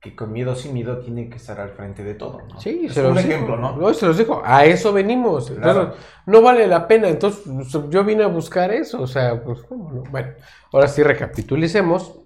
que 0.07 0.14
con 0.14 0.32
miedo 0.32 0.54
sin 0.54 0.72
miedo 0.72 0.98
tiene 0.98 1.28
que 1.28 1.36
estar 1.36 1.59
al 1.59 1.70
frente 1.70 2.04
de 2.04 2.14
todo. 2.14 2.42
¿no? 2.48 2.61
Sí, 2.61 2.82
es 2.86 2.94
se 2.94 3.00
un 3.00 3.14
los 3.14 3.24
ejemplo, 3.24 3.57
dijo. 3.57 3.76
¿no? 3.76 3.94
se 3.94 4.07
los 4.07 4.16
dijo. 4.16 4.40
A 4.44 4.64
eso 4.64 4.92
venimos. 4.92 5.50
Claro. 5.50 5.80
Entonces, 5.82 6.04
no 6.26 6.42
vale 6.42 6.66
la 6.68 6.86
pena. 6.86 7.09
Entonces, 7.09 7.42
yo 7.90 8.04
vine 8.04 8.22
a 8.22 8.28
buscar 8.28 8.70
eso. 8.70 9.02
O 9.02 9.07
sea, 9.09 9.42
pues, 9.42 9.62
¿cómo 9.64 9.90
no? 9.90 10.02
Bueno, 10.11 10.32
ahora 10.72 10.86
sí 10.86 11.02
recapitulicemos. 11.02 12.20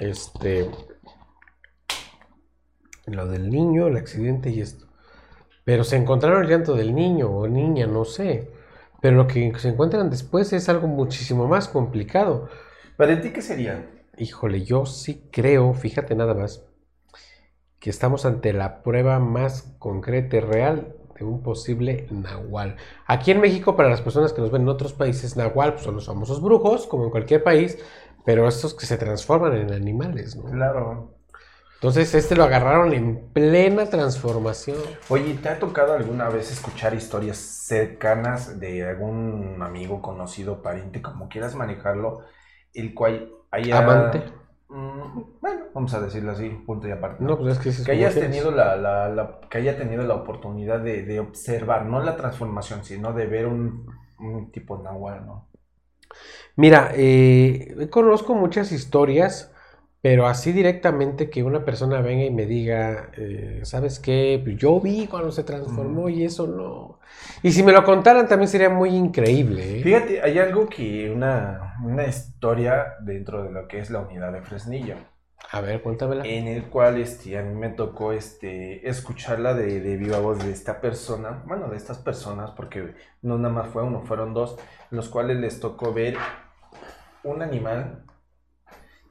Este. 0.00 0.68
Lo 3.06 3.26
del 3.26 3.50
niño, 3.50 3.86
el 3.86 3.96
accidente 3.96 4.50
y 4.50 4.60
esto. 4.60 4.86
Pero 5.64 5.84
se 5.84 5.96
encontraron 5.96 6.42
el 6.42 6.50
llanto 6.50 6.74
del 6.74 6.92
niño 6.94 7.30
o 7.30 7.46
niña, 7.46 7.86
no 7.86 8.04
sé. 8.04 8.50
Pero 9.00 9.16
lo 9.16 9.26
que 9.28 9.52
se 9.58 9.68
encuentran 9.68 10.10
después 10.10 10.52
es 10.52 10.68
algo 10.68 10.88
muchísimo 10.88 11.46
más 11.46 11.68
complicado. 11.68 12.48
¿Para 12.96 13.20
ti 13.20 13.30
qué 13.30 13.42
sería? 13.42 13.88
Híjole, 14.18 14.62
yo 14.62 14.86
sí 14.86 15.28
creo, 15.30 15.72
fíjate 15.72 16.14
nada 16.14 16.34
más, 16.34 16.64
que 17.82 17.90
estamos 17.90 18.24
ante 18.26 18.52
la 18.52 18.80
prueba 18.84 19.18
más 19.18 19.74
concreta 19.80 20.36
y 20.36 20.40
real 20.40 20.94
de 21.18 21.24
un 21.24 21.42
posible 21.42 22.06
nahual. 22.12 22.76
Aquí 23.08 23.32
en 23.32 23.40
México, 23.40 23.74
para 23.74 23.90
las 23.90 24.00
personas 24.00 24.32
que 24.32 24.40
nos 24.40 24.52
ven 24.52 24.62
en 24.62 24.68
otros 24.68 24.92
países, 24.92 25.36
nahual 25.36 25.72
pues, 25.72 25.84
son 25.84 25.96
los 25.96 26.06
famosos 26.06 26.40
brujos, 26.40 26.86
como 26.86 27.02
en 27.04 27.10
cualquier 27.10 27.42
país, 27.42 27.76
pero 28.24 28.46
estos 28.46 28.72
que 28.74 28.86
se 28.86 28.98
transforman 28.98 29.56
en 29.56 29.72
animales, 29.72 30.36
¿no? 30.36 30.44
Claro. 30.44 31.16
Entonces, 31.74 32.14
este 32.14 32.36
lo 32.36 32.44
agarraron 32.44 32.92
en 32.92 33.32
plena 33.32 33.86
transformación. 33.86 34.76
Oye, 35.08 35.34
¿te 35.42 35.48
ha 35.48 35.58
tocado 35.58 35.94
alguna 35.94 36.28
vez 36.28 36.52
escuchar 36.52 36.94
historias 36.94 37.36
cercanas 37.38 38.60
de 38.60 38.88
algún 38.88 39.60
amigo, 39.60 40.00
conocido, 40.00 40.62
pariente, 40.62 41.02
como 41.02 41.28
quieras 41.28 41.56
manejarlo, 41.56 42.20
el 42.74 42.94
cual 42.94 43.32
haya... 43.50 43.78
Amante. 43.78 44.22
Mm, 44.72 45.40
bueno, 45.40 45.66
vamos 45.74 45.92
a 45.94 46.00
decirlo 46.00 46.32
así, 46.32 46.48
punto 46.48 46.88
y 46.88 46.90
aparte. 46.92 47.22
No, 47.24 47.38
pues 47.38 47.56
es 47.58 47.62
que, 47.62 47.68
es 47.68 47.84
que 47.84 47.92
hayas 47.92 48.18
tenido 48.18 48.50
la, 48.50 48.76
la- 48.76 49.08
la- 49.08 49.40
que 49.50 49.58
haya 49.58 49.76
tenido 49.76 50.02
la 50.04 50.14
oportunidad 50.14 50.80
de, 50.80 51.02
de 51.02 51.20
observar, 51.20 51.84
no 51.86 52.00
la 52.02 52.16
transformación, 52.16 52.84
sino 52.84 53.12
de 53.12 53.26
ver 53.26 53.46
un, 53.46 53.86
un 54.18 54.50
tipo 54.50 54.78
nahual, 54.78 55.26
¿no? 55.26 55.48
Mira, 56.56 56.92
eh, 56.94 57.88
conozco 57.90 58.34
muchas 58.34 58.72
historias, 58.72 59.51
pero 60.02 60.26
así 60.26 60.52
directamente 60.52 61.30
que 61.30 61.44
una 61.44 61.64
persona 61.64 62.00
venga 62.00 62.24
y 62.24 62.30
me 62.32 62.44
diga, 62.44 63.10
eh, 63.16 63.60
¿sabes 63.62 64.00
qué? 64.00 64.40
Pues 64.42 64.56
Yo 64.56 64.80
vi 64.80 65.06
cuando 65.06 65.30
se 65.30 65.44
transformó 65.44 66.08
y 66.08 66.24
eso 66.24 66.48
no. 66.48 66.98
Y 67.40 67.52
si 67.52 67.62
me 67.62 67.70
lo 67.70 67.84
contaran 67.84 68.26
también 68.26 68.48
sería 68.48 68.68
muy 68.68 68.90
increíble. 68.90 69.78
¿eh? 69.78 69.82
Fíjate, 69.82 70.20
hay 70.20 70.40
algo 70.40 70.68
que, 70.68 71.08
una, 71.08 71.76
una 71.84 72.04
historia 72.04 72.94
dentro 73.00 73.44
de 73.44 73.52
lo 73.52 73.68
que 73.68 73.78
es 73.78 73.90
la 73.90 74.00
unidad 74.00 74.32
de 74.32 74.42
Fresnillo. 74.42 74.96
A 75.52 75.60
ver, 75.60 75.82
cuéntamela. 75.82 76.24
en 76.26 76.48
el 76.48 76.64
cual 76.64 77.00
este, 77.00 77.38
a 77.38 77.42
mí 77.42 77.54
me 77.54 77.68
tocó 77.68 78.12
este, 78.12 78.88
escucharla 78.88 79.54
de, 79.54 79.80
de 79.80 79.96
viva 79.96 80.18
voz 80.18 80.44
de 80.44 80.50
esta 80.50 80.80
persona, 80.80 81.42
bueno, 81.46 81.68
de 81.68 81.76
estas 81.76 81.98
personas, 81.98 82.50
porque 82.52 82.94
no 83.20 83.38
nada 83.38 83.54
más 83.54 83.68
fue 83.68 83.84
uno, 83.84 84.02
fueron 84.02 84.34
dos, 84.34 84.58
los 84.90 85.08
cuales 85.08 85.36
les 85.36 85.60
tocó 85.60 85.92
ver 85.92 86.16
un 87.22 87.42
animal, 87.42 88.02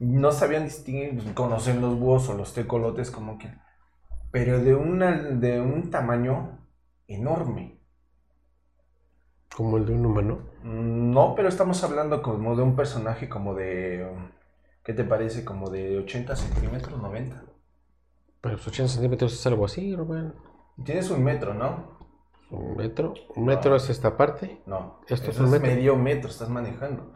no 0.01 0.31
sabían 0.31 0.65
distinguir, 0.65 1.15
pues, 1.15 1.33
conocen 1.33 1.81
los 1.81 1.97
búhos 1.99 2.29
o 2.29 2.33
los 2.35 2.53
tecolotes 2.53 3.11
como 3.11 3.37
que, 3.37 3.53
pero 4.31 4.59
de, 4.59 4.75
una, 4.75 5.11
de 5.13 5.61
un 5.61 5.89
tamaño 5.91 6.67
enorme. 7.07 7.79
Como 9.55 9.77
el 9.77 9.85
de 9.85 9.93
un 9.93 10.05
humano. 10.05 10.39
No, 10.63 11.35
pero 11.35 11.49
estamos 11.49 11.83
hablando 11.83 12.21
como 12.21 12.55
de 12.55 12.63
un 12.63 12.75
personaje 12.75 13.29
como 13.29 13.53
de, 13.55 14.07
¿qué 14.83 14.93
te 14.93 15.03
parece? 15.03 15.43
Como 15.45 15.69
de 15.69 15.97
80 15.99 16.35
centímetros, 16.35 17.01
90. 17.01 17.43
Pero 18.41 18.55
pues 18.55 18.67
80 18.67 18.87
centímetros 18.93 19.33
es 19.33 19.47
algo 19.47 19.65
así, 19.65 19.95
Rubén. 19.95 20.33
Tienes 20.83 21.09
un 21.11 21.23
metro, 21.23 21.53
¿no? 21.53 21.97
Un 22.51 22.75
metro. 22.75 23.13
Un 23.35 23.45
metro 23.45 23.75
es 23.75 23.89
esta 23.89 24.15
parte. 24.17 24.61
No, 24.65 25.01
Esto 25.07 25.31
es 25.31 25.39
un 25.39 25.47
es 25.47 25.51
metro. 25.51 25.67
medio 25.67 25.95
metro, 25.95 26.29
estás 26.29 26.49
manejando. 26.49 27.13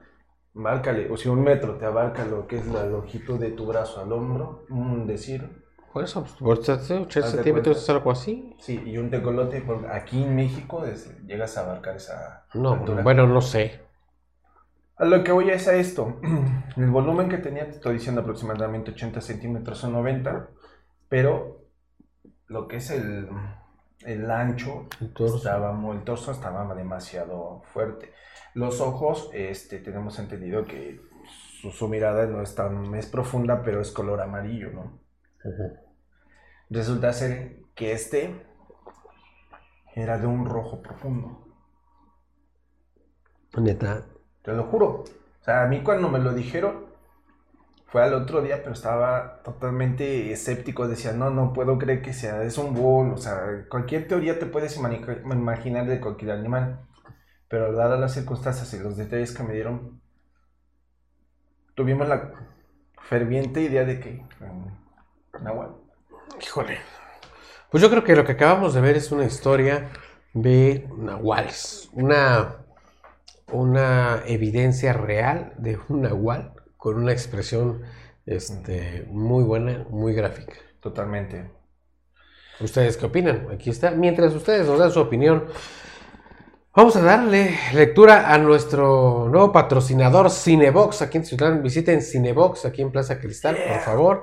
Márcale, 0.56 1.12
o 1.12 1.18
si 1.18 1.28
un 1.28 1.44
metro 1.44 1.76
te 1.78 1.86
abarca 1.86 2.24
lo 2.26 2.48
que 2.48 2.58
es 2.58 2.66
la 2.68 2.86
longitud 2.86 3.38
de 3.40 3.52
tu 3.52 3.66
brazo 3.66 4.02
al 4.02 4.12
hombro, 4.14 4.66
un 4.70 5.06
decir, 5.06 5.64
Por 5.92 6.04
eso, 6.04 6.22
pues, 6.22 6.34
por 6.34 6.60
80 6.60 6.82
Haz 6.84 7.10
de 7.10 7.24
centímetros 7.24 7.78
es 7.78 7.90
algo 7.90 8.10
así. 8.12 8.56
sí, 8.60 8.82
y 8.86 8.98
un 8.98 9.10
tecolote, 9.10 9.62
porque 9.62 9.88
aquí 9.88 10.24
en 10.24 10.36
México 10.36 10.86
es- 10.86 11.10
llegas 11.26 11.58
a 11.58 11.62
abarcar 11.62 11.98
esa 11.98 12.46
No, 12.54 12.74
altura. 12.74 13.02
bueno, 13.04 13.28
no 13.28 13.42
sé. 13.42 13.82
A 14.98 15.04
lo 15.06 15.24
que 15.26 15.34
voy 15.34 15.50
es 15.50 15.68
a 15.68 15.76
esto, 15.76 16.20
el 16.78 16.90
volumen 16.90 17.28
que 17.28 17.38
tenía, 17.38 17.66
te 17.66 17.72
estoy 17.72 17.94
diciendo 17.96 18.22
aproximadamente 18.22 18.92
80 18.92 19.20
centímetros 19.20 19.84
o 19.84 19.90
90, 19.90 20.48
pero 21.10 21.66
lo 22.48 22.68
que 22.70 22.78
es 22.78 22.92
el, 22.92 23.28
el 24.06 24.32
ancho, 24.32 24.88
El 25.02 25.14
torso. 25.14 25.36
estaba 25.38 25.74
muy- 25.74 25.98
el 25.98 26.04
torso 26.04 26.32
estaba 26.32 26.74
demasiado 26.76 27.62
fuerte. 27.74 28.14
Los 28.56 28.82
ojos, 28.82 29.30
este, 29.34 29.78
tenemos 29.80 30.18
entendido 30.18 30.66
que 30.66 31.00
su, 31.62 31.70
su 31.72 31.88
mirada 31.88 32.26
no 32.26 32.42
es 32.42 32.56
tan 32.56 32.96
es 32.96 33.06
profunda, 33.06 33.62
pero 33.64 33.82
es 33.82 33.92
color 33.92 34.20
amarillo, 34.22 34.72
¿no? 34.72 35.00
Resulta 36.70 37.12
ser 37.14 37.64
que 37.76 37.92
este 37.92 38.46
era 39.96 40.20
de 40.20 40.28
un 40.28 40.46
rojo 40.46 40.82
profundo, 40.84 41.48
Neta. 43.58 44.06
te 44.44 44.54
lo 44.54 44.64
juro. 44.66 44.88
O 45.42 45.44
sea, 45.44 45.64
a 45.64 45.68
mí 45.68 45.84
cuando 45.84 46.10
me 46.10 46.20
lo 46.20 46.34
dijeron 46.34 46.86
fue 47.88 48.04
al 48.04 48.14
otro 48.14 48.42
día, 48.42 48.58
pero 48.64 48.74
estaba 48.74 49.42
totalmente 49.44 50.32
escéptico. 50.32 50.88
Decía, 50.88 51.14
no, 51.14 51.30
no 51.30 51.54
puedo 51.54 51.78
creer 51.80 52.02
que 52.02 52.14
sea, 52.14 52.44
es 52.44 52.58
un 52.58 52.74
búho. 52.74 53.14
O 53.14 53.18
sea, 53.18 53.66
cualquier 53.70 54.08
teoría 54.08 54.40
te 54.40 54.46
puedes 54.48 54.78
imaginar 54.78 55.88
de 55.88 56.02
cualquier 56.02 56.32
animal. 56.32 56.80
Pero 57.48 57.74
dadas 57.74 58.00
las 58.00 58.14
circunstancias 58.14 58.74
y 58.74 58.80
los 58.80 58.98
detalles 58.98 59.34
que 59.34 59.44
me 59.44 59.54
dieron, 59.54 60.02
tuvimos 61.76 62.08
la 62.08 62.32
ferviente 63.08 63.62
idea 63.62 63.86
de 63.86 64.00
que 64.00 64.26
mm, 64.40 65.44
Nahual. 65.44 65.76
Híjole. 66.42 66.80
Pues 67.70 67.82
yo 67.82 67.90
creo 67.90 68.04
que 68.04 68.16
lo 68.16 68.24
que 68.24 68.34
acabamos 68.34 68.74
de 68.74 68.82
ver 68.82 68.96
es 68.96 69.12
una 69.12 69.26
historia 69.26 69.90
de 70.34 70.88
nahuales. 70.98 71.90
Una, 71.94 72.58
una 73.52 74.24
evidencia 74.26 74.94
real 74.94 75.54
de 75.58 75.80
un 75.90 76.02
nahual 76.02 76.54
con 76.78 76.98
una 76.98 77.12
expresión 77.12 77.82
este, 78.26 79.08
muy 79.10 79.44
buena, 79.44 79.86
muy 79.90 80.14
gráfica. 80.14 80.54
Totalmente. 80.80 81.52
¿Ustedes 82.60 82.96
qué 82.96 83.06
opinan? 83.06 83.48
Aquí 83.52 83.70
está. 83.70 83.92
Mientras 83.92 84.34
ustedes 84.34 84.68
nos 84.68 84.80
dan 84.80 84.92
su 84.92 85.00
opinión, 85.00 85.46
vamos 86.76 86.96
a 86.96 87.02
darle 87.02 87.58
lectura 87.74 88.34
a 88.34 88.38
nuestro 88.38 89.28
nuevo 89.30 89.52
patrocinador 89.52 90.30
Cinebox 90.32 91.02
aquí 91.02 91.18
en 91.18 91.26
Ciudad. 91.26 91.62
Visiten 91.62 92.02
Cinebox 92.02 92.66
aquí 92.66 92.82
en 92.82 92.92
Plaza 92.92 93.20
Cristal, 93.20 93.58
por 93.68 93.80
favor. 93.82 94.22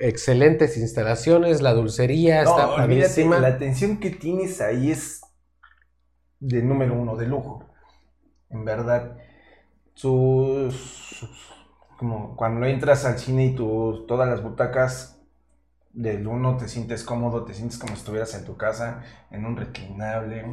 Excelentes 0.00 0.76
instalaciones, 0.76 1.62
la 1.62 1.72
dulcería 1.72 2.42
No, 2.42 2.50
está 2.50 2.76
padrísima. 2.76 3.38
la 3.38 3.48
atención 3.48 3.98
que 3.98 4.10
tienes 4.10 4.60
ahí 4.60 4.90
es 4.90 5.20
de 6.40 6.62
número 6.62 6.94
uno, 6.94 7.16
de 7.16 7.26
lujo. 7.26 7.64
En 8.50 8.64
verdad, 8.64 9.16
sus, 9.94 10.74
sus- 10.74 11.52
como 11.98 12.36
cuando 12.36 12.66
entras 12.66 13.04
al 13.04 13.18
cine 13.18 13.46
y 13.46 13.54
tu, 13.54 14.04
todas 14.06 14.28
las 14.28 14.42
butacas 14.42 15.15
del 15.96 16.26
1 16.26 16.58
te 16.58 16.68
sientes 16.68 17.02
cómodo, 17.02 17.44
te 17.44 17.54
sientes 17.54 17.78
como 17.78 17.94
si 17.94 18.00
estuvieras 18.00 18.34
en 18.34 18.44
tu 18.44 18.56
casa, 18.56 19.02
en 19.30 19.46
un 19.46 19.56
reclinable. 19.56 20.44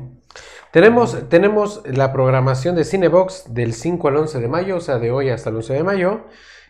Tenemos, 0.72 1.28
tenemos 1.28 1.84
la 1.86 2.14
programación 2.14 2.76
de 2.76 2.86
Cinebox 2.86 3.54
del 3.54 3.74
5 3.74 4.08
al 4.08 4.18
11 4.18 4.39
de 4.39 4.48
mayo, 4.48 4.78
o 4.78 4.80
sea, 4.80 5.00
de 5.00 5.12
hoy 5.12 5.30
hasta 5.30 5.50
el 5.50 5.58
11 5.58 5.74
de 5.74 5.84
mayo. 5.84 6.28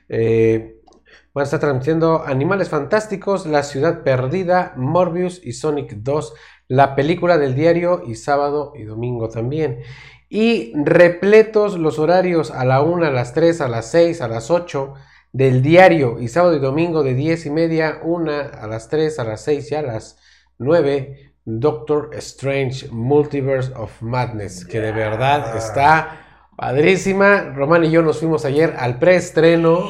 Eh, 0.09 0.81
van 1.35 1.41
a 1.41 1.45
estar 1.45 1.59
transmitiendo 1.59 2.23
Animales 2.25 2.69
Fantásticos, 2.69 3.45
La 3.45 3.61
Ciudad 3.61 4.01
Perdida, 4.01 4.73
Morbius 4.75 5.39
y 5.43 5.53
Sonic 5.53 5.93
2, 5.97 6.33
la 6.67 6.95
película 6.95 7.37
del 7.37 7.53
diario 7.53 8.01
y 8.03 8.15
sábado 8.15 8.73
y 8.75 8.83
domingo 8.83 9.29
también. 9.29 9.81
Y 10.29 10.73
repletos 10.83 11.77
los 11.77 11.99
horarios 11.99 12.49
a 12.49 12.65
la 12.65 12.81
1, 12.81 13.05
a 13.05 13.11
las 13.11 13.35
3, 13.35 13.61
a 13.61 13.67
las 13.67 13.91
6, 13.91 14.19
a 14.21 14.27
las 14.27 14.49
8 14.49 14.95
del 15.33 15.61
diario 15.61 16.19
y 16.19 16.29
sábado 16.29 16.55
y 16.55 16.59
domingo 16.59 17.03
de 17.03 17.13
10 17.15 17.47
y 17.47 17.49
media, 17.49 17.99
1 18.03 18.31
a 18.61 18.67
las 18.67 18.87
3, 18.87 19.19
a 19.19 19.23
las 19.25 19.41
6 19.43 19.71
y 19.71 19.75
a 19.75 19.81
las 19.81 20.17
9. 20.59 21.31
Doctor 21.45 22.11
Strange 22.13 22.87
Multiverse 22.89 23.73
of 23.75 24.01
Madness, 24.01 24.63
que 24.65 24.79
de 24.79 24.93
verdad 24.93 25.57
está 25.57 26.45
padrísima. 26.55 27.51
Román 27.53 27.83
y 27.83 27.91
yo 27.91 28.01
nos 28.01 28.19
fuimos 28.19 28.45
ayer 28.45 28.73
al 28.79 28.97
preestreno. 28.97 29.89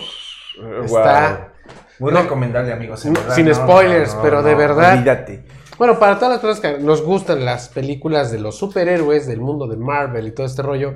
Está 0.83 1.53
Muy 1.99 2.11
No. 2.11 2.23
recomendable, 2.23 2.73
amigos. 2.73 3.05
en 3.05 3.13
No, 3.13 3.19
verdad, 3.19 3.35
sin 3.35 3.45
no, 3.47 3.53
spoilers, 3.53 4.15
no, 4.15 4.21
pero 4.23 4.41
de 4.41 4.55
verdad. 4.55 4.93
Olvídate. 4.97 5.43
Bueno, 5.77 5.99
para 5.99 6.15
todas 6.17 6.31
las 6.33 6.39
personas 6.39 6.77
que 6.77 6.83
nos 6.83 7.03
gustan 7.03 7.45
las 7.45 7.69
películas 7.69 8.31
de 8.31 8.39
los 8.39 8.57
superhéroes, 8.57 9.27
del 9.27 9.39
mundo 9.41 9.67
de 9.67 9.77
Marvel 9.77 10.27
y 10.27 10.31
todo 10.31 10.45
este 10.47 10.63
rollo, 10.63 10.95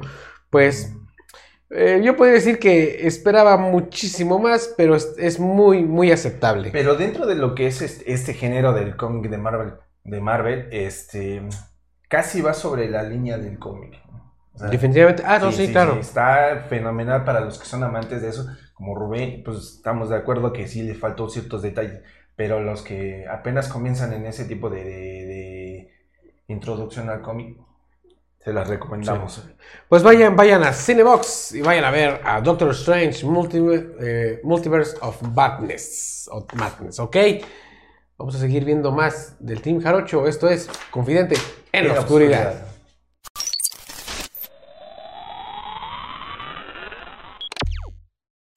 pues 0.50 0.94
eh, 1.70 2.02
yo 2.04 2.16
podría 2.16 2.36
decir 2.36 2.60
que 2.60 3.06
esperaba 3.08 3.58
muchísimo 3.58 4.40
más, 4.40 4.74
pero 4.78 4.96
es, 4.96 5.14
es 5.18 5.40
muy, 5.40 5.84
muy 5.84 6.12
aceptable. 6.12 6.70
Pero 6.72 6.96
dentro 6.96 7.26
de 7.26 7.36
lo 7.36 7.56
que 7.56 7.68
es 7.68 7.82
este, 7.82 8.12
este 8.14 8.34
género 8.34 8.74
del 8.74 8.96
cómic 8.96 9.30
de 9.30 9.38
Marvel, 9.38 9.74
de 10.04 10.22
Marvel, 10.22 10.68
este 10.72 11.42
casi 12.10 12.42
va 12.42 12.54
sobre 12.54 12.90
la 12.90 13.04
línea 13.04 13.38
del 13.38 13.60
cómic. 13.60 13.94
¿no? 14.10 14.34
O 14.54 14.58
sea, 14.58 14.70
Definitivamente. 14.70 15.24
Ah, 15.26 15.40
no, 15.40 15.52
sí, 15.52 15.68
claro. 15.72 16.00
está 16.00 16.66
fenomenal 16.70 17.24
para 17.26 17.42
los 17.42 17.60
que 17.60 17.66
son 17.66 17.84
amantes 17.84 18.22
de 18.22 18.30
eso, 18.30 18.48
como 18.74 18.96
Rubén, 18.96 19.44
pues 19.44 19.58
estamos 19.78 20.10
de 20.10 20.16
acuerdo 20.16 20.54
que 20.54 20.68
sí 20.68 20.84
le 20.84 20.96
faltó 20.96 21.30
ciertos 21.30 21.62
detalles, 21.62 22.02
pero 22.36 22.62
los 22.62 22.82
que 22.82 23.26
apenas 23.30 23.68
comienzan 23.68 24.14
en 24.14 24.26
ese 24.26 24.46
tipo 24.46 24.70
de, 24.70 24.84
de- 24.84 25.26
de 26.48 26.54
introducción 26.54 27.10
al 27.10 27.22
cómic, 27.22 27.58
se 28.48 28.54
las 28.54 28.66
recomendamos. 28.66 29.42
Pues 29.90 30.04
vayan, 30.04 30.38
vayan 30.38 30.64
a 30.64 30.72
Cinebox 30.72 31.52
y 31.56 31.62
vayan 31.62 31.84
a 31.84 31.92
ver 31.92 32.22
a 32.24 32.40
Doctor 32.40 32.70
Strange 32.72 33.26
Multi- 33.26 33.60
eh, 34.00 34.40
Multiverse 34.42 34.96
of 35.02 35.22
Madness, 35.22 36.30
of 36.32 36.46
Madness, 36.54 36.98
¿ok? 36.98 37.18
Vamos 38.18 38.36
a 38.36 38.40
seguir 38.40 38.64
viendo 38.64 38.94
más 38.94 39.36
del 39.40 39.62
Team 39.62 39.82
Jarocho. 39.82 40.26
Esto 40.28 40.48
es 40.48 40.70
Confidente 40.92 41.36
en, 41.74 41.90
la 41.90 42.00
oscuridad. 42.00 42.66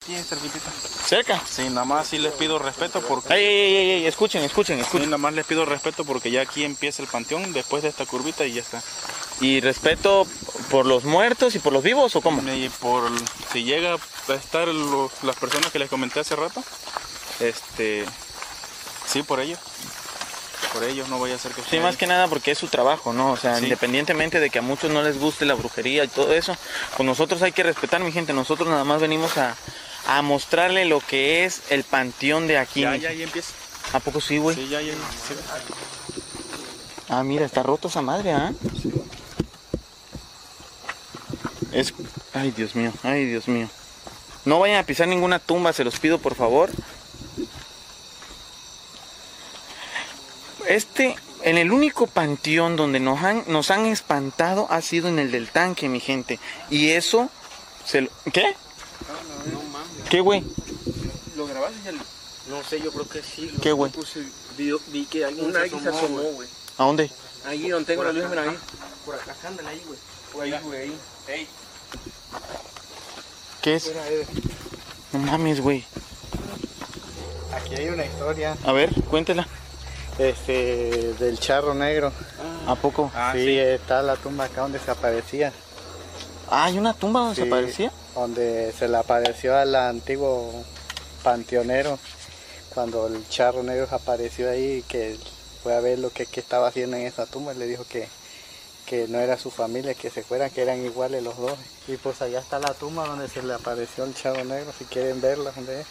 Sí, 0.05 0.15
cerquitita. 0.15 0.71
¿Cerca? 0.71 1.41
Sí, 1.45 1.63
nada 1.69 1.85
más 1.85 2.07
sí 2.07 2.17
les 2.17 2.33
pido 2.33 2.57
respeto 2.57 3.01
porque... 3.01 3.33
¡Ey, 3.33 3.45
ey, 3.45 3.75
ey, 3.75 3.91
ey! 3.91 4.05
Escuchen, 4.07 4.41
escuchen, 4.43 4.79
escuchen. 4.79 5.09
nada 5.09 5.17
más 5.17 5.33
les 5.33 5.45
pido 5.45 5.65
respeto 5.65 6.05
porque 6.05 6.31
ya 6.31 6.41
aquí 6.41 6.63
empieza 6.63 7.03
el 7.03 7.09
panteón 7.09 7.51
después 7.53 7.83
de 7.83 7.89
esta 7.89 8.05
curvita 8.05 8.45
y 8.45 8.53
ya 8.53 8.61
está. 8.61 8.81
¿Y 9.41 9.59
respeto 9.59 10.25
por 10.69 10.85
los 10.85 11.03
muertos 11.03 11.55
y 11.55 11.59
por 11.59 11.73
los 11.73 11.83
vivos 11.83 12.15
o 12.15 12.21
cómo? 12.21 12.41
Y 12.53 12.69
por... 12.69 13.09
Si 13.51 13.63
llega 13.63 13.95
a 13.95 14.33
estar 14.33 14.67
los- 14.67 15.11
las 15.23 15.35
personas 15.35 15.71
que 15.71 15.79
les 15.79 15.89
comenté 15.89 16.19
hace 16.19 16.35
rato, 16.35 16.63
este... 17.39 18.05
Sí, 19.07 19.23
por 19.23 19.39
ellos. 19.39 19.59
Por 20.73 20.83
ellos 20.83 21.09
no 21.09 21.17
voy 21.17 21.31
a 21.31 21.35
hacer 21.35 21.51
que... 21.51 21.61
Sí, 21.63 21.79
más 21.79 21.97
que 21.97 22.07
nada 22.07 22.27
porque 22.27 22.51
es 22.51 22.57
su 22.57 22.67
trabajo, 22.67 23.11
¿no? 23.13 23.31
O 23.31 23.37
sea, 23.37 23.59
independientemente 23.59 24.39
de 24.39 24.49
que 24.49 24.59
a 24.59 24.61
muchos 24.61 24.89
no 24.91 25.01
les 25.03 25.19
guste 25.19 25.45
la 25.45 25.55
brujería 25.55 26.03
y 26.03 26.07
todo 26.07 26.33
eso, 26.33 26.55
pues 26.95 27.05
nosotros 27.05 27.41
hay 27.41 27.51
que 27.51 27.63
respetar, 27.63 27.99
mi 28.01 28.11
gente. 28.11 28.31
Nosotros 28.31 28.69
nada 28.69 28.83
más 28.85 29.01
venimos 29.01 29.37
a, 29.37 29.57
a 30.07 30.21
mostrarle 30.21 30.85
lo 30.85 31.01
que 31.01 31.43
es 31.45 31.61
el 31.71 31.83
panteón 31.83 32.47
de 32.47 32.57
aquí. 32.59 32.81
Ya, 32.81 32.95
ya, 32.95 33.11
ya 33.11 33.23
empieza. 33.25 33.51
¿A 33.91 33.99
poco 33.99 34.21
sí, 34.21 34.37
güey? 34.37 34.55
Sí, 34.55 34.69
ya, 34.69 34.81
ya. 34.81 34.93
sí. 34.93 35.33
Ah, 37.09 37.23
mira, 37.23 37.45
está 37.45 37.63
roto 37.63 37.89
esa 37.89 38.01
madre, 38.01 38.31
¿ah? 38.31 38.53
Es... 41.71 41.93
Ay, 42.33 42.51
Dios 42.51 42.75
mío, 42.75 42.91
ay, 43.03 43.25
Dios 43.25 43.47
mío. 43.47 43.69
No 44.45 44.59
vayan 44.59 44.77
a 44.79 44.83
pisar 44.85 45.07
ninguna 45.07 45.39
tumba, 45.39 45.71
se 45.73 45.83
los 45.83 45.99
pido, 45.99 46.19
por 46.19 46.35
favor. 46.35 46.69
Este, 50.67 51.15
en 51.43 51.57
el 51.57 51.71
único 51.71 52.07
panteón 52.07 52.75
donde 52.75 52.99
nos 52.99 53.21
han, 53.23 53.43
nos 53.47 53.71
han 53.71 53.85
espantado 53.85 54.67
ha 54.69 54.81
sido 54.81 55.07
en 55.09 55.19
el 55.19 55.31
del 55.31 55.49
tanque, 55.49 55.89
mi 55.89 55.99
gente. 55.99 56.39
Y 56.69 56.89
eso, 56.89 57.29
se 57.85 58.01
lo- 58.01 58.09
¿qué? 58.31 58.55
¿Qué, 60.09 60.21
güey? 60.21 60.43
¿Lo 61.35 61.47
grabaste 61.47 61.77
ya? 61.85 61.91
No 62.49 62.63
sé, 62.63 62.81
yo 62.81 62.91
creo 62.91 63.07
que 63.07 63.21
sí. 63.23 63.49
lo- 63.53 63.61
¿Qué, 63.61 63.71
güey? 63.71 63.91
vi 64.87 65.05
que 65.05 65.25
alguien 65.25 65.51
se 65.53 65.89
asomó, 65.89 66.21
güey. 66.21 66.47
¿A 66.77 66.83
dónde? 66.83 67.11
Ahí 67.45 67.69
donde 67.69 67.85
tengo 67.85 68.03
la 68.03 68.11
luz, 68.13 68.29
mira 68.29 68.43
ahí. 68.43 68.57
Por 69.05 69.15
acá, 69.15 69.35
ándale 69.45 69.69
ahí, 69.69 69.81
güey. 69.85 69.97
Güey, 70.33 70.53
ahí. 70.53 70.97
Ey, 71.27 71.47
¿Qué 73.61 73.75
es? 73.75 73.91
No 75.11 75.19
mames, 75.19 75.61
güey. 75.61 75.85
Aquí 77.53 77.75
hay 77.75 77.89
una 77.89 78.05
historia 78.05 78.55
A 78.63 78.71
ver, 78.71 78.89
cuéntela. 79.09 79.47
este, 80.17 81.13
del 81.19 81.39
charro 81.39 81.73
negro. 81.73 82.11
¿A 82.67 82.75
poco? 82.75 83.11
sí, 83.33 83.57
está 83.57 84.01
la 84.01 84.15
tumba 84.15 84.45
acá 84.45 84.61
donde 84.61 84.79
se 84.79 84.89
aparecía. 84.91 85.51
Ah, 86.49 86.65
hay 86.65 86.77
una 86.77 86.93
tumba 86.93 87.21
donde 87.21 87.35
se 87.35 87.47
aparecía. 87.47 87.91
Donde 88.15 88.73
se 88.77 88.87
le 88.87 88.97
apareció 88.97 89.55
al 89.57 89.75
antiguo 89.75 90.63
panteonero. 91.23 91.99
Cuando 92.73 93.07
el 93.07 93.27
charro 93.29 93.63
negro 93.63 93.87
apareció 93.91 94.49
ahí, 94.49 94.83
que 94.87 95.17
fue 95.61 95.75
a 95.75 95.81
ver 95.81 95.99
lo 95.99 96.09
que, 96.09 96.25
que 96.25 96.39
estaba 96.39 96.67
haciendo 96.67 96.97
en 96.97 97.05
esa 97.05 97.25
tumba, 97.25 97.53
le 97.53 97.67
dijo 97.67 97.85
que, 97.87 98.07
que 98.91 99.07
no 99.07 99.19
era 99.19 99.37
su 99.37 99.49
familia, 99.51 99.93
que 99.93 100.09
se 100.09 100.21
fueran, 100.21 100.49
que 100.49 100.61
eran 100.61 100.83
iguales 100.83 101.23
los 101.23 101.37
dos. 101.37 101.57
Y 101.87 101.95
pues 101.95 102.21
allá 102.21 102.39
está 102.39 102.59
la 102.59 102.73
tumba 102.73 103.07
donde 103.07 103.29
se 103.29 103.41
le 103.41 103.53
apareció 103.53 104.03
el 104.03 104.13
charro 104.13 104.43
negro, 104.43 104.73
si 104.77 104.83
quieren 104.83 105.21
verla, 105.21 105.53
donde 105.55 105.79
es. 105.79 105.87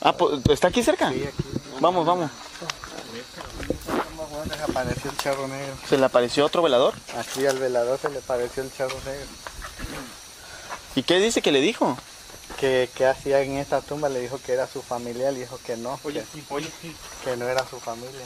Ah, 0.00 0.16
pues, 0.16 0.40
¿está 0.48 0.68
aquí 0.68 0.82
cerca? 0.82 1.10
Sí, 1.10 1.22
aquí. 1.22 1.44
Vamos, 1.78 2.06
vamos. 2.06 2.30
Se 4.56 4.62
apareció 4.62 5.10
el 5.10 5.16
charro 5.18 5.46
negro. 5.46 5.74
¿Se 5.86 5.98
le 5.98 6.06
apareció 6.06 6.46
otro 6.46 6.62
velador? 6.62 6.94
Aquí 7.18 7.44
al 7.44 7.58
velador 7.58 7.98
se 8.00 8.08
le 8.08 8.20
apareció 8.20 8.62
el 8.62 8.72
charro 8.74 8.96
negro. 9.04 9.26
¿Y 10.94 11.02
qué 11.02 11.18
dice 11.20 11.42
que 11.42 11.52
le 11.52 11.60
dijo? 11.60 11.98
que, 12.58 12.88
que 12.94 13.04
hacía 13.04 13.42
en 13.42 13.58
esta 13.58 13.82
tumba, 13.82 14.08
le 14.08 14.20
dijo 14.20 14.40
que 14.44 14.54
era 14.54 14.66
su 14.66 14.80
familia, 14.80 15.30
le 15.32 15.40
dijo 15.40 15.58
que 15.66 15.76
no, 15.76 16.00
Oye, 16.04 16.24
que, 16.32 16.42
oye. 16.54 16.70
que 17.24 17.36
no 17.36 17.46
era 17.46 17.66
su 17.68 17.78
familia. 17.78 18.24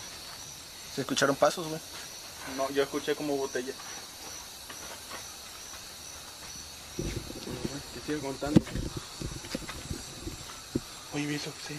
¿Se 0.95 1.01
escucharon 1.01 1.35
pasos, 1.35 1.67
güey? 1.67 1.81
No, 2.57 2.71
yo 2.71 2.83
escuché 2.83 3.15
como 3.15 3.37
botella. 3.37 3.73
Te 7.95 8.01
sigo 8.07 8.21
contando. 8.27 8.61
Oye, 11.15 11.27
¿vi 11.27 11.35
eso? 11.35 11.51
Sí. 11.67 11.75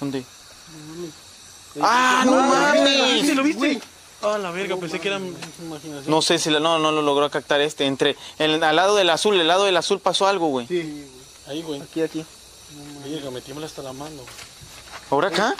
¿Dónde? 0.00 0.24
¡Ah, 1.80 2.22
no 2.24 2.32
mames! 2.32 3.22
¿Sí 3.26 3.34
lo 3.34 3.42
viste? 3.42 3.80
Ah, 4.22 4.38
la 4.38 4.50
verga, 4.50 4.76
pensé 4.76 5.00
que 5.00 5.08
era 5.08 5.18
imaginación. 5.18 6.04
No 6.10 6.22
sé 6.22 6.38
si 6.38 6.48
la- 6.50 6.60
no, 6.60 6.78
no 6.78 6.92
lo 6.92 7.02
logró 7.02 7.28
captar 7.30 7.60
este. 7.60 7.84
Entre 7.86 8.16
el, 8.38 8.62
al 8.62 8.76
lado 8.76 8.94
del 8.96 9.10
azul, 9.10 9.38
el 9.38 9.46
lado 9.48 9.64
del 9.64 9.76
azul 9.76 10.00
pasó 10.00 10.26
algo, 10.26 10.46
güey. 10.48 10.66
Sí, 10.66 11.06
ahí, 11.46 11.62
güey. 11.62 11.82
Aquí, 11.82 12.00
aquí. 12.02 12.24
Verga, 13.04 13.30
me 13.30 13.40
tiembla 13.42 13.66
hasta 13.66 13.82
la 13.82 13.92
mano. 13.92 14.22
¿Ahora 15.10 15.28
acá? 15.28 15.54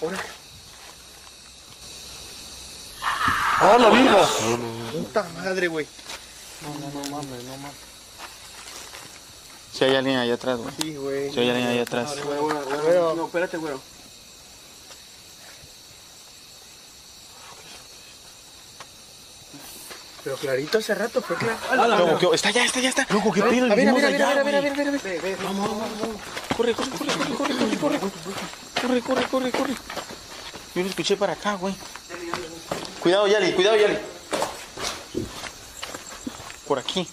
¡Ah, 3.60 3.76
la 3.78 3.88
verga! 3.90 4.28
Puta 4.92 5.22
madre, 5.34 5.68
güey. 5.68 5.86
No, 6.62 6.68
no, 6.80 6.90
no 7.04 7.10
mames, 7.10 7.44
no 7.44 7.56
mames. 7.58 7.76
Si 9.72 9.84
hay 9.84 9.96
alguien 9.96 10.18
allá 10.18 10.34
atrás, 10.34 10.58
güey. 10.58 10.74
Sí, 10.80 10.94
güey. 10.96 11.32
Si 11.32 11.40
hay 11.40 11.50
alguien 11.50 11.68
allá 11.68 11.82
atrás. 11.82 12.14
No, 13.16 13.24
espérate, 13.26 13.56
güero. 13.56 13.80
Pero 20.22 20.36
clarito 20.36 20.78
hace 20.78 20.94
rato 20.94 21.20
fue 21.20 21.36
claro. 21.36 21.58
¿Cómo 21.98 22.18
que- 22.18 22.34
Está 22.34 22.48
allá, 22.48 22.64
está 22.64 22.78
allá, 22.78 22.88
está. 22.88 23.06
Loco, 23.10 23.30
qué 23.30 23.42
pedo. 23.42 23.66
A 23.66 23.68
ver, 23.68 23.72
a 23.72 23.74
vinimos 23.74 24.00
ver, 24.00 24.06
a 24.06 24.10
ver, 24.12 24.22
allá, 24.22 24.40
a 24.40 24.42
ver, 24.42 24.56
a 24.56 24.60
ver, 24.60 24.70
a 24.70 24.72
güey. 24.72 24.72
ver, 24.72 24.88
a 24.88 24.90
ver, 24.90 25.00
a 25.00 25.02
ver. 25.02 25.02
Ve, 25.02 25.20
ve, 25.20 25.36
Vamos, 25.44 25.68
vamos, 25.68 26.00
vamos. 26.00 26.16
Corre, 26.56 26.74
corre, 26.74 26.90
corre, 26.90 27.14
corre, 27.14 27.36
corre, 27.36 27.76
corre, 27.76 27.98
corre. 27.98 28.10
Corre, 28.80 29.00
corre, 29.02 29.24
corre, 29.28 29.50
corre. 29.52 29.74
Yo 30.74 30.82
lo 30.82 30.88
escuché 30.88 31.16
para 31.18 31.34
acá, 31.34 31.54
güey. 31.56 31.74
Cuidado, 33.04 33.26
Yali, 33.26 33.52
cuidado, 33.52 33.76
Yali. 33.76 33.98
Por 36.66 36.78
aquí. 36.78 37.06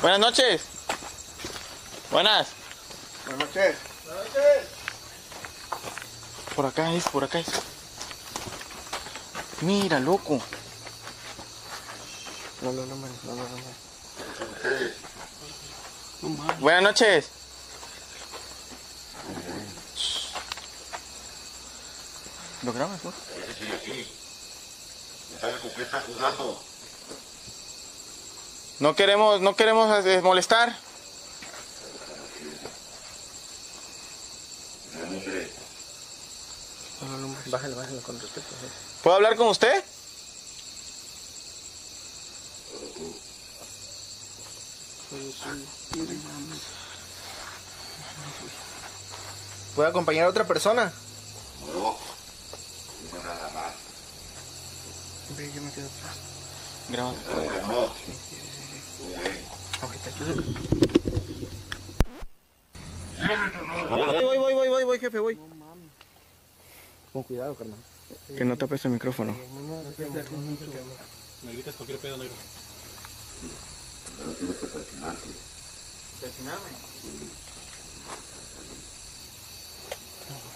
Buenas 0.00 0.18
noches. 0.18 0.62
Buenas. 2.10 2.48
Buenas 3.26 3.46
noches. 3.46 3.76
Por 6.56 6.64
acá 6.64 6.94
es, 6.94 7.04
por 7.08 7.24
acá 7.24 7.40
es. 7.40 7.48
Mira, 9.60 10.00
loco. 10.00 10.40
No, 12.62 12.72
no, 12.72 12.86
no, 12.86 12.96
man, 12.96 13.12
no, 13.24 13.34
no, 13.34 13.46
no, 16.22 16.36
no. 16.38 16.58
Buenas 16.58 16.82
noches. 16.84 17.28
¿Lo 22.62 22.72
grabas, 22.72 23.04
no? 23.04 23.12
No 28.78 28.94
queremos, 28.94 29.40
no 29.40 29.56
queremos 29.56 30.06
eh, 30.06 30.20
molestar. 30.22 30.76
No, 37.00 37.08
no, 37.08 37.18
no, 37.28 37.36
bájale, 37.46 37.74
bájale 37.74 38.00
con 38.02 38.20
respeto. 38.20 38.54
¿eh? 38.54 38.68
¿Puedo 39.02 39.16
hablar 39.16 39.36
con 39.36 39.48
usted? 39.48 39.84
¿Puede 49.74 49.88
acompañar 49.88 50.26
a 50.26 50.30
otra 50.30 50.44
persona? 50.46 50.92
Quedo. 55.82 55.90
Graba. 56.90 57.12
Voy, 63.90 64.38
voy, 64.38 64.54
voy, 64.54 64.68
voy, 64.68 64.84
voy, 64.84 64.98
jefe, 64.98 65.18
voy. 65.18 65.38
Con 67.12 67.22
cuidado, 67.24 67.54
carnal. 67.54 67.78
Que 68.36 68.44
no 68.44 68.56
tapes 68.56 68.84
el 68.84 68.92
micrófono. 68.92 69.36
Me 71.42 71.52
gritas 71.52 71.74
cualquier 71.74 71.98
pedo, 71.98 72.16
negro. 72.18 72.34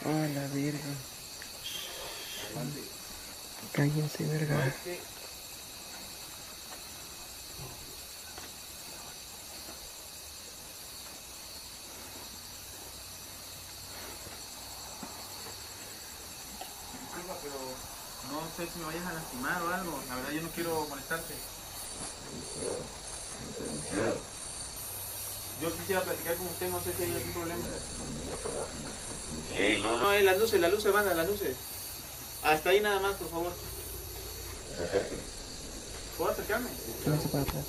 Ah, 0.05 0.29
la 0.35 0.47
verga. 0.55 0.79
Cállense, 3.73 4.25
verga. 4.25 4.75
Sé 18.57 18.67
si 18.73 18.79
me 18.79 18.87
vayas 18.87 19.07
a 19.07 19.13
lastimar 19.13 19.63
o 19.63 19.69
algo. 19.69 20.01
La 20.09 20.17
verdad 20.17 20.31
yo 20.31 20.43
no 20.43 20.49
quiero 20.51 20.87
molestarte. 20.89 21.35
Yo 25.61 25.77
quisiera 25.77 26.03
platicar 26.03 26.37
con 26.37 26.47
usted, 26.47 26.69
no 26.71 26.81
sé 26.81 26.93
si 26.97 27.03
hay 27.03 27.13
algún 27.13 27.33
problema. 27.33 27.65
no, 29.83 30.01
no, 30.01 30.13
eh, 30.13 30.23
las 30.23 30.39
luces, 30.39 30.61
las 30.61 30.73
luces, 30.73 30.93
banda, 30.93 31.15
las 31.15 31.29
luces. 31.29 31.57
Hasta 32.43 32.71
ahí 32.71 32.81
nada 32.81 33.01
más, 33.01 33.15
por 33.17 33.31
favor. 33.31 33.53
¿Puedo 36.17 36.31
acercarme? 36.31 36.71
Véngase 37.05 37.29
para 37.29 37.43
atrás. 37.43 37.65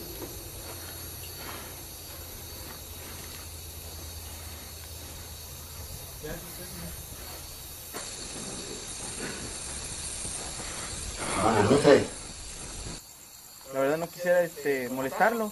La 13.74 13.80
verdad 13.80 13.98
este, 14.58 14.89
molestarlo. 14.89 15.51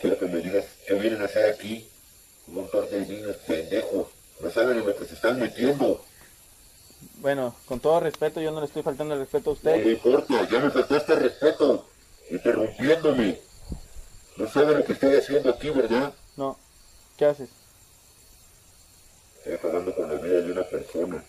Quiero 0.00 0.18
que 0.18 0.26
me 0.26 0.38
digas 0.40 0.64
qué 0.86 0.94
vienen 0.94 1.22
a 1.22 1.24
hacer 1.24 1.52
aquí. 1.52 1.88
Un 2.46 2.68
par 2.70 2.88
de 2.88 3.00
niños 3.06 3.36
pendejos. 3.46 4.06
No 4.40 4.50
saben 4.50 4.78
en 4.78 4.86
lo 4.86 4.96
que 4.96 5.04
se 5.06 5.14
están 5.14 5.38
metiendo. 5.40 6.02
Bueno, 7.16 7.54
con 7.66 7.80
todo 7.80 8.00
respeto, 8.00 8.40
yo 8.40 8.50
no 8.50 8.60
le 8.60 8.66
estoy 8.66 8.82
faltando 8.82 9.14
el 9.14 9.20
respeto 9.20 9.50
a 9.50 9.54
No 9.54 9.70
me 9.70 9.76
usted. 9.78 9.90
importa, 9.90 10.48
ya 10.48 10.58
me 10.60 10.70
faltaste 10.70 11.14
respeto. 11.16 11.88
Interrumpiéndome. 12.30 13.40
No 14.36 14.48
saben 14.48 14.78
lo 14.78 14.84
que 14.84 14.92
estoy 14.92 15.16
haciendo 15.16 15.50
aquí, 15.50 15.70
¿verdad? 15.70 16.14
No. 16.36 16.56
¿Qué 17.16 17.24
haces? 17.26 17.48
Estoy 19.48 19.92
con 19.94 20.08
la 20.08 20.20
vida 20.20 20.42
de 20.42 20.52
una 20.52 20.62
persona. 20.62 21.24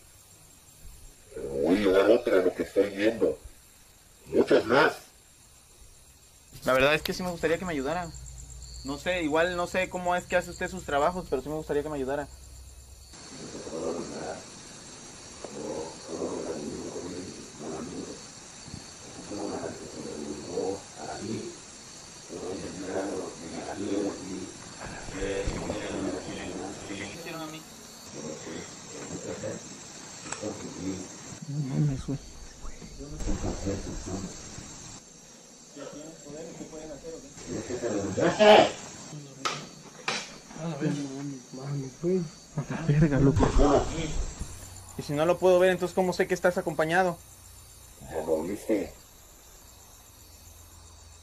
Pero 1.33 1.47
voy 1.49 1.83
a 1.85 2.13
otra 2.13 2.37
de 2.37 2.43
lo 2.43 2.53
que 2.53 2.63
estoy 2.63 2.89
viendo. 2.89 3.37
Muchas 4.25 4.65
más. 4.65 4.97
La 6.65 6.73
verdad 6.73 6.93
es 6.93 7.01
que 7.01 7.13
sí 7.13 7.23
me 7.23 7.31
gustaría 7.31 7.57
que 7.57 7.65
me 7.65 7.71
ayudara. 7.71 8.11
No 8.83 8.97
sé, 8.97 9.23
igual 9.23 9.55
no 9.55 9.67
sé 9.67 9.89
cómo 9.89 10.15
es 10.15 10.25
que 10.25 10.35
hace 10.35 10.51
usted 10.51 10.69
sus 10.69 10.83
trabajos, 10.83 11.27
pero 11.29 11.41
sí 11.41 11.49
me 11.49 11.55
gustaría 11.55 11.81
que 11.81 11.89
me 11.89 11.95
ayudara. 11.95 12.27
No 31.49 31.75
mames, 31.75 32.05
güey. 32.05 32.19
A 42.55 42.71
la 42.71 42.81
verga, 42.87 43.19
loco. 43.19 43.47
Y 44.97 45.01
si 45.01 45.13
no 45.13 45.25
lo 45.25 45.39
puedo 45.39 45.57
ver, 45.59 45.71
entonces 45.71 45.95
¿cómo 45.95 46.13
sé 46.13 46.27
que 46.27 46.33
estás 46.33 46.57
acompañado? 46.57 47.17
¿Ya 48.11 48.23
lo 48.25 48.43
viste? 48.43 48.93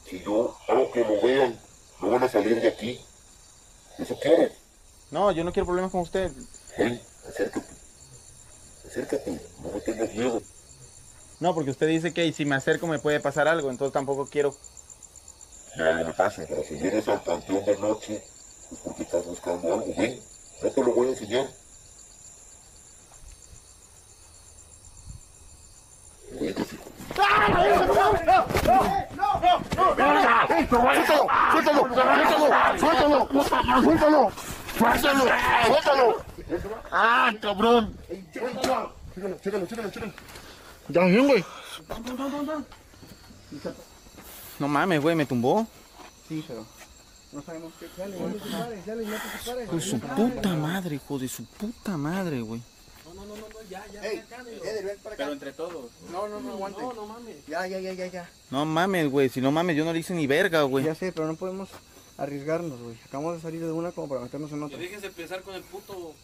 Si 0.08 0.22
yo 0.22 0.56
hago 0.68 0.90
que 0.90 1.04
lo 1.04 1.20
vean, 1.22 1.58
no 2.00 2.10
van 2.10 2.24
a 2.24 2.28
salir 2.28 2.60
de 2.60 2.68
aquí. 2.68 3.00
¿Eso 3.98 4.18
quieres? 4.20 4.52
No, 5.10 5.30
yo 5.30 5.44
no 5.44 5.52
quiero 5.52 5.66
problemas 5.66 5.92
con 5.92 6.00
usted. 6.00 6.32
Ven, 6.78 7.00
acércate. 7.28 7.75
Acércate, 8.86 9.40
no 9.62 9.72
me 9.72 9.80
tengas 9.80 10.12
miedo. 10.14 10.42
No, 11.40 11.54
porque 11.54 11.70
usted 11.70 11.88
dice 11.88 12.14
que 12.14 12.32
si 12.32 12.44
me 12.44 12.56
acerco 12.56 12.86
me 12.86 12.98
puede 12.98 13.20
pasar 13.20 13.46
algo, 13.48 13.70
entonces 13.70 13.92
tampoco 13.92 14.26
quiero. 14.26 14.54
Nada 15.76 16.04
me 16.04 16.12
pasa, 16.14 16.42
pero 16.48 16.62
si 16.64 16.74
vienes 16.74 17.06
al 17.08 17.22
panteón 17.22 17.64
de 17.64 17.76
noche, 17.76 18.24
es 18.72 18.78
porque 18.82 19.02
estás 19.02 19.26
buscando 19.26 19.74
algo. 19.74 19.86
Ven, 19.96 20.18
no 20.62 20.70
te 20.70 20.82
lo 20.82 20.94
voy 20.94 21.08
a 21.08 21.10
enseñar. 21.10 21.46
¡Suéltalo! 30.68 31.28
¡Suéltalo! 31.52 31.82
¡Suéltalo! 32.78 33.28
¡Suéltalo! 33.82 34.32
¡Suéltalo! 34.78 35.22
¡Suéltalo! 35.66 36.25
¡Ah, 36.90 37.32
cabrón! 37.40 37.96
Chécalo, 38.32 39.36
chécalo, 39.42 39.66
chécalo, 39.66 39.90
chécalo. 39.90 40.12
Ya, 40.88 41.04
bien, 41.04 41.26
güey. 41.26 41.44
No 44.58 44.68
mames, 44.68 45.00
güey, 45.00 45.16
me 45.16 45.26
tumbó. 45.26 45.66
Sí, 46.28 46.44
pero. 46.46 46.64
No 47.32 47.42
sabemos 47.42 47.72
qué. 47.78 47.88
Dale, 47.96 48.18
no 48.18 48.26
dale, 48.86 49.04
no 49.06 49.16
te 49.16 49.38
separes. 49.38 49.64
Hijo 49.66 49.76
de 49.76 49.80
su 49.80 50.00
puta 50.00 50.54
madre, 50.54 50.94
hijo 50.96 51.18
de 51.18 51.28
su 51.28 51.44
puta 51.44 51.96
madre, 51.96 52.40
güey. 52.40 52.62
Ey, 54.02 54.22
Eder, 54.64 54.84
ven 54.84 54.98
para 55.02 55.14
acá. 55.14 55.30
entre 55.30 55.52
todos. 55.52 55.90
No, 56.12 56.28
no, 56.28 56.40
no, 56.40 56.52
aguante. 56.52 56.80
No, 56.80 56.92
no 56.92 57.06
mames. 57.06 57.44
Ya, 57.46 57.66
ya, 57.66 57.80
ya, 57.80 57.92
ya, 57.92 58.06
ya. 58.06 58.30
No 58.50 58.64
mames, 58.64 59.10
güey, 59.10 59.28
si 59.28 59.40
no 59.40 59.50
mames, 59.50 59.76
yo 59.76 59.84
no 59.84 59.92
le 59.92 59.98
hice 59.98 60.14
ni 60.14 60.26
verga, 60.26 60.62
güey. 60.62 60.84
Ya 60.84 60.94
sé, 60.94 61.12
pero 61.12 61.26
no 61.26 61.34
podemos 61.34 61.68
arriesgarnos, 62.16 62.80
güey. 62.80 62.96
Acabamos 63.06 63.34
de 63.36 63.42
salir 63.42 63.60
de 63.60 63.72
una 63.72 63.92
como 63.92 64.08
para 64.08 64.20
meternos 64.20 64.52
en 64.52 64.62
otra. 64.62 64.78
Déjense 64.78 65.06
empezar 65.08 65.42
con 65.42 65.54
el 65.54 65.62
puto. 65.62 66.14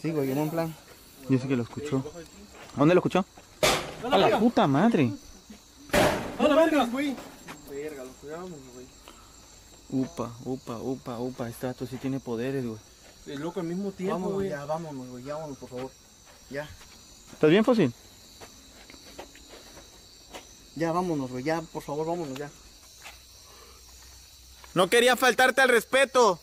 Sí, 0.00 0.10
güey, 0.10 0.30
en 0.30 0.50
plan. 0.50 0.74
Yo 1.28 1.38
sé 1.38 1.46
que 1.48 1.56
lo 1.56 1.62
escuchó. 1.62 2.02
¿Dónde 2.76 2.94
lo 2.94 3.00
escuchó? 3.00 3.24
A 4.10 4.16
la 4.16 4.38
puta 4.38 4.66
madre. 4.66 5.12
¡No 6.38 6.48
la 6.48 6.54
vergas, 6.54 6.90
güey! 6.90 7.14
Verga, 7.68 8.04
lo 8.04 8.10
cuidamos, 8.12 8.50
güey. 8.74 8.86
Upa, 9.90 10.32
upa, 10.44 10.78
upa, 10.78 11.18
upa. 11.18 11.48
Este 11.48 11.86
sí 11.86 11.96
tiene 11.96 12.20
poderes, 12.20 12.64
güey. 12.64 12.78
El 13.26 13.40
loco 13.40 13.60
al 13.60 13.66
mismo 13.66 13.92
tiempo, 13.92 14.14
Vámonos, 14.14 14.34
güey. 14.34 14.48
ya, 14.48 14.64
vámonos, 14.64 15.08
güey. 15.08 15.24
Ya, 15.24 15.34
vámonos, 15.34 15.58
por 15.58 15.68
favor. 15.68 15.90
Ya. 16.48 16.68
¿Estás 17.32 17.50
bien, 17.50 17.64
Fósil? 17.64 17.92
Ya, 20.76 20.92
vámonos, 20.92 21.30
güey. 21.30 21.44
Ya, 21.44 21.60
por 21.60 21.82
favor, 21.82 22.06
vámonos, 22.06 22.38
ya. 22.38 22.50
No 24.74 24.88
quería 24.88 25.16
faltarte 25.16 25.60
al 25.60 25.68
respeto. 25.68 26.40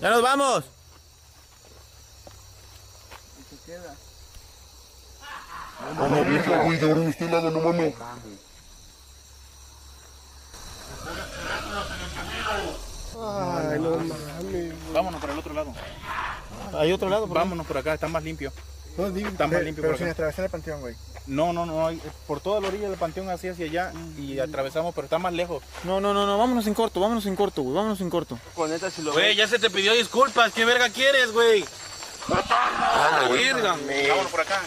Ya 0.00 0.10
nos 0.10 0.22
vamos. 0.22 0.64
No, 5.96 6.08
no, 6.08 6.24
vieja, 6.24 6.62
güey, 6.62 6.78
de 6.78 6.88
ahora 6.88 7.00
de 7.00 7.10
este 7.10 7.28
lado, 7.30 7.50
no 7.50 7.60
mames. 7.60 7.94
Ay, 13.16 13.78
no 13.80 13.90
mames. 13.90 14.92
Vámonos 14.92 15.20
para 15.20 15.32
el 15.32 15.38
otro 15.38 15.54
lado. 15.54 15.72
Hay 16.74 16.92
otro 16.92 17.08
lado, 17.08 17.26
Vámonos 17.26 17.66
por 17.66 17.78
acá, 17.78 17.94
está 17.94 18.08
más 18.08 18.22
limpio. 18.22 18.52
No, 18.96 19.10
digo, 19.10 19.28
Está 19.28 19.46
más 19.46 19.62
limpio 19.62 19.82
por 19.82 19.90
pero 19.92 19.98
sin 19.98 20.06
acá. 20.06 20.12
atravesar 20.12 20.44
el 20.44 20.50
panteón, 20.50 20.80
güey. 20.80 20.94
No, 21.26 21.52
no, 21.54 21.64
no, 21.64 21.86
hay- 21.86 22.00
por 22.26 22.40
toda 22.40 22.60
la 22.60 22.68
orilla 22.68 22.88
del 22.90 22.98
panteón 22.98 23.30
así 23.30 23.48
hacia 23.48 23.64
allá 23.66 23.92
y 24.18 24.38
atravesamos, 24.38 24.94
pero 24.94 25.06
está 25.06 25.18
más 25.18 25.32
lejos. 25.32 25.62
No, 25.84 26.00
no, 26.00 26.12
no, 26.12 26.26
no, 26.26 26.36
vámonos 26.36 26.66
en 26.66 26.74
corto, 26.74 27.00
vámonos 27.00 27.24
en 27.26 27.34
corto, 27.36 27.62
güey, 27.62 27.74
vámonos 27.74 28.00
en 28.00 28.10
corto. 28.10 28.38
Güey, 28.56 29.34
ya 29.34 29.48
se 29.48 29.58
te 29.58 29.70
pidió 29.70 29.94
disculpas. 29.94 30.52
¿Qué 30.52 30.64
verga 30.64 30.90
quieres, 30.90 31.32
güey? 31.32 31.64
Ah, 32.30 33.28
verga. 33.30 33.76
Vámonos 34.08 34.30
por 34.30 34.40
acá. 34.40 34.60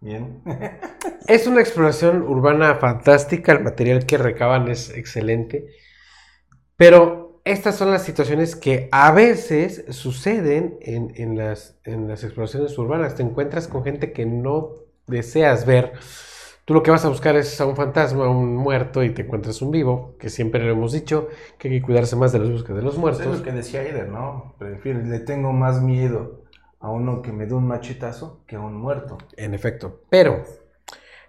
Bien. 0.00 0.42
Es 1.28 1.46
una 1.46 1.60
exploración 1.60 2.22
urbana 2.22 2.74
fantástica, 2.76 3.52
el 3.52 3.62
material 3.62 4.04
que 4.06 4.18
recaban 4.18 4.68
es 4.68 4.90
excelente, 4.90 5.66
pero 6.76 7.21
estas 7.44 7.76
son 7.76 7.90
las 7.90 8.04
situaciones 8.04 8.54
que 8.56 8.88
a 8.92 9.10
veces 9.12 9.84
suceden 9.88 10.78
en, 10.80 11.12
en 11.16 11.36
las, 11.36 11.76
en 11.84 12.08
las 12.08 12.22
exploraciones 12.24 12.76
urbanas. 12.78 13.14
Te 13.16 13.22
encuentras 13.22 13.68
con 13.68 13.84
gente 13.84 14.12
que 14.12 14.26
no 14.26 14.74
deseas 15.06 15.66
ver. 15.66 15.92
Tú 16.64 16.74
lo 16.74 16.82
que 16.84 16.92
vas 16.92 17.04
a 17.04 17.08
buscar 17.08 17.34
es 17.36 17.60
a 17.60 17.66
un 17.66 17.74
fantasma, 17.74 18.26
a 18.26 18.30
un 18.30 18.54
muerto, 18.56 19.02
y 19.02 19.10
te 19.12 19.22
encuentras 19.22 19.60
un 19.62 19.72
vivo, 19.72 20.14
que 20.18 20.30
siempre 20.30 20.62
lo 20.64 20.70
hemos 20.70 20.92
dicho, 20.92 21.28
que 21.58 21.68
hay 21.68 21.80
que 21.80 21.82
cuidarse 21.86 22.14
más 22.14 22.32
de 22.32 22.38
los 22.38 22.62
que 22.62 22.72
de 22.72 22.82
los 22.82 22.96
Pues 23.00 23.18
es 23.18 23.26
muertos. 23.26 23.26
lo 23.26 23.42
que 23.42 23.52
decía 23.52 23.82
Eder, 23.82 24.08
¿no? 24.08 24.54
Prefiero, 24.58 25.00
le 25.00 25.18
tengo 25.18 25.52
más 25.52 25.82
miedo 25.82 26.44
a 26.78 26.90
uno 26.90 27.22
que 27.22 27.32
me 27.32 27.46
dé 27.46 27.54
un 27.54 27.66
machetazo 27.66 28.44
que 28.46 28.56
a 28.56 28.60
un 28.60 28.74
muerto. 28.74 29.18
En 29.36 29.54
efecto. 29.54 30.02
Pero 30.08 30.44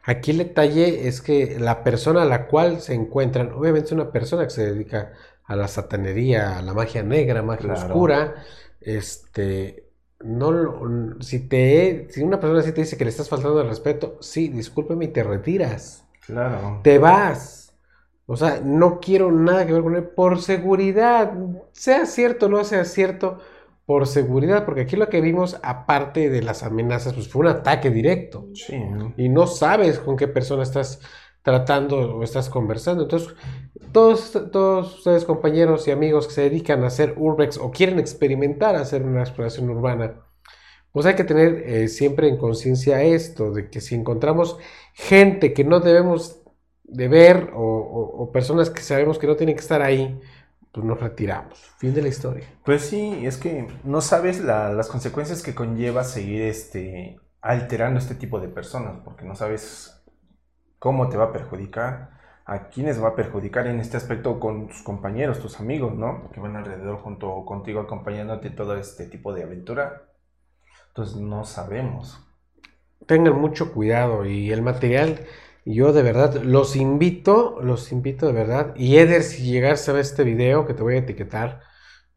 aquí 0.04 0.32
el 0.32 0.38
detalle 0.40 1.08
es 1.08 1.22
que 1.22 1.58
la 1.60 1.84
persona 1.84 2.24
a 2.24 2.26
la 2.26 2.48
cual 2.48 2.82
se 2.82 2.94
encuentran, 2.94 3.52
obviamente 3.54 3.88
es 3.88 3.92
una 3.94 4.12
persona 4.12 4.44
que 4.44 4.52
se 4.52 4.66
dedica 4.72 5.14
a 5.46 5.56
la 5.56 5.68
satanería, 5.68 6.58
a 6.58 6.62
la 6.62 6.74
magia 6.74 7.04
negra, 7.04 7.42
magia 7.44 7.74
Claro. 7.74 7.74
oscura, 7.74 8.44
este, 8.82 9.90
no, 10.24 10.52
si 11.22 11.48
te, 11.48 12.08
si 12.10 12.22
una 12.24 12.40
persona 12.40 12.62
así 12.62 12.72
te 12.72 12.82
dice 12.82 12.98
que 12.98 13.04
le 13.06 13.10
estás 13.12 13.30
faltando 13.30 13.62
el 13.62 13.68
respeto, 13.68 14.18
sí, 14.22 14.48
discúlpeme 14.50 15.06
y 15.06 15.08
te 15.10 15.24
retiras, 15.24 16.06
Claro. 16.26 16.82
te 16.82 16.98
vas. 17.00 17.60
O 18.26 18.38
sea, 18.38 18.62
no 18.64 19.00
quiero 19.02 19.32
nada 19.32 19.66
que 19.68 19.74
ver 19.74 19.84
con 19.84 19.96
él 19.96 20.06
por 20.06 20.42
seguridad, 20.42 21.34
sea 21.74 22.06
cierto 22.06 22.46
o 22.46 22.50
no 22.50 22.64
sea 22.64 22.86
cierto, 22.86 23.40
por 23.86 24.08
seguridad, 24.08 24.64
porque 24.66 24.82
aquí 24.82 24.96
lo 24.96 25.10
que 25.10 25.20
vimos, 25.20 25.60
aparte 25.62 26.30
de 26.30 26.42
las 26.42 26.64
amenazas, 26.64 27.14
pues 27.14 27.28
fue 27.28 27.42
un 27.42 27.48
ataque 27.48 27.90
directo 27.90 28.48
Sí. 28.54 28.76
y 29.18 29.28
no 29.30 29.46
sabes 29.48 30.00
con 30.00 30.16
qué 30.16 30.28
persona 30.30 30.64
estás 30.64 31.02
tratando 31.44 32.16
o 32.18 32.24
estás 32.24 32.50
conversando. 32.50 33.04
Entonces, 33.04 33.36
todos, 33.92 34.32
todos 34.52 34.98
ustedes, 34.98 35.26
compañeros 35.26 35.88
y 35.88 35.92
amigos 35.92 36.28
que 36.28 36.34
se 36.34 36.42
dedican 36.42 36.84
a 36.84 36.88
hacer 36.88 37.14
urbex 37.18 37.58
o 37.58 37.70
quieren 37.72 38.00
experimentar 38.00 38.76
hacer 38.76 39.04
una 39.04 39.22
exploración 39.22 39.70
urbana, 39.70 40.16
pues 40.92 41.06
hay 41.06 41.16
que 41.16 41.24
tener 41.24 41.64
eh, 41.66 41.88
siempre 41.90 42.30
en 42.30 42.38
conciencia 42.38 43.02
esto, 43.04 43.52
de 43.52 43.70
que 43.70 43.82
si 43.82 43.96
encontramos 43.96 44.58
gente 44.94 45.54
que 45.54 45.64
no 45.64 45.80
debemos 45.80 46.40
de 46.84 47.08
ver 47.08 47.52
o, 47.56 48.30
personas 48.32 48.70
que 48.70 48.82
sabemos 48.82 49.18
que 49.20 49.28
no 49.28 49.36
tienen 49.36 49.56
que 49.56 49.62
estar 49.62 49.82
ahí, 49.82 50.20
pues 50.72 50.86
nos 50.86 51.00
retiramos. 51.00 51.60
Fin 51.78 51.94
de 51.94 52.02
la 52.02 52.08
historia. 52.08 52.46
Pues 52.64 52.84
sí, 52.84 53.22
es 53.26 53.38
que 53.38 53.68
no 53.84 54.02
sabes 54.02 54.40
la- 54.42 54.72
las 54.72 54.88
consecuencias 54.88 55.44
que 55.44 55.54
conlleva 55.54 56.04
seguir 56.04 56.44
este, 56.44 57.20
alterando 57.42 58.00
este 58.00 58.16
tipo 58.16 58.40
de 58.40 58.48
personas, 58.48 58.98
porque 59.04 59.26
no 59.26 59.36
sabes 59.36 60.03
cómo 60.84 61.08
te 61.08 61.16
va 61.16 61.24
a 61.24 61.32
perjudicar, 61.32 62.10
a 62.44 62.68
quiénes 62.68 63.02
va 63.02 63.08
a 63.08 63.16
perjudicar 63.16 63.68
en 63.68 63.80
este 63.80 63.96
aspecto 63.96 64.38
con 64.38 64.68
tus 64.68 64.82
compañeros, 64.82 65.40
tus 65.40 65.62
amigos, 65.62 65.96
¿no? 65.96 66.30
Que 66.34 66.42
van 66.42 66.58
alrededor 66.58 66.98
junto 66.98 67.46
contigo 67.46 67.80
acompañándote 67.80 68.50
todo 68.50 68.76
este 68.76 69.06
tipo 69.06 69.34
de 69.34 69.44
aventura. 69.44 70.10
Entonces 70.90 71.16
no 71.16 71.46
sabemos. 71.46 72.20
tengan 73.06 73.40
mucho 73.40 73.72
cuidado 73.74 74.26
y 74.26 74.52
el 74.52 74.62
material, 74.62 75.22
yo 75.64 75.94
de 75.94 76.04
verdad 76.04 76.44
los 76.44 76.76
invito, 76.76 77.62
los 77.62 77.94
invito 77.94 78.28
de 78.28 78.34
verdad. 78.34 78.74
Y 78.76 78.98
Eder, 78.98 79.24
si 79.24 79.44
llegas 79.50 79.88
a 79.88 79.94
ver 79.94 80.02
este 80.02 80.26
video 80.26 80.66
que 80.66 80.74
te 80.74 80.84
voy 80.84 80.96
a 80.96 81.00
etiquetar, 81.00 81.62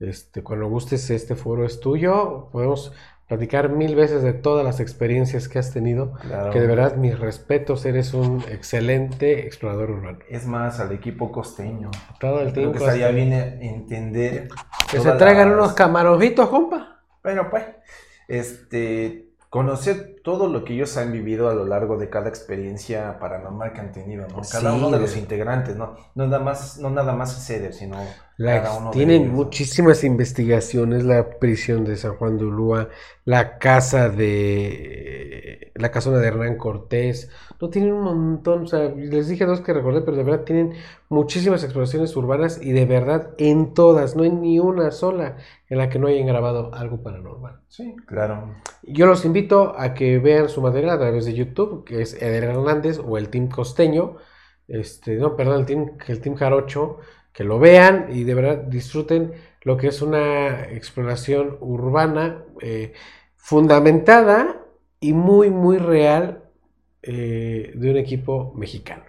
este, 0.00 0.42
cuando 0.42 0.68
gustes 0.68 1.08
este 1.10 1.36
foro 1.36 1.64
es 1.64 1.78
tuyo, 1.78 2.48
podemos 2.50 2.92
platicar 3.28 3.70
mil 3.70 3.94
veces 3.96 4.22
de 4.22 4.32
todas 4.32 4.64
las 4.64 4.78
experiencias 4.80 5.48
que 5.48 5.58
has 5.58 5.72
tenido, 5.72 6.12
Claro. 6.20 6.50
que 6.52 6.60
de 6.60 6.66
verdad 6.66 6.96
mis 6.96 7.18
respetos, 7.18 7.84
eres 7.84 8.14
un 8.14 8.44
excelente 8.48 9.46
explorador 9.46 9.90
urbano. 9.90 10.18
Es 10.28 10.46
más, 10.46 10.78
al 10.80 10.92
equipo 10.92 11.32
costeño. 11.32 11.90
Todo 12.20 12.36
el 12.40 12.52
Creo 12.52 12.70
tiempo. 12.70 12.72
que 12.78 12.84
estaría 12.84 13.08
bien 13.08 13.32
entender. 13.32 14.48
Que 14.90 15.00
se 15.00 15.12
traigan 15.12 15.48
las- 15.50 15.58
unos 15.58 15.72
camaroncitos, 15.72 16.48
compa. 16.48 17.00
Bueno, 17.24 17.48
pues, 17.50 17.64
este, 18.28 19.30
conocer 19.50 20.16
todo 20.22 20.48
lo 20.48 20.64
que 20.64 20.74
ellos 20.74 20.96
han 20.96 21.12
vivido 21.12 21.48
a 21.48 21.54
lo 21.54 21.64
largo 21.66 21.96
de 21.96 22.10
cada 22.10 22.28
experiencia 22.28 23.18
paranormal 23.18 23.72
que 23.72 23.80
han 23.80 23.92
tenido, 23.92 24.26
¿no? 24.28 24.36
Cada 24.50 24.70
Sí, 24.72 24.76
uno 24.76 24.90
de 24.90 24.98
los 24.98 25.16
integrantes, 25.16 25.76
¿no? 25.76 25.96
No 26.14 26.26
nada 26.26 26.42
más, 26.42 26.78
no 26.78 26.90
nada 26.90 27.12
más 27.14 27.36
es 27.38 27.50
Eder, 27.50 27.72
sino 27.72 27.96
La- 28.36 28.90
tienen 28.90 29.32
muchísimas 29.32 30.04
investigaciones, 30.04 31.04
la 31.04 31.38
prisión 31.38 31.84
de 31.84 31.96
San 31.96 32.16
Juan 32.16 32.36
de 32.36 32.44
Ulúa, 32.44 32.90
la 33.24 33.58
casa 33.58 34.10
de 34.10 35.72
la 35.74 35.90
casona 35.90 36.18
de 36.18 36.28
Hernán 36.28 36.56
Cortés, 36.58 37.30
no 37.60 37.70
tienen 37.70 37.92
un 37.94 38.02
montón, 38.02 38.64
o 38.64 38.66
sea, 38.66 38.90
les 38.94 39.28
dije 39.28 39.46
dos 39.46 39.60
que 39.62 39.72
recordé, 39.72 40.02
pero 40.02 40.16
de 40.18 40.22
verdad 40.22 40.44
tienen 40.44 40.74
muchísimas 41.08 41.62
exploraciones 41.64 42.14
urbanas 42.16 42.60
y 42.62 42.72
de 42.72 42.84
verdad 42.84 43.30
en 43.38 43.72
todas, 43.74 44.16
no 44.16 44.22
hay 44.22 44.30
ni 44.30 44.58
una 44.58 44.90
sola 44.90 45.36
en 45.68 45.78
la 45.78 45.88
que 45.88 45.98
no 45.98 46.08
hayan 46.08 46.26
grabado 46.26 46.74
algo 46.74 47.02
paranormal. 47.02 47.60
Sí, 47.68 47.96
claro. 48.06 48.54
Yo 48.82 49.06
los 49.06 49.24
invito 49.24 49.74
a 49.78 49.94
que 49.94 50.18
vean 50.18 50.48
su 50.48 50.60
material 50.62 50.90
a 50.96 50.98
través 50.98 51.24
de 51.24 51.34
YouTube, 51.34 51.84
que 51.84 52.02
es 52.02 52.14
Eder 52.20 52.44
Hernández 52.44 52.98
o 52.98 53.18
el 53.18 53.28
Team 53.30 53.48
Costeño, 53.48 54.16
este, 54.68 55.16
no, 55.16 55.36
perdón, 55.36 55.60
el 55.60 55.66
Team, 55.66 55.86
el 56.08 56.20
team 56.20 56.34
Jarocho, 56.36 56.98
que 57.36 57.44
lo 57.44 57.58
vean 57.58 58.06
y 58.10 58.24
de 58.24 58.34
verdad 58.34 58.56
disfruten 58.56 59.34
lo 59.60 59.76
que 59.76 59.88
es 59.88 60.00
una 60.00 60.70
exploración 60.70 61.58
urbana 61.60 62.42
eh, 62.62 62.94
fundamentada 63.34 64.64
y 65.00 65.12
muy, 65.12 65.50
muy 65.50 65.76
real 65.76 66.44
eh, 67.02 67.72
de 67.74 67.90
un 67.90 67.98
equipo 67.98 68.54
mexicano. 68.56 69.04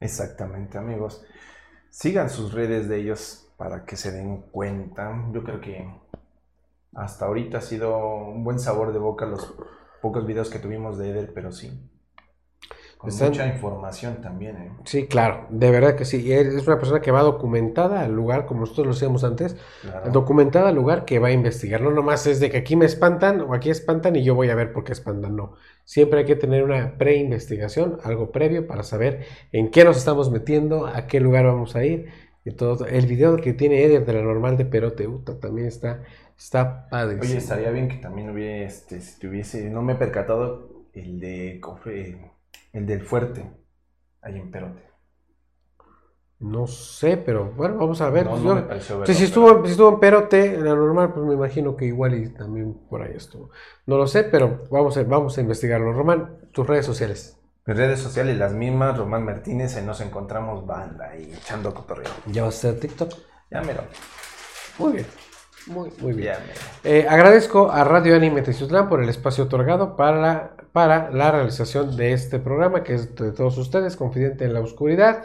Exactamente, 0.00 0.78
amigos. 0.78 1.22
Sigan 1.90 2.30
sus 2.30 2.54
redes 2.54 2.88
de 2.88 2.96
ellos 2.96 3.46
para 3.58 3.84
que 3.84 3.96
se 3.96 4.10
den 4.10 4.40
cuenta. 4.50 5.12
Yo 5.34 5.44
creo 5.44 5.60
que 5.60 5.86
hasta 6.94 7.26
ahorita 7.26 7.58
ha 7.58 7.60
sido 7.60 7.98
un 8.28 8.42
buen 8.42 8.58
sabor 8.58 8.94
de 8.94 8.98
boca 8.98 9.26
los 9.26 9.54
pocos 10.00 10.26
videos 10.26 10.48
que 10.48 10.58
tuvimos 10.60 10.96
de 10.96 11.10
Eder, 11.10 11.34
pero 11.34 11.52
sí. 11.52 11.78
Con 12.98 13.10
Están- 13.10 13.28
mucha 13.28 13.46
información 13.46 14.22
también, 14.22 14.56
¿eh? 14.56 14.70
Sí, 14.84 15.06
claro, 15.06 15.46
de 15.50 15.70
verdad 15.70 15.96
que 15.96 16.04
sí. 16.06 16.22
Y 16.26 16.32
Es 16.32 16.66
una 16.66 16.78
persona 16.78 17.00
que 17.00 17.10
va 17.10 17.20
documentada 17.22 18.00
al 18.00 18.12
lugar, 18.14 18.46
como 18.46 18.60
nosotros 18.60 18.86
lo 18.86 18.92
hacíamos 18.94 19.22
antes, 19.22 19.54
Claro. 19.82 20.10
documentada 20.12 20.70
al 20.70 20.74
lugar 20.76 21.04
que 21.04 21.18
va 21.18 21.28
a 21.28 21.32
investigar. 21.32 21.82
No 21.82 21.90
nomás 21.90 22.26
es 22.26 22.40
de 22.40 22.50
que 22.50 22.56
aquí 22.56 22.74
me 22.74 22.86
espantan 22.86 23.42
o 23.42 23.52
aquí 23.54 23.68
espantan 23.68 24.16
y 24.16 24.24
yo 24.24 24.34
voy 24.34 24.48
a 24.48 24.54
ver 24.54 24.72
por 24.72 24.82
qué 24.84 24.92
espantan. 24.92 25.36
No. 25.36 25.52
Siempre 25.84 26.20
hay 26.20 26.24
que 26.24 26.36
tener 26.36 26.64
una 26.64 26.96
pre-investigación, 26.96 27.98
algo 28.02 28.32
previo 28.32 28.66
para 28.66 28.82
saber 28.82 29.24
en 29.52 29.70
qué 29.70 29.84
nos 29.84 29.98
estamos 29.98 30.30
metiendo, 30.30 30.86
a 30.86 31.06
qué 31.06 31.20
lugar 31.20 31.44
vamos 31.44 31.76
a 31.76 31.84
ir. 31.84 32.06
Y 32.44 32.52
todo. 32.52 32.86
El 32.86 33.06
video 33.06 33.36
que 33.36 33.52
tiene 33.52 33.82
Eder 33.84 34.06
de 34.06 34.12
la 34.12 34.22
normal 34.22 34.56
de 34.56 34.64
Perote 34.64 35.06
Uta 35.08 35.38
también 35.40 35.66
está, 35.66 36.02
está 36.38 36.88
padre. 36.88 37.18
Oye, 37.20 37.36
estaría 37.38 37.70
bien 37.70 37.88
que 37.88 37.96
también 37.96 38.30
hubiera, 38.30 38.64
este, 38.64 39.00
si 39.00 39.18
tuviese, 39.18 39.68
no 39.68 39.82
me 39.82 39.94
he 39.94 39.96
percatado, 39.96 40.86
el 40.94 41.18
de 41.20 41.58
cofre, 41.60 42.30
el 42.76 42.86
del 42.86 43.02
fuerte, 43.02 43.50
ahí 44.22 44.38
en 44.38 44.50
Perote. 44.50 44.82
No 46.38 46.66
sé, 46.66 47.16
pero 47.16 47.52
bueno, 47.56 47.76
vamos 47.78 48.00
a 48.02 48.10
ver. 48.10 48.24
No, 48.26 48.32
Pues 48.32 48.42
no 48.42 48.48
yo- 48.50 48.54
me 48.56 48.62
pareció 48.62 48.94
Sí, 48.96 49.00
verlo, 49.00 49.06
si, 49.06 49.12
pero- 49.14 49.26
estuvo, 49.26 49.64
si 49.64 49.70
estuvo 49.72 49.88
en 49.88 50.00
Perote, 50.00 50.54
en 50.54 50.64
la 50.64 50.74
normal, 50.74 51.12
pues 51.14 51.24
me 51.26 51.32
imagino 51.34 51.76
que 51.76 51.86
igual 51.86 52.14
y 52.14 52.28
también 52.28 52.74
por 52.90 53.00
ahí 53.02 53.14
estuvo. 53.16 53.50
No 53.86 53.96
lo 53.96 54.06
sé, 54.06 54.24
pero 54.24 54.64
vamos 54.70 54.96
a, 54.98 55.02
vamos 55.04 55.38
a 55.38 55.40
investigarlo. 55.40 55.92
Román, 55.94 56.50
tus 56.52 56.66
redes 56.66 56.84
sociales. 56.84 57.38
Mis 57.64 57.76
redes 57.76 58.00
sociales, 58.00 58.36
las 58.36 58.52
mismas, 58.52 58.96
Román 58.98 59.24
Martínez, 59.24 59.76
ahí 59.76 59.84
nos 59.84 60.00
encontramos 60.02 60.66
banda 60.66 61.16
y 61.16 61.32
echando 61.32 61.72
cotorreo. 61.72 62.10
¿Ya 62.26 62.42
vas 62.44 62.54
a 62.64 62.68
hacer 62.68 62.80
TikTok? 62.80 63.12
Ya 63.50 63.62
mero. 63.62 63.82
Muy 64.78 64.92
bien. 64.92 65.06
Muy, 65.68 65.90
muy 66.00 66.12
bien. 66.12 66.34
Ya. 66.34 66.38
Eh, 66.84 67.06
agradezco 67.08 67.72
a 67.72 67.82
Radio 67.82 68.14
Anime 68.14 68.42
Teciutlán 68.42 68.88
por 68.88 69.02
el 69.02 69.08
espacio 69.08 69.44
otorgado 69.44 69.96
para, 69.96 70.54
para 70.76 71.10
la 71.10 71.30
realización 71.30 71.96
de 71.96 72.12
este 72.12 72.38
programa, 72.38 72.84
que 72.84 72.92
es 72.92 73.16
de 73.16 73.32
todos 73.32 73.56
ustedes, 73.56 73.96
Confidente 73.96 74.44
en 74.44 74.52
la 74.52 74.60
Oscuridad. 74.60 75.24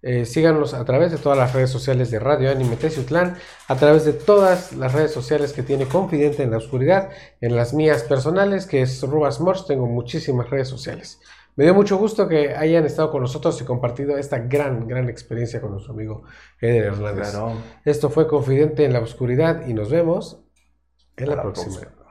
Eh, 0.00 0.24
síganos 0.26 0.74
a 0.74 0.84
través 0.84 1.10
de 1.10 1.18
todas 1.18 1.36
las 1.36 1.52
redes 1.52 1.70
sociales 1.70 2.12
de 2.12 2.20
Radio 2.20 2.52
Anime 2.52 2.76
Teciutlán, 2.76 3.34
a 3.66 3.74
través 3.74 4.04
de 4.04 4.12
todas 4.12 4.72
las 4.74 4.92
redes 4.92 5.10
sociales 5.10 5.52
que 5.52 5.64
tiene 5.64 5.86
Confidente 5.86 6.44
en 6.44 6.52
la 6.52 6.58
Oscuridad, 6.58 7.10
en 7.40 7.56
las 7.56 7.74
mías 7.74 8.04
personales, 8.04 8.64
que 8.64 8.82
es 8.82 9.02
Rubas 9.02 9.40
Morse, 9.40 9.64
tengo 9.66 9.86
muchísimas 9.86 10.48
redes 10.48 10.68
sociales. 10.68 11.18
Me 11.56 11.64
dio 11.64 11.74
mucho 11.74 11.96
gusto 11.96 12.28
que 12.28 12.54
hayan 12.54 12.84
estado 12.86 13.10
con 13.10 13.22
nosotros 13.22 13.60
y 13.60 13.64
compartido 13.64 14.16
esta 14.16 14.38
gran, 14.38 14.86
gran 14.86 15.08
experiencia 15.08 15.60
con 15.60 15.72
nuestro 15.72 15.94
amigo 15.94 16.22
Eder 16.60 16.84
Hernández. 16.84 17.30
Claro. 17.32 17.54
Esto 17.84 18.08
fue 18.08 18.28
Confidente 18.28 18.84
en 18.84 18.92
la 18.92 19.00
Oscuridad 19.00 19.66
y 19.66 19.74
nos 19.74 19.90
vemos 19.90 20.44
en 21.16 21.26
la 21.26 21.32
Hasta 21.32 21.36
la 21.36 21.42
próxima. 21.42 21.80
próxima. 21.80 22.01